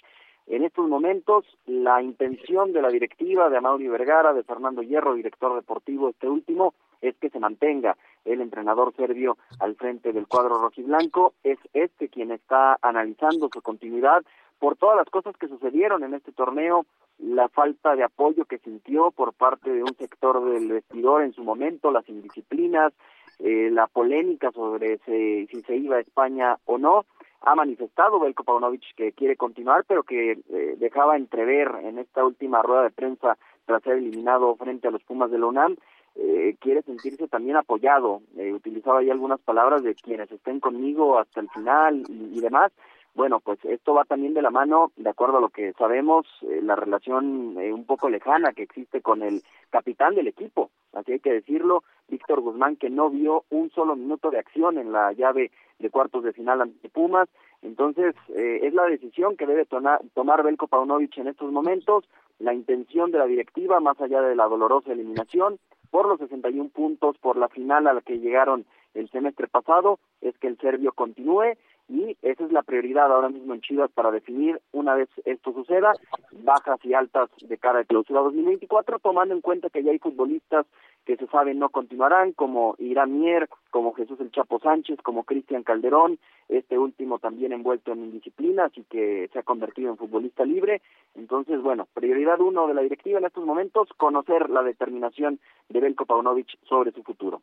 En 0.47 0.63
estos 0.63 0.87
momentos, 0.87 1.45
la 1.65 2.01
intención 2.01 2.73
de 2.73 2.81
la 2.81 2.89
directiva 2.89 3.49
de 3.49 3.57
Amaury 3.57 3.87
Vergara, 3.87 4.33
de 4.33 4.43
Fernando 4.43 4.81
Hierro, 4.81 5.13
director 5.13 5.53
deportivo, 5.55 6.09
este 6.09 6.27
último, 6.27 6.73
es 7.01 7.15
que 7.17 7.29
se 7.29 7.39
mantenga 7.39 7.97
el 8.25 8.41
entrenador 8.41 8.93
serbio 8.95 9.37
al 9.59 9.75
frente 9.75 10.13
del 10.13 10.27
cuadro 10.27 10.59
rojiblanco. 10.59 11.33
Es 11.43 11.59
este 11.73 12.09
quien 12.09 12.31
está 12.31 12.77
analizando 12.81 13.49
su 13.51 13.61
continuidad 13.61 14.23
por 14.61 14.77
todas 14.77 14.95
las 14.95 15.09
cosas 15.09 15.35
que 15.37 15.47
sucedieron 15.47 16.03
en 16.03 16.13
este 16.13 16.31
torneo, 16.31 16.85
la 17.17 17.49
falta 17.49 17.95
de 17.95 18.03
apoyo 18.03 18.45
que 18.45 18.59
sintió 18.59 19.09
por 19.09 19.33
parte 19.33 19.71
de 19.71 19.81
un 19.81 19.95
sector 19.95 20.45
del 20.45 20.67
vestidor 20.67 21.23
en 21.23 21.33
su 21.33 21.43
momento, 21.43 21.89
las 21.89 22.07
indisciplinas, 22.07 22.93
eh, 23.39 23.71
la 23.71 23.87
polémica 23.87 24.51
sobre 24.51 24.99
si 24.99 25.61
se 25.63 25.75
iba 25.75 25.95
a 25.95 26.01
España 26.01 26.59
o 26.65 26.77
no 26.77 27.05
ha 27.41 27.55
manifestado 27.55 28.19
Belko 28.19 28.43
Paunovic 28.43 28.83
que 28.95 29.13
quiere 29.13 29.35
continuar, 29.35 29.83
pero 29.87 30.03
que 30.03 30.33
eh, 30.33 30.75
dejaba 30.77 31.17
entrever 31.17 31.71
en 31.81 31.97
esta 31.97 32.23
última 32.23 32.61
rueda 32.61 32.83
de 32.83 32.91
prensa 32.91 33.39
tras 33.65 33.81
ser 33.81 33.93
eliminado 33.97 34.55
frente 34.57 34.87
a 34.87 34.91
los 34.91 35.01
Pumas 35.01 35.31
de 35.31 35.39
la 35.39 35.47
UNAM, 35.47 35.75
eh, 36.15 36.55
quiere 36.59 36.81
sentirse 36.83 37.27
también 37.27 37.57
apoyado. 37.57 38.21
Eh, 38.37 38.53
utilizaba 38.53 38.99
ahí 38.99 39.09
algunas 39.09 39.39
palabras 39.39 39.81
de 39.81 39.95
quienes 39.95 40.31
estén 40.31 40.59
conmigo 40.59 41.17
hasta 41.17 41.39
el 41.39 41.49
final 41.49 42.03
y, 42.09 42.39
demás. 42.41 42.71
Bueno, 43.13 43.39
pues 43.41 43.59
esto 43.65 43.93
va 43.93 44.05
también 44.05 44.33
de 44.33 44.41
la 44.41 44.51
mano, 44.51 44.91
de 44.95 45.09
acuerdo 45.09 45.37
a 45.37 45.41
lo 45.41 45.49
que 45.49 45.73
sabemos, 45.73 46.25
la 46.41 46.75
relación 46.75 47.57
un 47.57 47.85
poco 47.85 48.09
lejana 48.09 48.53
que 48.53 48.63
existe 48.63 49.01
con 49.01 49.21
el 49.21 49.43
capitán 49.69 50.15
del 50.15 50.27
equipo, 50.27 50.71
así 50.93 51.13
hay 51.13 51.19
que 51.19 51.33
decirlo, 51.33 51.83
Víctor 52.07 52.41
Guzmán, 52.41 52.75
que 52.75 52.89
no 52.89 53.09
vio 53.09 53.43
un 53.49 53.69
solo 53.71 53.95
minuto 53.95 54.31
de 54.31 54.39
acción 54.39 54.77
en 54.77 54.91
la 54.91 55.11
llave 55.13 55.51
de 55.79 55.89
cuartos 55.89 56.23
de 56.23 56.33
final 56.33 56.61
ante 56.61 56.89
Pumas. 56.89 57.29
Entonces, 57.61 58.15
eh, 58.29 58.59
es 58.63 58.73
la 58.73 58.85
decisión 58.85 59.37
que 59.37 59.45
debe 59.45 59.65
tomar 59.65 60.43
Belko 60.43 60.67
Paunovic 60.67 61.17
en 61.17 61.27
estos 61.27 61.51
momentos, 61.51 62.05
la 62.39 62.53
intención 62.53 63.11
de 63.11 63.19
la 63.19 63.25
directiva, 63.25 63.79
más 63.79 63.99
allá 64.01 64.21
de 64.21 64.35
la 64.35 64.47
dolorosa 64.47 64.91
eliminación, 64.91 65.59
por 65.89 66.07
los 66.07 66.19
61 66.19 66.69
puntos, 66.69 67.17
por 67.17 67.37
la 67.37 67.49
final 67.49 67.87
a 67.87 67.93
la 67.93 68.01
que 68.01 68.19
llegaron 68.19 68.65
el 68.93 69.09
semestre 69.09 69.47
pasado, 69.47 69.99
es 70.21 70.37
que 70.37 70.47
el 70.47 70.57
serbio 70.57 70.91
continúe 70.93 71.53
y 71.91 72.17
esa 72.21 72.45
es 72.45 72.51
la 72.53 72.63
prioridad 72.63 73.11
ahora 73.11 73.27
mismo 73.27 73.53
en 73.53 73.59
Chivas 73.59 73.91
para 73.91 74.11
definir 74.11 74.61
una 74.71 74.95
vez 74.95 75.09
esto 75.25 75.51
suceda, 75.51 75.91
bajas 76.31 76.79
y 76.85 76.93
altas 76.93 77.29
de 77.41 77.57
cara 77.57 77.79
a 77.79 77.83
clausura 77.83 78.21
2024, 78.21 78.99
tomando 78.99 79.35
en 79.35 79.41
cuenta 79.41 79.69
que 79.69 79.83
ya 79.83 79.91
hay 79.91 79.99
futbolistas 79.99 80.65
que 81.05 81.17
se 81.17 81.27
saben 81.27 81.59
no 81.59 81.67
continuarán, 81.67 82.31
como 82.31 82.75
Irán 82.77 83.19
Mier, 83.19 83.49
como 83.71 83.93
Jesús 83.93 84.17
el 84.21 84.31
Chapo 84.31 84.59
Sánchez, 84.59 85.01
como 85.01 85.25
Cristian 85.25 85.63
Calderón, 85.63 86.17
este 86.47 86.77
último 86.77 87.19
también 87.19 87.51
envuelto 87.51 87.91
en 87.91 88.05
indisciplinas 88.05 88.71
y 88.77 88.83
que 88.83 89.29
se 89.33 89.39
ha 89.39 89.43
convertido 89.43 89.89
en 89.89 89.97
futbolista 89.97 90.45
libre. 90.45 90.81
Entonces, 91.15 91.61
bueno, 91.61 91.87
prioridad 91.93 92.39
uno 92.39 92.67
de 92.67 92.73
la 92.73 92.83
directiva 92.83 93.19
en 93.19 93.25
estos 93.25 93.45
momentos, 93.45 93.89
conocer 93.97 94.49
la 94.49 94.63
determinación 94.63 95.41
de 95.67 95.81
Belko 95.81 96.05
Paunovic 96.05 96.47
sobre 96.69 96.93
su 96.93 97.03
futuro. 97.03 97.41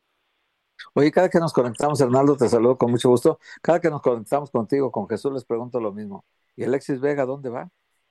Oye, 0.94 1.10
cada 1.10 1.28
que 1.28 1.38
nos 1.38 1.52
conectamos, 1.52 2.00
Hernando, 2.00 2.36
te 2.36 2.48
saludo 2.48 2.76
con 2.76 2.90
mucho 2.90 3.08
gusto. 3.08 3.38
Cada 3.62 3.80
que 3.80 3.90
nos 3.90 4.02
conectamos 4.02 4.50
contigo, 4.50 4.90
con 4.90 5.08
Jesús, 5.08 5.32
les 5.32 5.44
pregunto 5.44 5.80
lo 5.80 5.92
mismo. 5.92 6.24
¿Y 6.56 6.64
Alexis 6.64 7.00
Vega 7.00 7.24
dónde 7.24 7.50
va? 7.50 7.68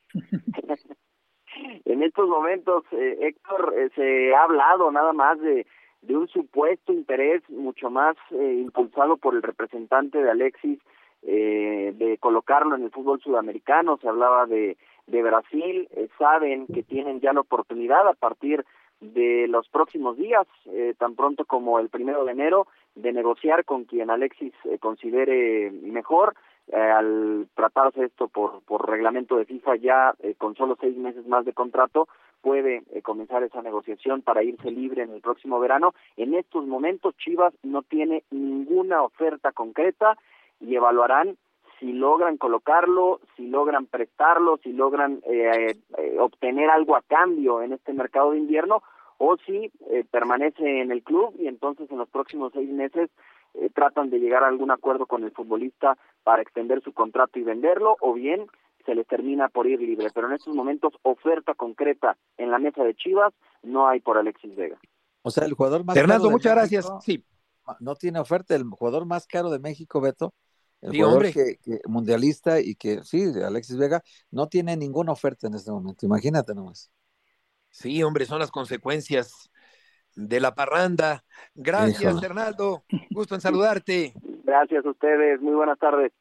en 1.85 2.03
estos 2.03 2.27
momentos, 2.29 2.83
eh, 2.91 3.17
Héctor, 3.21 3.73
eh, 3.77 3.89
se 3.95 4.35
ha 4.35 4.43
hablado 4.43 4.91
nada 4.91 5.13
más 5.13 5.39
de, 5.39 5.65
un 6.09 6.27
supuesto 6.27 6.93
interés 6.93 7.41
mucho 7.49 7.89
más 7.89 8.15
eh, 8.31 8.61
impulsado 8.61 9.17
por 9.17 9.35
el 9.35 9.43
representante 9.43 10.21
de 10.21 10.31
Alexis 10.31 10.79
de 11.23 12.17
colocarlo 12.21 12.75
en 12.75 12.83
el 12.83 12.91
fútbol 12.91 13.19
sudamericano. 13.19 13.97
Se 14.01 14.07
hablaba 14.07 14.45
de, 14.45 14.77
de 15.07 15.23
Brasil. 15.23 15.89
saben 16.17 16.67
que 16.67 16.83
tienen 16.83 17.19
ya 17.19 17.33
la 17.33 17.41
oportunidad 17.41 18.07
a 18.07 18.13
partir 18.13 18.59
de 18.59 18.65
los 18.99 19.67
próximos 19.69 20.17
días, 20.17 20.47
eh, 20.65 20.93
tan 20.97 21.15
pronto 21.15 21.45
como 21.45 21.79
el 21.79 21.89
primero 21.89 22.25
de 22.25 22.31
enero, 22.31 22.67
de 22.95 23.13
negociar 23.13 23.63
con 23.63 23.85
quien 23.85 24.09
Alexis 24.09 24.53
eh, 24.65 24.77
considere 24.79 25.71
mejor. 25.71 26.35
Eh, 26.69 26.75
al 26.75 27.47
tratarse 27.55 28.05
esto 28.05 28.27
por, 28.27 28.61
por 28.63 28.89
reglamento 28.89 29.37
de 29.37 29.45
FIFA 29.45 29.75
ya 29.77 30.13
con 30.37 30.55
solo 30.55 30.77
seis 30.79 30.97
meses 30.97 31.25
más 31.25 31.45
de 31.45 31.53
contrato, 31.53 32.09
puede 32.41 32.83
comenzar 33.03 33.41
esa 33.43 33.61
negociación 33.61 34.21
para 34.21 34.43
irse 34.43 34.69
libre 34.69 35.03
en 35.03 35.11
el 35.11 35.21
próximo 35.21 35.59
verano. 35.59 35.93
En 36.17 36.33
estos 36.33 36.65
momentos 36.65 37.15
Chivas 37.17 37.53
no 37.63 37.83
tiene 37.83 38.23
ninguna 38.31 39.01
oferta 39.03 39.53
concreta 39.53 40.17
y 40.59 40.75
evaluarán 40.75 41.37
si 41.79 41.93
logran 41.93 42.37
colocarlo, 42.37 43.19
si 43.35 43.47
logran 43.47 43.85
prestarlo, 43.85 44.57
si 44.63 44.73
logran 44.73 45.21
eh, 45.25 45.75
eh, 45.97 46.17
obtener 46.19 46.69
algo 46.69 46.95
a 46.95 47.01
cambio 47.01 47.61
en 47.61 47.73
este 47.73 47.93
mercado 47.93 48.31
de 48.31 48.39
invierno, 48.39 48.81
o 49.17 49.37
si 49.37 49.71
eh, 49.89 50.05
permanece 50.09 50.81
en 50.81 50.91
el 50.91 51.03
club 51.03 51.35
y 51.39 51.47
entonces 51.47 51.89
en 51.91 51.97
los 51.97 52.09
próximos 52.09 52.51
seis 52.53 52.69
meses 52.69 53.09
tratan 53.73 54.11
de 54.11 54.19
llegar 54.19 54.43
a 54.43 54.49
algún 54.49 54.69
acuerdo 54.69 55.07
con 55.07 55.23
el 55.23 55.31
futbolista 55.31 55.97
para 56.23 56.43
extender 56.43 56.83
su 56.83 56.93
contrato 56.93 57.39
y 57.39 57.43
venderlo, 57.43 57.97
o 58.01 58.13
bien 58.13 58.45
se 58.85 58.93
les 58.93 59.07
termina 59.07 59.49
por 59.49 59.65
ir 59.65 59.79
libre. 59.79 60.09
Pero 60.13 60.27
en 60.27 60.33
estos 60.33 60.53
momentos, 60.53 60.93
oferta 61.01 61.55
concreta 61.55 62.17
en 62.37 62.51
la 62.51 62.59
mesa 62.59 62.83
de 62.83 62.93
Chivas 62.93 63.33
no 63.63 63.87
hay 63.87 63.99
por 63.99 64.17
Alexis 64.17 64.55
Vega. 64.55 64.77
O 65.23 65.31
sea, 65.31 65.45
el 65.45 65.53
jugador 65.53 65.83
más 65.83 65.95
Fernando, 65.95 66.29
muchas 66.29 66.53
gracias. 66.53 66.87
Sí. 67.01 67.23
No 67.79 67.95
tiene 67.95 68.19
oferta. 68.19 68.55
El 68.55 68.63
jugador 68.63 69.05
más 69.05 69.25
caro 69.25 69.49
de 69.49 69.59
México, 69.59 69.99
Beto, 70.01 70.33
el 70.81 70.91
jugador 70.91 71.31
Que, 71.31 71.57
mundialista 71.85 72.59
y 72.59 72.75
que 72.75 73.03
sí, 73.03 73.31
Alexis 73.43 73.77
Vega 73.77 74.03
no 74.31 74.47
tiene 74.47 74.77
ninguna 74.77 75.11
oferta 75.11 75.47
en 75.47 75.55
este 75.55 75.71
momento, 75.71 76.05
imagínate 76.05 76.53
nomás. 76.53 76.91
Sí, 77.69 78.01
hombre, 78.03 78.25
son 78.25 78.39
las 78.39 78.51
consecuencias 78.51 79.51
de 80.15 80.39
la 80.39 80.55
parranda. 80.55 81.23
Gracias, 81.53 82.21
Hernando. 82.23 82.83
Gusto 83.11 83.35
en 83.35 83.41
saludarte. 83.41 84.13
Gracias 84.43 84.85
a 84.85 84.89
ustedes. 84.89 85.39
Muy 85.41 85.53
buenas 85.53 85.77
tardes. 85.77 86.11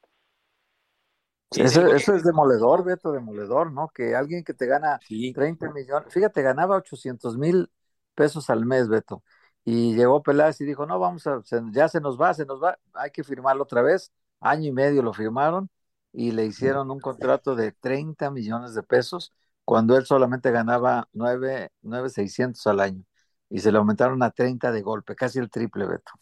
Eso, 1.50 2.14
es 2.14 2.24
demoledor, 2.24 2.84
Beto, 2.84 3.12
demoledor, 3.12 3.72
¿no? 3.72 3.88
Que 3.88 4.14
alguien 4.16 4.42
que 4.42 4.52
te 4.52 4.66
gana 4.66 4.98
30 5.08 5.70
millones, 5.70 6.12
fíjate, 6.12 6.42
ganaba 6.42 6.76
800 6.76 7.38
mil 7.38 7.70
pesos 8.14 8.50
al 8.50 8.66
mes, 8.66 8.88
Beto, 8.88 9.22
y 9.64 9.94
llegó 9.94 10.22
Peláez 10.22 10.60
y 10.60 10.64
dijo, 10.64 10.86
no, 10.86 10.98
vamos 10.98 11.26
a, 11.26 11.40
ya 11.70 11.88
se 11.88 12.00
nos 12.00 12.20
va, 12.20 12.34
se 12.34 12.44
nos 12.46 12.62
va, 12.62 12.78
hay 12.94 13.10
que 13.10 13.22
firmarlo 13.22 13.62
otra 13.62 13.80
vez, 13.80 14.12
año 14.40 14.68
y 14.68 14.72
medio 14.72 15.02
lo 15.02 15.12
firmaron 15.12 15.70
y 16.12 16.32
le 16.32 16.46
hicieron 16.46 16.90
un 16.90 17.00
contrato 17.00 17.54
de 17.54 17.72
30 17.72 18.30
millones 18.30 18.74
de 18.74 18.82
pesos 18.82 19.32
cuando 19.64 19.96
él 19.96 20.06
solamente 20.06 20.50
ganaba 20.50 21.08
9, 21.12 21.70
9,600 21.82 22.66
al 22.68 22.80
año 22.80 23.04
y 23.50 23.60
se 23.60 23.70
le 23.70 23.78
aumentaron 23.78 24.22
a 24.22 24.30
30 24.30 24.72
de 24.72 24.82
golpe, 24.82 25.14
casi 25.14 25.38
el 25.38 25.50
triple, 25.50 25.86
Beto. 25.86 26.12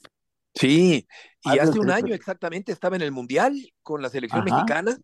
Sí, 0.55 1.07
y 1.43 1.59
hace 1.59 1.79
un 1.79 1.91
año 1.91 2.15
exactamente 2.15 2.71
estaba 2.71 2.97
en 2.97 3.03
el 3.03 3.13
Mundial 3.13 3.55
con 3.83 4.03
la 4.03 4.09
selección 4.09 4.45
mexicana. 4.45 4.97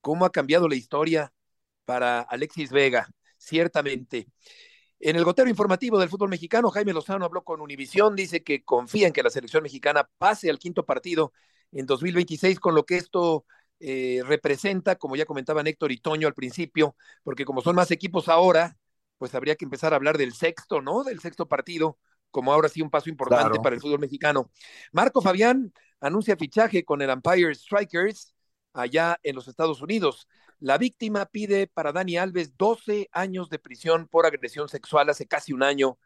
¿Cómo 0.00 0.24
ha 0.24 0.30
cambiado 0.30 0.68
la 0.68 0.74
historia 0.74 1.32
para 1.84 2.22
Alexis 2.22 2.70
Vega? 2.70 3.08
Ciertamente. 3.36 4.26
En 4.98 5.16
el 5.16 5.24
gotero 5.24 5.48
informativo 5.48 5.98
del 5.98 6.08
fútbol 6.08 6.28
mexicano, 6.28 6.70
Jaime 6.70 6.92
Lozano 6.92 7.24
habló 7.24 7.44
con 7.44 7.60
Univisión, 7.60 8.16
dice 8.16 8.42
que 8.42 8.64
confía 8.64 9.06
en 9.06 9.12
que 9.12 9.22
la 9.22 9.30
selección 9.30 9.62
mexicana 9.62 10.08
pase 10.18 10.50
al 10.50 10.58
quinto 10.58 10.84
partido 10.84 11.32
en 11.72 11.86
2026, 11.86 12.60
con 12.60 12.74
lo 12.74 12.84
que 12.84 12.96
esto 12.96 13.44
eh, 13.78 14.22
representa, 14.26 14.96
como 14.96 15.16
ya 15.16 15.24
comentaban 15.24 15.66
Héctor 15.66 15.92
y 15.92 15.98
Toño 15.98 16.28
al 16.28 16.34
principio, 16.34 16.96
porque 17.22 17.44
como 17.44 17.62
son 17.62 17.76
más 17.76 17.90
equipos 17.90 18.28
ahora, 18.28 18.76
pues 19.18 19.34
habría 19.34 19.56
que 19.56 19.64
empezar 19.64 19.92
a 19.92 19.96
hablar 19.96 20.18
del 20.18 20.32
sexto, 20.32 20.80
¿no? 20.80 21.04
Del 21.04 21.20
sexto 21.20 21.48
partido, 21.48 21.98
como 22.30 22.52
ahora 22.52 22.68
sí 22.68 22.82
un 22.82 22.90
paso 22.90 23.10
importante 23.10 23.58
para 23.60 23.74
el 23.74 23.80
fútbol 23.80 24.00
mexicano. 24.00 24.50
Marco 24.92 25.20
Fabián 25.20 25.72
anuncia 26.00 26.36
fichaje 26.36 26.84
con 26.84 27.02
el 27.02 27.10
Empire 27.10 27.54
Strikers 27.54 28.34
allá 28.72 29.18
en 29.22 29.34
los 29.34 29.48
Estados 29.48 29.82
Unidos. 29.82 30.28
La 30.58 30.78
víctima 30.78 31.26
pide 31.26 31.66
para 31.66 31.92
Dani 31.92 32.18
Alves 32.18 32.56
12 32.56 33.08
años 33.12 33.48
de 33.48 33.58
prisión 33.58 34.08
por 34.08 34.26
agresión 34.26 34.68
sexual 34.68 35.08
hace 35.08 35.26
casi 35.26 35.52
un 35.52 35.62
año 35.62 35.98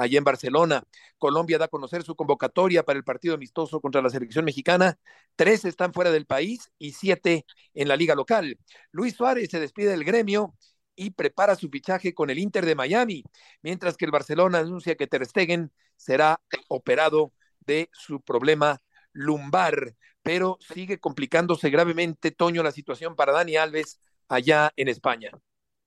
allá 0.00 0.18
en 0.18 0.24
Barcelona. 0.24 0.82
Colombia 1.18 1.58
da 1.58 1.66
a 1.66 1.68
conocer 1.68 2.02
su 2.02 2.16
convocatoria 2.16 2.84
para 2.84 2.96
el 2.96 3.04
partido 3.04 3.34
amistoso 3.34 3.80
contra 3.80 4.00
la 4.00 4.08
selección 4.08 4.44
mexicana. 4.44 4.98
Tres 5.36 5.64
están 5.64 5.92
fuera 5.92 6.10
del 6.10 6.26
país 6.26 6.70
y 6.78 6.92
siete 6.92 7.44
en 7.74 7.88
la 7.88 7.96
liga 7.96 8.14
local. 8.14 8.58
Luis 8.92 9.14
Suárez 9.14 9.50
se 9.50 9.60
despide 9.60 9.90
del 9.90 10.04
gremio 10.04 10.54
y 10.96 11.10
prepara 11.10 11.54
su 11.54 11.68
fichaje 11.68 12.14
con 12.14 12.30
el 12.30 12.38
Inter 12.38 12.64
de 12.64 12.74
Miami, 12.74 13.24
mientras 13.62 13.96
que 13.96 14.06
el 14.06 14.10
Barcelona 14.10 14.58
anuncia 14.58 14.96
que 14.96 15.06
Ter 15.06 15.26
Stegen 15.26 15.70
será 15.96 16.40
operado 16.68 17.32
de 17.60 17.90
su 17.92 18.22
problema 18.22 18.80
lumbar, 19.12 19.96
pero 20.22 20.58
sigue 20.60 20.98
complicándose 20.98 21.68
gravemente, 21.68 22.30
Toño, 22.30 22.62
la 22.62 22.72
situación 22.72 23.16
para 23.16 23.32
Dani 23.32 23.56
Alves 23.56 24.00
allá 24.28 24.72
en 24.76 24.88
España. 24.88 25.30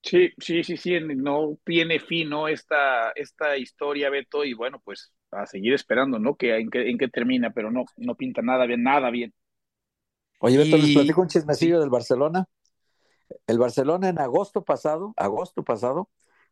Sí, 0.03 0.31
sí, 0.37 0.63
sí, 0.65 0.75
sí, 0.75 0.99
no 0.99 1.57
tiene 1.63 1.99
fin, 1.99 2.29
¿no? 2.29 2.49
Esta, 2.49 3.11
esta 3.11 3.57
historia, 3.57 4.09
Beto, 4.09 4.43
y 4.43 4.53
bueno, 4.53 4.81
pues 4.83 5.13
a 5.31 5.45
seguir 5.45 5.73
esperando, 5.73 6.19
¿no? 6.19 6.35
Que 6.35 6.57
en 6.57 6.69
qué, 6.69 6.89
en 6.89 6.97
qué 6.97 7.07
termina, 7.07 7.51
pero 7.51 7.71
no, 7.71 7.85
no 7.95 8.15
pinta 8.15 8.41
nada 8.41 8.65
bien, 8.65 8.83
nada 8.83 9.09
bien. 9.09 9.33
Oye, 10.39 10.57
Beto, 10.57 10.77
les 10.77 10.93
platico 10.93 11.21
un 11.21 11.29
chismecillo 11.29 11.79
del 11.79 11.89
Barcelona. 11.89 12.45
El 13.47 13.57
Barcelona 13.57 14.09
en 14.09 14.19
agosto 14.19 14.63
pasado, 14.63 15.13
agosto 15.15 15.63
pasado, 15.63 16.09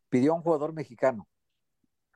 pidió 0.08 0.32
a 0.32 0.36
un 0.36 0.42
jugador 0.42 0.72
mexicano. 0.72 1.28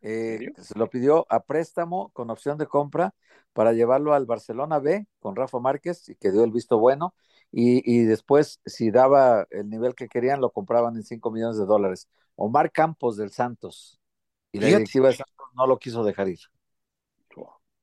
Eh, 0.01 0.53
se 0.57 0.79
lo 0.79 0.89
pidió 0.89 1.27
a 1.29 1.41
préstamo 1.45 2.11
con 2.11 2.31
opción 2.31 2.57
de 2.59 2.67
compra 2.67 3.15
para 3.53 3.73
llevarlo 3.73 4.15
al 4.15 4.25
Barcelona 4.25 4.79
B 4.79 5.07
con 5.19 5.37
Rafa 5.37 5.59
Márquez 5.59 6.09
y 6.09 6.17
que 6.17 6.31
dio 6.31 6.45
el 6.45 6.51
visto 6.51 6.79
bueno. 6.79 7.15
Y, 7.53 8.05
después, 8.05 8.61
si 8.67 8.91
daba 8.91 9.47
el 9.51 9.71
nivel 9.71 9.95
que 9.95 10.09
querían, 10.09 10.43
lo 10.43 10.51
compraban 10.51 10.95
en 10.97 11.05
5 11.05 11.31
millones 11.31 11.57
de 11.57 11.65
dólares. 11.65 12.07
Omar 12.35 12.71
Campos 12.71 13.17
del 13.17 13.31
Santos. 13.31 13.99
Y 14.53 14.61
la 14.61 14.67
directiva 14.67 15.09
de 15.09 15.15
Santos 15.17 15.47
no 15.55 15.67
lo 15.67 15.79
quiso 15.79 16.05
dejar 16.05 16.29
ir. 16.29 16.41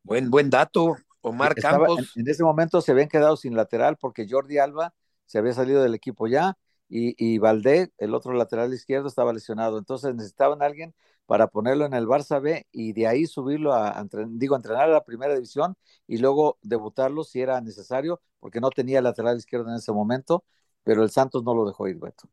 Buen, 0.03 0.30
buen 0.30 0.49
dato, 0.49 0.95
Omar 1.22 1.55
Campos. 1.55 2.11
En, 2.16 2.22
en, 2.22 2.30
ese 2.30 2.43
momento 2.43 2.82
se 2.82 2.91
habían 2.91 3.07
quedado 3.07 3.36
sin 3.36 3.55
lateral 3.55 3.97
porque 3.97 4.28
Jordi 4.30 4.59
Alba 4.59 4.93
se 5.26 5.39
había 5.39 5.53
salido 5.53 5.82
del 5.82 5.95
equipo 5.95 6.28
ya 6.28 6.55
y, 6.96 7.16
y 7.18 7.39
Valdé, 7.39 7.91
el 7.98 8.14
otro 8.14 8.34
lateral 8.34 8.72
izquierdo, 8.72 9.08
estaba 9.08 9.34
lesionado. 9.34 9.80
Entonces 9.80 10.14
necesitaban 10.14 10.62
a 10.62 10.66
alguien 10.66 10.94
para 11.26 11.48
ponerlo 11.48 11.86
en 11.86 11.96
el 11.96 12.06
Barça 12.06 12.39
B 12.39 12.68
y 12.72 12.94
de 12.94 13.08
ahí 13.08 13.26
subirlo 13.26 13.74
a, 13.74 14.06
digo, 14.28 14.56
entrenar 14.56 14.84
a 14.84 14.94
la 14.94 15.04
primera 15.04 15.34
división 15.34 15.76
y 16.06 16.20
luego 16.20 16.60
debutarlo 16.62 17.24
si 17.24 17.41
era 17.41 17.60
necesario, 17.62 18.22
porque 18.39 18.62
no 18.62 18.70
tenía 18.70 19.02
lateral 19.02 19.38
izquierdo 19.38 19.70
en 19.70 19.78
ese 19.78 19.91
momento, 19.91 20.44
pero 20.84 21.02
el 21.02 21.10
Santos 21.10 21.44
no 21.44 21.56
lo 21.56 21.66
dejó 21.66 21.88
ir, 21.88 21.98
Beto. 21.98 22.30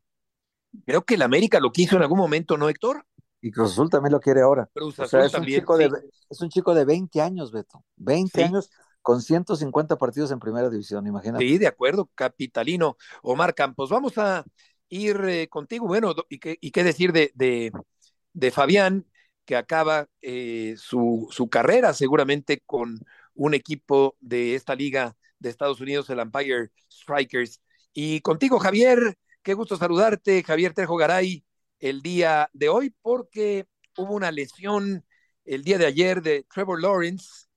Creo 0.85 1.01
que 1.05 1.15
el 1.15 1.23
América 1.23 1.59
lo 1.59 1.71
quiso 1.71 1.95
en 1.95 2.03
algún 2.03 2.19
momento, 2.19 2.55
¿no, 2.55 2.69
Héctor? 2.69 3.03
Y 3.41 3.49
Cruz 3.49 3.71
Azul 3.71 3.89
también 3.89 4.13
lo 4.13 4.19
quiere 4.19 4.41
ahora. 4.41 4.69
Cruz 4.75 4.99
Azul 4.99 5.21
es, 5.21 5.31
también, 5.31 5.55
un 5.55 5.61
chico 5.61 5.77
de, 5.77 5.89
es 6.29 6.39
un 6.39 6.49
chico 6.49 6.75
de 6.75 6.85
20 6.85 7.19
años, 7.19 7.51
Beto. 7.51 7.83
20 7.95 8.43
años 8.43 8.69
con 9.01 9.21
150 9.21 9.97
partidos 9.97 10.31
en 10.31 10.39
primera 10.39 10.69
división, 10.69 11.07
imagínate. 11.07 11.43
Sí, 11.43 11.57
de 11.57 11.67
acuerdo, 11.67 12.09
capitalino. 12.15 12.97
Omar 13.23 13.55
Campos, 13.55 13.89
vamos 13.89 14.17
a 14.17 14.45
ir 14.89 15.17
eh, 15.27 15.47
contigo. 15.47 15.87
Bueno, 15.87 16.13
¿y 16.29 16.39
qué, 16.39 16.57
y 16.61 16.71
qué 16.71 16.83
decir 16.83 17.11
de, 17.11 17.31
de, 17.33 17.71
de 18.33 18.51
Fabián, 18.51 19.05
que 19.45 19.55
acaba 19.55 20.07
eh, 20.21 20.75
su, 20.77 21.27
su, 21.31 21.49
carrera 21.49 21.93
seguramente 21.93 22.61
con 22.65 22.99
un 23.33 23.53
equipo 23.53 24.15
de 24.19 24.55
esta 24.55 24.75
liga 24.75 25.15
de 25.39 25.49
Estados 25.49 25.81
Unidos, 25.81 26.09
el 26.09 26.19
Empire 26.19 26.71
Strikers. 26.91 27.61
Y 27.93 28.21
contigo, 28.21 28.59
Javier, 28.59 29.17
qué 29.41 29.53
gusto 29.53 29.77
saludarte, 29.77 30.43
Javier 30.43 30.73
Trejo 30.73 30.95
Garay, 30.95 31.43
el 31.79 32.01
día 32.01 32.49
de 32.53 32.69
hoy, 32.69 32.95
porque 33.01 33.65
hubo 33.97 34.13
una 34.13 34.31
lesión 34.31 35.05
el 35.45 35.63
día 35.63 35.77
de 35.77 35.87
ayer 35.87 36.21
de 36.21 36.45
Trevor 36.53 36.81
Lawrence 36.81 37.47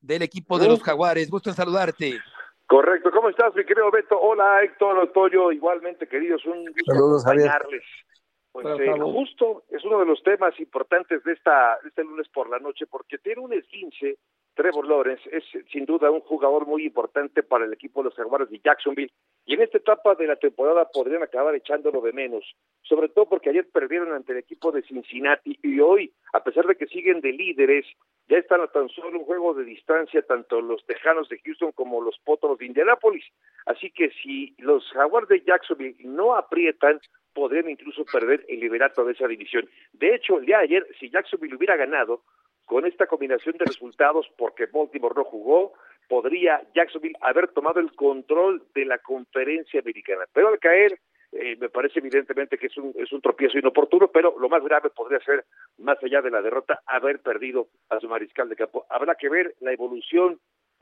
del 0.00 0.22
equipo 0.22 0.58
de 0.58 0.68
los 0.68 0.82
Jaguares. 0.82 1.30
Gusto 1.30 1.50
en 1.50 1.56
saludarte. 1.56 2.18
Correcto, 2.66 3.10
¿cómo 3.10 3.28
estás, 3.28 3.54
mi 3.54 3.64
querido 3.64 3.90
Beto? 3.90 4.18
Hola, 4.20 4.62
Héctor, 4.62 4.96
Otoyo, 4.98 5.50
igualmente, 5.50 6.06
queridos, 6.06 6.44
un 6.46 6.64
gusto 6.66 6.92
Saludos, 6.92 7.26
acompañarles. 7.26 7.82
Pues 8.52 8.66
eh, 8.80 8.92
justo 9.00 9.64
es 9.70 9.84
uno 9.84 10.00
de 10.00 10.06
los 10.06 10.22
temas 10.22 10.58
importantes 10.58 11.22
de 11.22 11.32
esta 11.32 11.78
de 11.82 11.88
este 11.88 12.02
lunes 12.02 12.28
por 12.28 12.48
la 12.50 12.58
noche 12.58 12.86
porque 12.86 13.18
tiene 13.18 13.40
un 13.40 13.52
esguince 13.52 14.18
Trevor 14.60 14.86
Lawrence 14.86 15.22
es 15.32 15.42
sin 15.72 15.86
duda 15.86 16.10
un 16.10 16.20
jugador 16.20 16.66
muy 16.66 16.84
importante 16.84 17.42
para 17.42 17.64
el 17.64 17.72
equipo 17.72 18.00
de 18.02 18.10
los 18.10 18.14
Jaguares 18.14 18.50
de 18.50 18.60
Jacksonville 18.62 19.10
y 19.46 19.54
en 19.54 19.62
esta 19.62 19.78
etapa 19.78 20.14
de 20.16 20.26
la 20.26 20.36
temporada 20.36 20.86
podrían 20.92 21.22
acabar 21.22 21.54
echándolo 21.54 22.02
de 22.02 22.12
menos, 22.12 22.44
sobre 22.82 23.08
todo 23.08 23.26
porque 23.26 23.48
ayer 23.48 23.66
perdieron 23.72 24.12
ante 24.12 24.32
el 24.32 24.38
equipo 24.38 24.70
de 24.70 24.82
Cincinnati 24.82 25.58
y 25.62 25.80
hoy, 25.80 26.12
a 26.34 26.44
pesar 26.44 26.66
de 26.66 26.76
que 26.76 26.86
siguen 26.88 27.22
de 27.22 27.32
líderes, 27.32 27.86
ya 28.28 28.36
están 28.36 28.60
a 28.60 28.66
tan 28.66 28.90
solo 28.90 29.20
un 29.20 29.24
juego 29.24 29.54
de 29.54 29.64
distancia 29.64 30.20
tanto 30.20 30.60
los 30.60 30.84
Tejanos 30.84 31.30
de 31.30 31.40
Houston 31.42 31.72
como 31.72 32.02
los 32.02 32.18
Potros 32.18 32.58
de 32.58 32.66
Indianapolis. 32.66 33.24
Así 33.64 33.90
que 33.90 34.10
si 34.22 34.54
los 34.58 34.86
Jaguares 34.90 35.30
de 35.30 35.40
Jacksonville 35.40 35.96
no 36.04 36.36
aprietan, 36.36 37.00
podrían 37.32 37.70
incluso 37.70 38.04
perder 38.04 38.44
el 38.46 38.60
liderato 38.60 39.06
de 39.06 39.12
esa 39.12 39.26
división. 39.26 39.66
De 39.94 40.14
hecho, 40.14 40.38
el 40.38 40.44
día 40.44 40.58
de 40.58 40.64
ayer, 40.64 40.86
si 40.98 41.08
Jacksonville 41.08 41.56
hubiera 41.56 41.76
ganado, 41.76 42.24
con 42.70 42.86
esta 42.86 43.08
combinación 43.08 43.56
de 43.58 43.64
resultados, 43.64 44.30
porque 44.38 44.66
Baltimore 44.66 45.16
no 45.16 45.24
jugó, 45.24 45.72
podría 46.08 46.62
Jacksonville 46.72 47.16
haber 47.20 47.48
tomado 47.48 47.80
el 47.80 47.92
control 47.96 48.62
de 48.76 48.84
la 48.84 48.98
conferencia 48.98 49.80
americana. 49.80 50.22
Pero 50.32 50.50
al 50.50 50.60
caer, 50.60 51.00
eh, 51.32 51.56
me 51.56 51.68
parece 51.68 51.98
evidentemente 51.98 52.58
que 52.58 52.68
es 52.68 52.76
un, 52.76 52.94
es 52.96 53.10
un 53.10 53.20
tropiezo 53.22 53.58
inoportuno, 53.58 54.06
pero 54.12 54.36
lo 54.38 54.48
más 54.48 54.62
grave 54.62 54.88
podría 54.90 55.18
ser, 55.18 55.46
más 55.78 55.98
allá 56.04 56.22
de 56.22 56.30
la 56.30 56.42
derrota, 56.42 56.80
haber 56.86 57.18
perdido 57.18 57.66
a 57.88 57.98
su 57.98 58.08
mariscal 58.08 58.48
de 58.48 58.54
campo. 58.54 58.86
Habrá 58.88 59.16
que 59.16 59.28
ver 59.28 59.52
la 59.58 59.72
evolución 59.72 60.38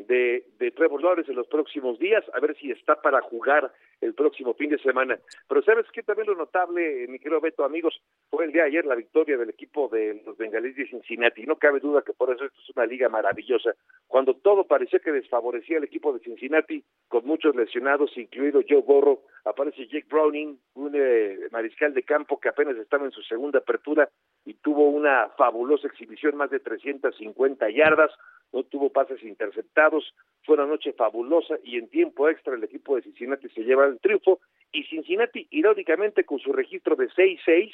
de, 0.08 0.72
Trevor 0.74 1.02
Lawrence 1.02 1.30
en 1.30 1.36
los 1.36 1.46
próximos 1.46 1.98
días, 1.98 2.24
a 2.32 2.40
ver 2.40 2.56
si 2.56 2.70
está 2.70 3.00
para 3.00 3.20
jugar 3.20 3.72
el 4.00 4.14
próximo 4.14 4.54
fin 4.54 4.70
de 4.70 4.78
semana. 4.78 5.18
Pero 5.48 5.62
sabes 5.62 5.86
que 5.92 6.02
también 6.02 6.28
lo 6.28 6.34
notable, 6.34 7.06
mi 7.08 7.18
querido 7.18 7.40
Beto, 7.40 7.64
amigos, 7.64 8.00
fue 8.30 8.44
el 8.44 8.52
día 8.52 8.62
de 8.62 8.68
ayer 8.68 8.86
la 8.86 8.94
victoria 8.94 9.36
del 9.36 9.50
equipo 9.50 9.88
de 9.88 10.22
los 10.24 10.36
bengalíes 10.36 10.76
de 10.76 10.88
Cincinnati. 10.88 11.44
No 11.44 11.56
cabe 11.56 11.80
duda 11.80 12.02
que 12.02 12.12
por 12.12 12.32
eso 12.32 12.44
esto 12.44 12.58
es 12.60 12.76
una 12.76 12.86
liga 12.86 13.08
maravillosa. 13.08 13.74
Cuando 14.06 14.34
todo 14.34 14.64
parecía 14.64 15.00
que 15.00 15.12
desfavorecía 15.12 15.78
al 15.78 15.84
equipo 15.84 16.12
de 16.12 16.20
Cincinnati, 16.20 16.82
con 17.08 17.26
muchos 17.26 17.54
lesionados, 17.54 18.16
incluido 18.16 18.60
Joe 18.68 18.82
Borro, 18.82 19.22
aparece 19.44 19.86
Jake 19.86 20.06
Browning, 20.08 20.58
un 20.74 20.92
eh, 20.94 21.38
mariscal 21.50 21.92
de 21.92 22.02
campo 22.02 22.38
que 22.38 22.48
apenas 22.48 22.76
estaba 22.76 23.04
en 23.04 23.12
su 23.12 23.22
segunda 23.22 23.58
apertura 23.58 24.08
y 24.44 24.54
tuvo 24.54 24.88
una 24.88 25.28
fabulosa 25.36 25.88
exhibición, 25.88 26.36
más 26.36 26.50
de 26.50 26.60
350 26.60 27.68
yardas, 27.70 28.10
no 28.52 28.62
tuvo 28.64 28.90
pases 28.90 29.22
interceptados, 29.22 30.14
fue 30.44 30.54
una 30.54 30.66
noche 30.66 30.92
fabulosa 30.92 31.56
y 31.62 31.76
en 31.76 31.88
tiempo 31.88 32.28
extra 32.28 32.54
el 32.54 32.64
equipo 32.64 32.96
de 32.96 33.02
Cincinnati 33.02 33.48
se 33.50 33.62
lleva 33.62 33.86
el 33.86 34.00
triunfo 34.00 34.40
y 34.72 34.84
Cincinnati, 34.84 35.46
irónicamente, 35.50 36.24
con 36.24 36.38
su 36.38 36.52
registro 36.52 36.96
de 36.96 37.08
6-6, 37.08 37.72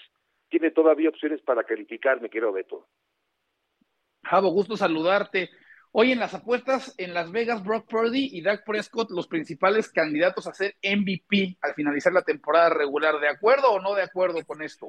tiene 0.49 0.71
todavía 0.71 1.09
opciones 1.09 1.41
para 1.43 1.65
calificar, 1.65 2.21
me 2.21 2.29
quiero 2.29 2.53
Beto. 2.53 2.87
Javo, 4.23 4.51
gusto 4.51 4.77
saludarte. 4.77 5.51
Hoy 5.93 6.11
en 6.11 6.19
las 6.19 6.35
apuestas 6.35 6.95
en 6.99 7.15
Las 7.15 7.31
Vegas, 7.31 7.63
Brock 7.63 7.89
Purdy 7.89 8.31
y 8.33 8.43
Dak 8.43 8.65
Prescott, 8.65 9.11
los 9.11 9.29
principales 9.29 9.93
candidatos 9.93 10.47
a 10.47 10.55
ser 10.55 10.75
MVP 10.83 11.57
al 11.61 11.75
finalizar 11.75 12.13
la 12.13 12.23
temporada 12.23 12.71
regular. 12.71 13.21
¿De 13.21 13.29
acuerdo 13.29 13.71
o 13.71 13.81
no 13.81 13.95
de 13.95 14.03
acuerdo 14.03 14.45
con 14.45 14.63
esto? 14.63 14.89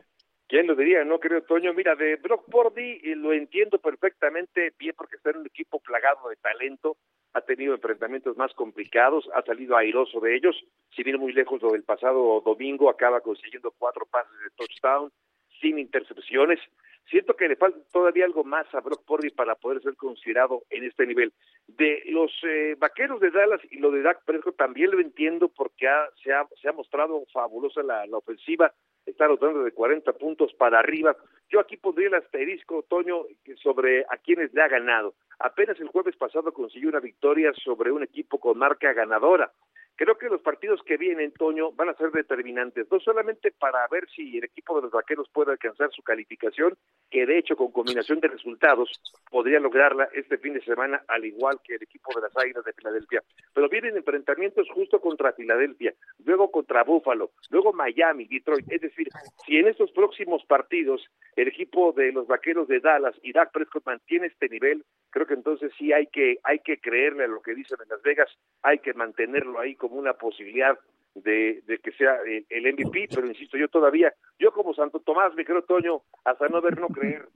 ¿Quién 0.56 0.68
lo 0.68 0.76
diría, 0.76 1.04
no, 1.04 1.20
querido 1.20 1.42
Toño? 1.42 1.74
Mira, 1.74 1.96
de 1.96 2.16
Brock 2.16 2.50
Purdy 2.50 3.02
eh, 3.04 3.18
lo 3.18 3.34
entiendo 3.34 3.78
perfectamente, 3.78 4.72
bien 4.80 4.96
porque 4.98 5.18
está 5.18 5.32
en 5.32 5.40
un 5.40 5.48
equipo 5.48 5.82
plagado 5.82 6.30
de 6.30 6.38
talento, 6.38 6.96
ha 7.34 7.42
tenido 7.42 7.74
enfrentamientos 7.74 8.38
más 8.38 8.54
complicados, 8.54 9.28
ha 9.34 9.42
salido 9.42 9.76
airoso 9.76 10.22
de 10.22 10.34
ellos, 10.34 10.56
si 10.96 11.04
viene 11.04 11.20
muy 11.20 11.34
lejos 11.34 11.62
lo 11.62 11.74
del 11.74 11.84
pasado 11.84 12.40
domingo, 12.40 12.90
acaba 12.90 13.20
consiguiendo 13.20 13.74
cuatro 13.78 14.06
pases 14.06 14.32
de 14.32 14.50
touchdown, 14.56 15.12
sin 15.60 15.78
intercepciones. 15.78 16.62
Siento 17.10 17.36
que 17.36 17.50
le 17.50 17.58
falta 17.58 17.78
todavía 17.92 18.24
algo 18.24 18.46
más 18.46 18.66
a 18.74 18.80
Brock 18.80 19.04
Purdy 19.06 19.32
para 19.32 19.56
poder 19.56 19.82
ser 19.82 19.98
considerado 19.98 20.64
en 20.70 20.86
este 20.86 21.06
nivel. 21.06 21.34
De 21.68 22.02
los 22.06 22.32
eh, 22.44 22.76
vaqueros 22.78 23.20
de 23.20 23.30
Dallas 23.30 23.60
y 23.72 23.80
lo 23.80 23.92
de 23.92 24.04
Dak 24.04 24.24
Prescott 24.24 24.56
también 24.56 24.92
lo 24.92 25.02
entiendo 25.02 25.50
porque 25.50 25.86
se, 26.24 26.32
ha, 26.32 26.48
se 26.62 26.70
ha 26.70 26.72
mostrado 26.72 27.26
fabulosa 27.34 27.84
la 27.84 28.06
ofensiva, 28.18 28.74
está 29.06 29.26
anotando 29.26 29.64
de 29.64 29.72
40 29.72 30.14
puntos 30.14 30.54
para 30.54 30.80
arriba. 30.80 31.16
Yo 31.50 31.60
aquí 31.60 31.78
pondría 31.78 32.08
el 32.08 32.16
asterisco, 32.16 32.84
Toño, 32.84 33.24
sobre 33.62 34.04
a 34.10 34.18
quienes 34.18 34.54
le 34.54 34.62
ha 34.62 34.68
ganado. 34.68 35.14
Apenas 35.40 35.80
el 35.80 35.88
jueves 35.88 36.16
pasado 36.16 36.54
consiguió 36.54 36.90
una 36.90 37.00
victoria 37.00 37.52
sobre 37.64 37.92
un 37.92 38.04
equipo 38.04 38.40
con 38.40 38.58
marca 38.58 38.94
ganadora. 38.94 39.52
Creo 39.98 40.18
que 40.18 40.28
los 40.28 40.42
partidos 40.42 40.82
que 40.84 40.98
vienen, 40.98 41.32
Toño, 41.32 41.72
van 41.72 41.90
a 41.90 41.96
ser 41.96 42.12
determinantes, 42.12 42.86
no 42.92 43.00
solamente 43.00 43.52
para 43.52 43.88
ver 43.88 44.08
si 44.14 44.38
el 44.38 44.44
equipo 44.44 44.76
de 44.76 44.84
los 44.84 44.92
vaqueros 44.92 45.30
puede 45.32 45.52
alcanzar 45.52 45.90
su 45.92 46.04
calificación, 46.04 46.78
que 47.10 47.26
de 47.26 47.38
hecho 47.38 47.56
con 47.56 47.72
combinación 47.72 48.20
de 48.20 48.28
resultados 48.28 48.90
podría 49.32 49.60
lograrla 49.60 50.10
este 50.14 50.38
fin 50.38 50.54
de 50.54 50.62
semana, 50.64 51.02
al 51.08 51.24
igual 51.24 51.60
que 51.64 51.76
el 51.76 51.84
equipo 51.84 52.12
de 52.14 52.22
las 52.22 52.38
Águilas 52.38 52.66
de 52.66 52.74
Filadelfia. 52.74 53.24
Pero 53.54 53.70
vienen 53.70 53.96
enfrentamientos 53.96 54.68
justo 54.70 55.00
contra 55.00 55.32
Filadelfia, 55.32 55.94
luego 56.26 56.52
contra 56.52 56.84
Buffalo, 56.84 57.32
luego 57.50 57.72
Miami, 57.72 58.28
Detroit. 58.28 58.70
Es 58.70 58.82
decir, 58.82 59.08
si 59.46 59.58
en 59.58 59.68
estos 59.68 59.92
próximos 59.92 60.44
partidos 60.46 61.06
el 61.38 61.48
equipo 61.48 61.94
de 61.94 62.12
los 62.12 62.28
vaqueros 62.28 62.68
de 62.68 62.82
Dallas 62.82 63.16
y 63.22 63.32
Dak 63.32 63.52
Prescott 63.52 63.86
mantiene 63.86 64.28
este 64.28 64.50
nivel, 64.50 64.84
creo 65.10 65.26
que 65.26 65.34
entonces 65.34 65.72
sí 65.78 65.94
hay 65.94 66.08
que, 66.08 66.40
hay 66.44 66.60
que 66.60 66.80
creerle 66.80 67.24
a 67.24 67.28
lo 67.28 67.42
que 67.42 67.56
dicen 67.56 67.78
en 67.82 67.90
Las 67.90 68.02
Vegas, 68.02 68.30
hay 68.62 68.80
que 68.80 68.94
mantenerlo 68.94 69.60
ahí 69.60 69.76
como 69.88 70.00
una 70.00 70.14
posibilidad 70.14 70.78
de, 71.16 71.64
que 71.84 71.92
sea 71.94 72.18
el, 72.50 72.74
MVP, 72.74 73.08
pero 73.14 73.28
insisto, 73.28 73.58
yo 73.58 73.70
todavía, 73.70 74.14
yo 74.38 74.52
como 74.52 74.74
Santo 74.74 75.00
Tomás, 75.00 75.34
me 75.36 75.46
creo, 75.46 75.64
Toño, 75.64 76.04
hasta 76.24 76.48
no 76.50 76.62
ver, 76.62 76.80
no 76.80 76.88
creer. 76.88 77.30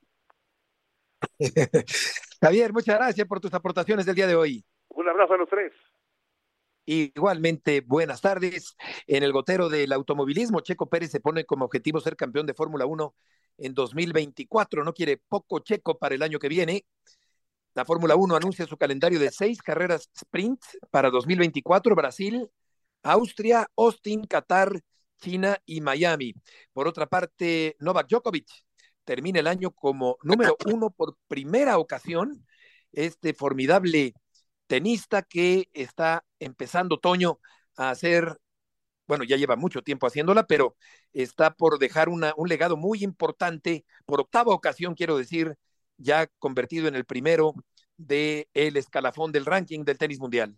Javier, 2.41 2.73
muchas 2.73 2.97
gracias 2.97 3.27
por 3.27 3.39
tus 3.39 3.53
aportaciones 3.53 4.05
del 4.05 4.15
día 4.15 4.27
de 4.27 4.35
hoy. 4.35 4.65
Un 4.89 5.07
abrazo 5.07 5.33
a 5.33 5.37
los 5.37 5.49
tres. 5.49 5.71
Igualmente, 6.85 7.81
buenas 7.81 8.19
tardes. 8.19 8.75
En 9.05 9.23
el 9.23 9.31
gotero 9.31 9.69
del 9.69 9.93
automovilismo, 9.93 10.61
Checo 10.61 10.89
Pérez 10.89 11.11
se 11.11 11.19
pone 11.19 11.45
como 11.45 11.65
objetivo 11.65 11.99
ser 11.99 12.15
campeón 12.15 12.47
de 12.47 12.55
Fórmula 12.55 12.87
1 12.87 13.13
en 13.59 13.73
2024. 13.75 14.83
No 14.83 14.93
quiere 14.93 15.17
poco 15.17 15.59
Checo 15.59 15.99
para 15.99 16.15
el 16.15 16.23
año 16.23 16.39
que 16.39 16.49
viene. 16.49 16.85
La 17.74 17.86
Fórmula 17.86 18.15
1 18.15 18.36
anuncia 18.36 18.65
su 18.65 18.78
calendario 18.78 19.20
de 19.20 19.32
seis 19.32 19.61
carreras 19.61 20.09
sprint 20.13 20.61
para 20.89 21.09
2024, 21.09 21.95
Brasil, 21.95 22.49
Austria, 23.03 23.67
Austin, 23.78 24.26
Qatar, 24.26 24.82
China 25.20 25.57
y 25.65 25.82
Miami. 25.82 26.34
Por 26.74 26.88
otra 26.88 27.07
parte, 27.07 27.76
Novak 27.80 28.07
Djokovic 28.09 28.47
termina 29.03 29.39
el 29.39 29.47
año 29.47 29.72
como 29.72 30.17
número 30.24 30.57
uno 30.65 30.89
por 30.89 31.17
primera 31.28 31.78
ocasión. 31.78 32.45
Este 32.91 33.34
formidable 33.34 34.13
tenista 34.67 35.22
que 35.22 35.70
está 35.74 36.26
empezando 36.39 36.95
otoño 36.95 37.39
a 37.76 37.91
hacer, 37.91 38.38
bueno, 39.07 39.24
ya 39.24 39.38
lleva 39.38 39.55
mucho 39.55 39.84
tiempo 39.84 40.07
haciéndola, 40.07 40.47
pero 40.47 40.76
está 41.13 41.53
por 41.53 41.80
dejar 41.80 42.09
una, 42.09 42.34
un 42.38 42.49
legado 42.49 42.78
muy 42.78 43.03
importante, 43.03 43.86
por 44.05 44.22
octava 44.22 44.53
ocasión, 44.53 44.95
quiero 44.95 45.17
decir, 45.17 45.57
ya 45.99 46.27
convertido 46.39 46.87
en 46.87 46.95
el 46.95 47.05
primero 47.05 47.53
del 47.97 48.47
el 48.53 48.77
escalafón 48.77 49.31
del 49.31 49.45
ranking 49.45 49.83
del 49.83 49.97
tenis 49.97 50.19
mundial. 50.19 50.55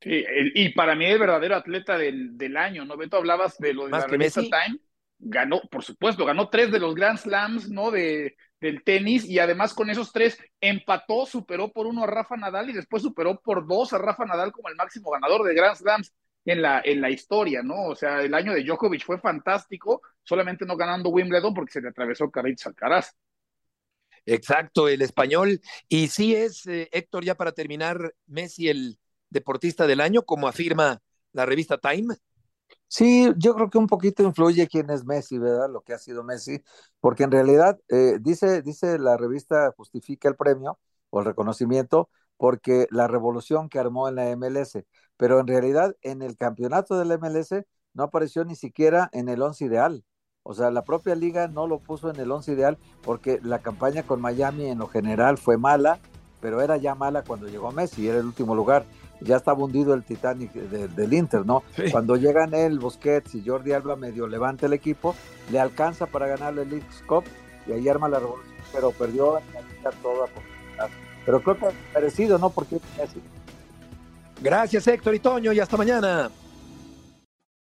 Sí, 0.00 0.22
y 0.54 0.68
para 0.70 0.94
mí 0.94 1.06
el 1.06 1.18
verdadero 1.18 1.56
atleta 1.56 1.96
del, 1.96 2.36
del 2.36 2.56
año, 2.58 2.84
¿no? 2.84 2.96
Beto, 2.96 3.16
hablabas 3.16 3.56
de 3.56 3.72
lo 3.72 3.86
de 3.86 3.92
la 3.92 4.06
revista 4.06 4.42
Time, 4.42 4.78
ganó, 5.18 5.62
por 5.70 5.82
supuesto, 5.82 6.26
ganó 6.26 6.50
tres 6.50 6.70
de 6.70 6.78
los 6.78 6.94
Grand 6.94 7.18
Slams, 7.18 7.70
¿no? 7.70 7.90
De, 7.90 8.36
del 8.60 8.82
tenis 8.82 9.24
y 9.28 9.38
además 9.38 9.72
con 9.72 9.88
esos 9.90 10.12
tres 10.12 10.38
empató, 10.60 11.26
superó 11.26 11.72
por 11.72 11.86
uno 11.86 12.04
a 12.04 12.06
Rafa 12.06 12.36
Nadal 12.36 12.70
y 12.70 12.72
después 12.72 13.02
superó 13.02 13.40
por 13.40 13.66
dos 13.66 13.92
a 13.92 13.98
Rafa 13.98 14.24
Nadal 14.24 14.52
como 14.52 14.68
el 14.68 14.76
máximo 14.76 15.10
ganador 15.10 15.46
de 15.46 15.54
Grand 15.54 15.76
Slams 15.76 16.12
en 16.44 16.62
la, 16.62 16.82
en 16.84 17.00
la 17.00 17.10
historia, 17.10 17.62
¿no? 17.62 17.86
O 17.86 17.94
sea, 17.94 18.20
el 18.20 18.34
año 18.34 18.52
de 18.52 18.64
Djokovic 18.64 19.04
fue 19.04 19.18
fantástico, 19.18 20.02
solamente 20.22 20.66
no 20.66 20.76
ganando 20.76 21.10
Wimbledon 21.10 21.54
porque 21.54 21.72
se 21.72 21.80
le 21.80 21.88
atravesó 21.88 22.30
Carlos 22.30 22.66
Alcaraz. 22.66 23.14
Exacto, 24.26 24.88
el 24.88 25.02
español. 25.02 25.60
Y 25.88 26.08
sí 26.08 26.34
es, 26.34 26.66
eh, 26.66 26.88
Héctor, 26.92 27.24
ya 27.24 27.34
para 27.34 27.52
terminar, 27.52 28.14
Messi 28.26 28.68
el 28.68 28.98
deportista 29.30 29.86
del 29.86 30.00
año, 30.00 30.22
como 30.22 30.48
afirma 30.48 31.02
la 31.32 31.46
revista 31.46 31.78
Time. 31.78 32.14
Sí, 32.88 33.32
yo 33.36 33.54
creo 33.54 33.70
que 33.70 33.78
un 33.78 33.86
poquito 33.88 34.22
influye 34.22 34.68
quién 34.68 34.90
es 34.90 35.04
Messi, 35.04 35.38
¿verdad? 35.38 35.68
Lo 35.70 35.82
que 35.82 35.94
ha 35.94 35.98
sido 35.98 36.22
Messi, 36.24 36.62
porque 37.00 37.24
en 37.24 37.32
realidad 37.32 37.78
eh, 37.88 38.18
dice, 38.20 38.62
dice 38.62 38.98
la 38.98 39.16
revista 39.16 39.72
justifica 39.76 40.28
el 40.28 40.36
premio 40.36 40.78
o 41.10 41.20
el 41.20 41.26
reconocimiento 41.26 42.08
porque 42.36 42.86
la 42.90 43.08
revolución 43.08 43.68
que 43.68 43.78
armó 43.78 44.08
en 44.08 44.16
la 44.16 44.30
MLS, 44.30 44.86
pero 45.16 45.40
en 45.40 45.46
realidad 45.46 45.96
en 46.02 46.22
el 46.22 46.36
campeonato 46.36 46.98
del 46.98 47.12
MLS 47.12 47.64
no 47.94 48.04
apareció 48.04 48.44
ni 48.44 48.56
siquiera 48.56 49.08
en 49.12 49.28
el 49.28 49.42
once 49.42 49.64
ideal. 49.64 50.04
O 50.46 50.52
sea, 50.52 50.70
la 50.70 50.82
propia 50.82 51.14
liga 51.14 51.48
no 51.48 51.66
lo 51.66 51.78
puso 51.78 52.10
en 52.10 52.20
el 52.20 52.30
once 52.30 52.52
ideal 52.52 52.76
porque 53.02 53.40
la 53.42 53.60
campaña 53.60 54.02
con 54.02 54.20
Miami 54.20 54.66
en 54.66 54.76
lo 54.76 54.88
general 54.88 55.38
fue 55.38 55.56
mala, 55.56 55.98
pero 56.42 56.60
era 56.60 56.76
ya 56.76 56.94
mala 56.94 57.24
cuando 57.24 57.48
llegó 57.48 57.72
Messi, 57.72 58.06
era 58.06 58.18
el 58.18 58.26
último 58.26 58.54
lugar. 58.54 58.84
Ya 59.22 59.36
estaba 59.36 59.64
hundido 59.64 59.94
el 59.94 60.04
Titanic 60.04 60.52
del 60.52 61.14
Inter, 61.14 61.46
¿no? 61.46 61.62
Cuando 61.90 62.16
llegan 62.16 62.52
él, 62.52 62.78
Busquets 62.78 63.34
y 63.34 63.42
Jordi 63.42 63.72
Alba 63.72 63.96
medio 63.96 64.26
levanta 64.26 64.66
el 64.66 64.74
equipo, 64.74 65.14
le 65.50 65.58
alcanza 65.58 66.04
para 66.04 66.26
ganar 66.26 66.58
el 66.58 66.68
League 66.68 66.84
Cup 67.06 67.24
y 67.66 67.72
ahí 67.72 67.88
arma 67.88 68.10
la 68.10 68.18
revolución, 68.18 68.54
pero 68.70 68.90
perdió 68.90 69.38
en 69.38 69.44
la 69.54 69.60
liga 69.62 69.90
toda 70.02 70.26
Pero 71.24 71.42
creo 71.42 71.58
que 71.58 71.66
parecido, 71.94 72.36
¿no? 72.36 72.50
Porque 72.50 72.78
Messi. 72.98 73.22
Gracias, 74.42 74.86
Héctor 74.88 75.14
y 75.14 75.20
Toño, 75.20 75.54
y 75.54 75.60
hasta 75.60 75.78
mañana. 75.78 76.30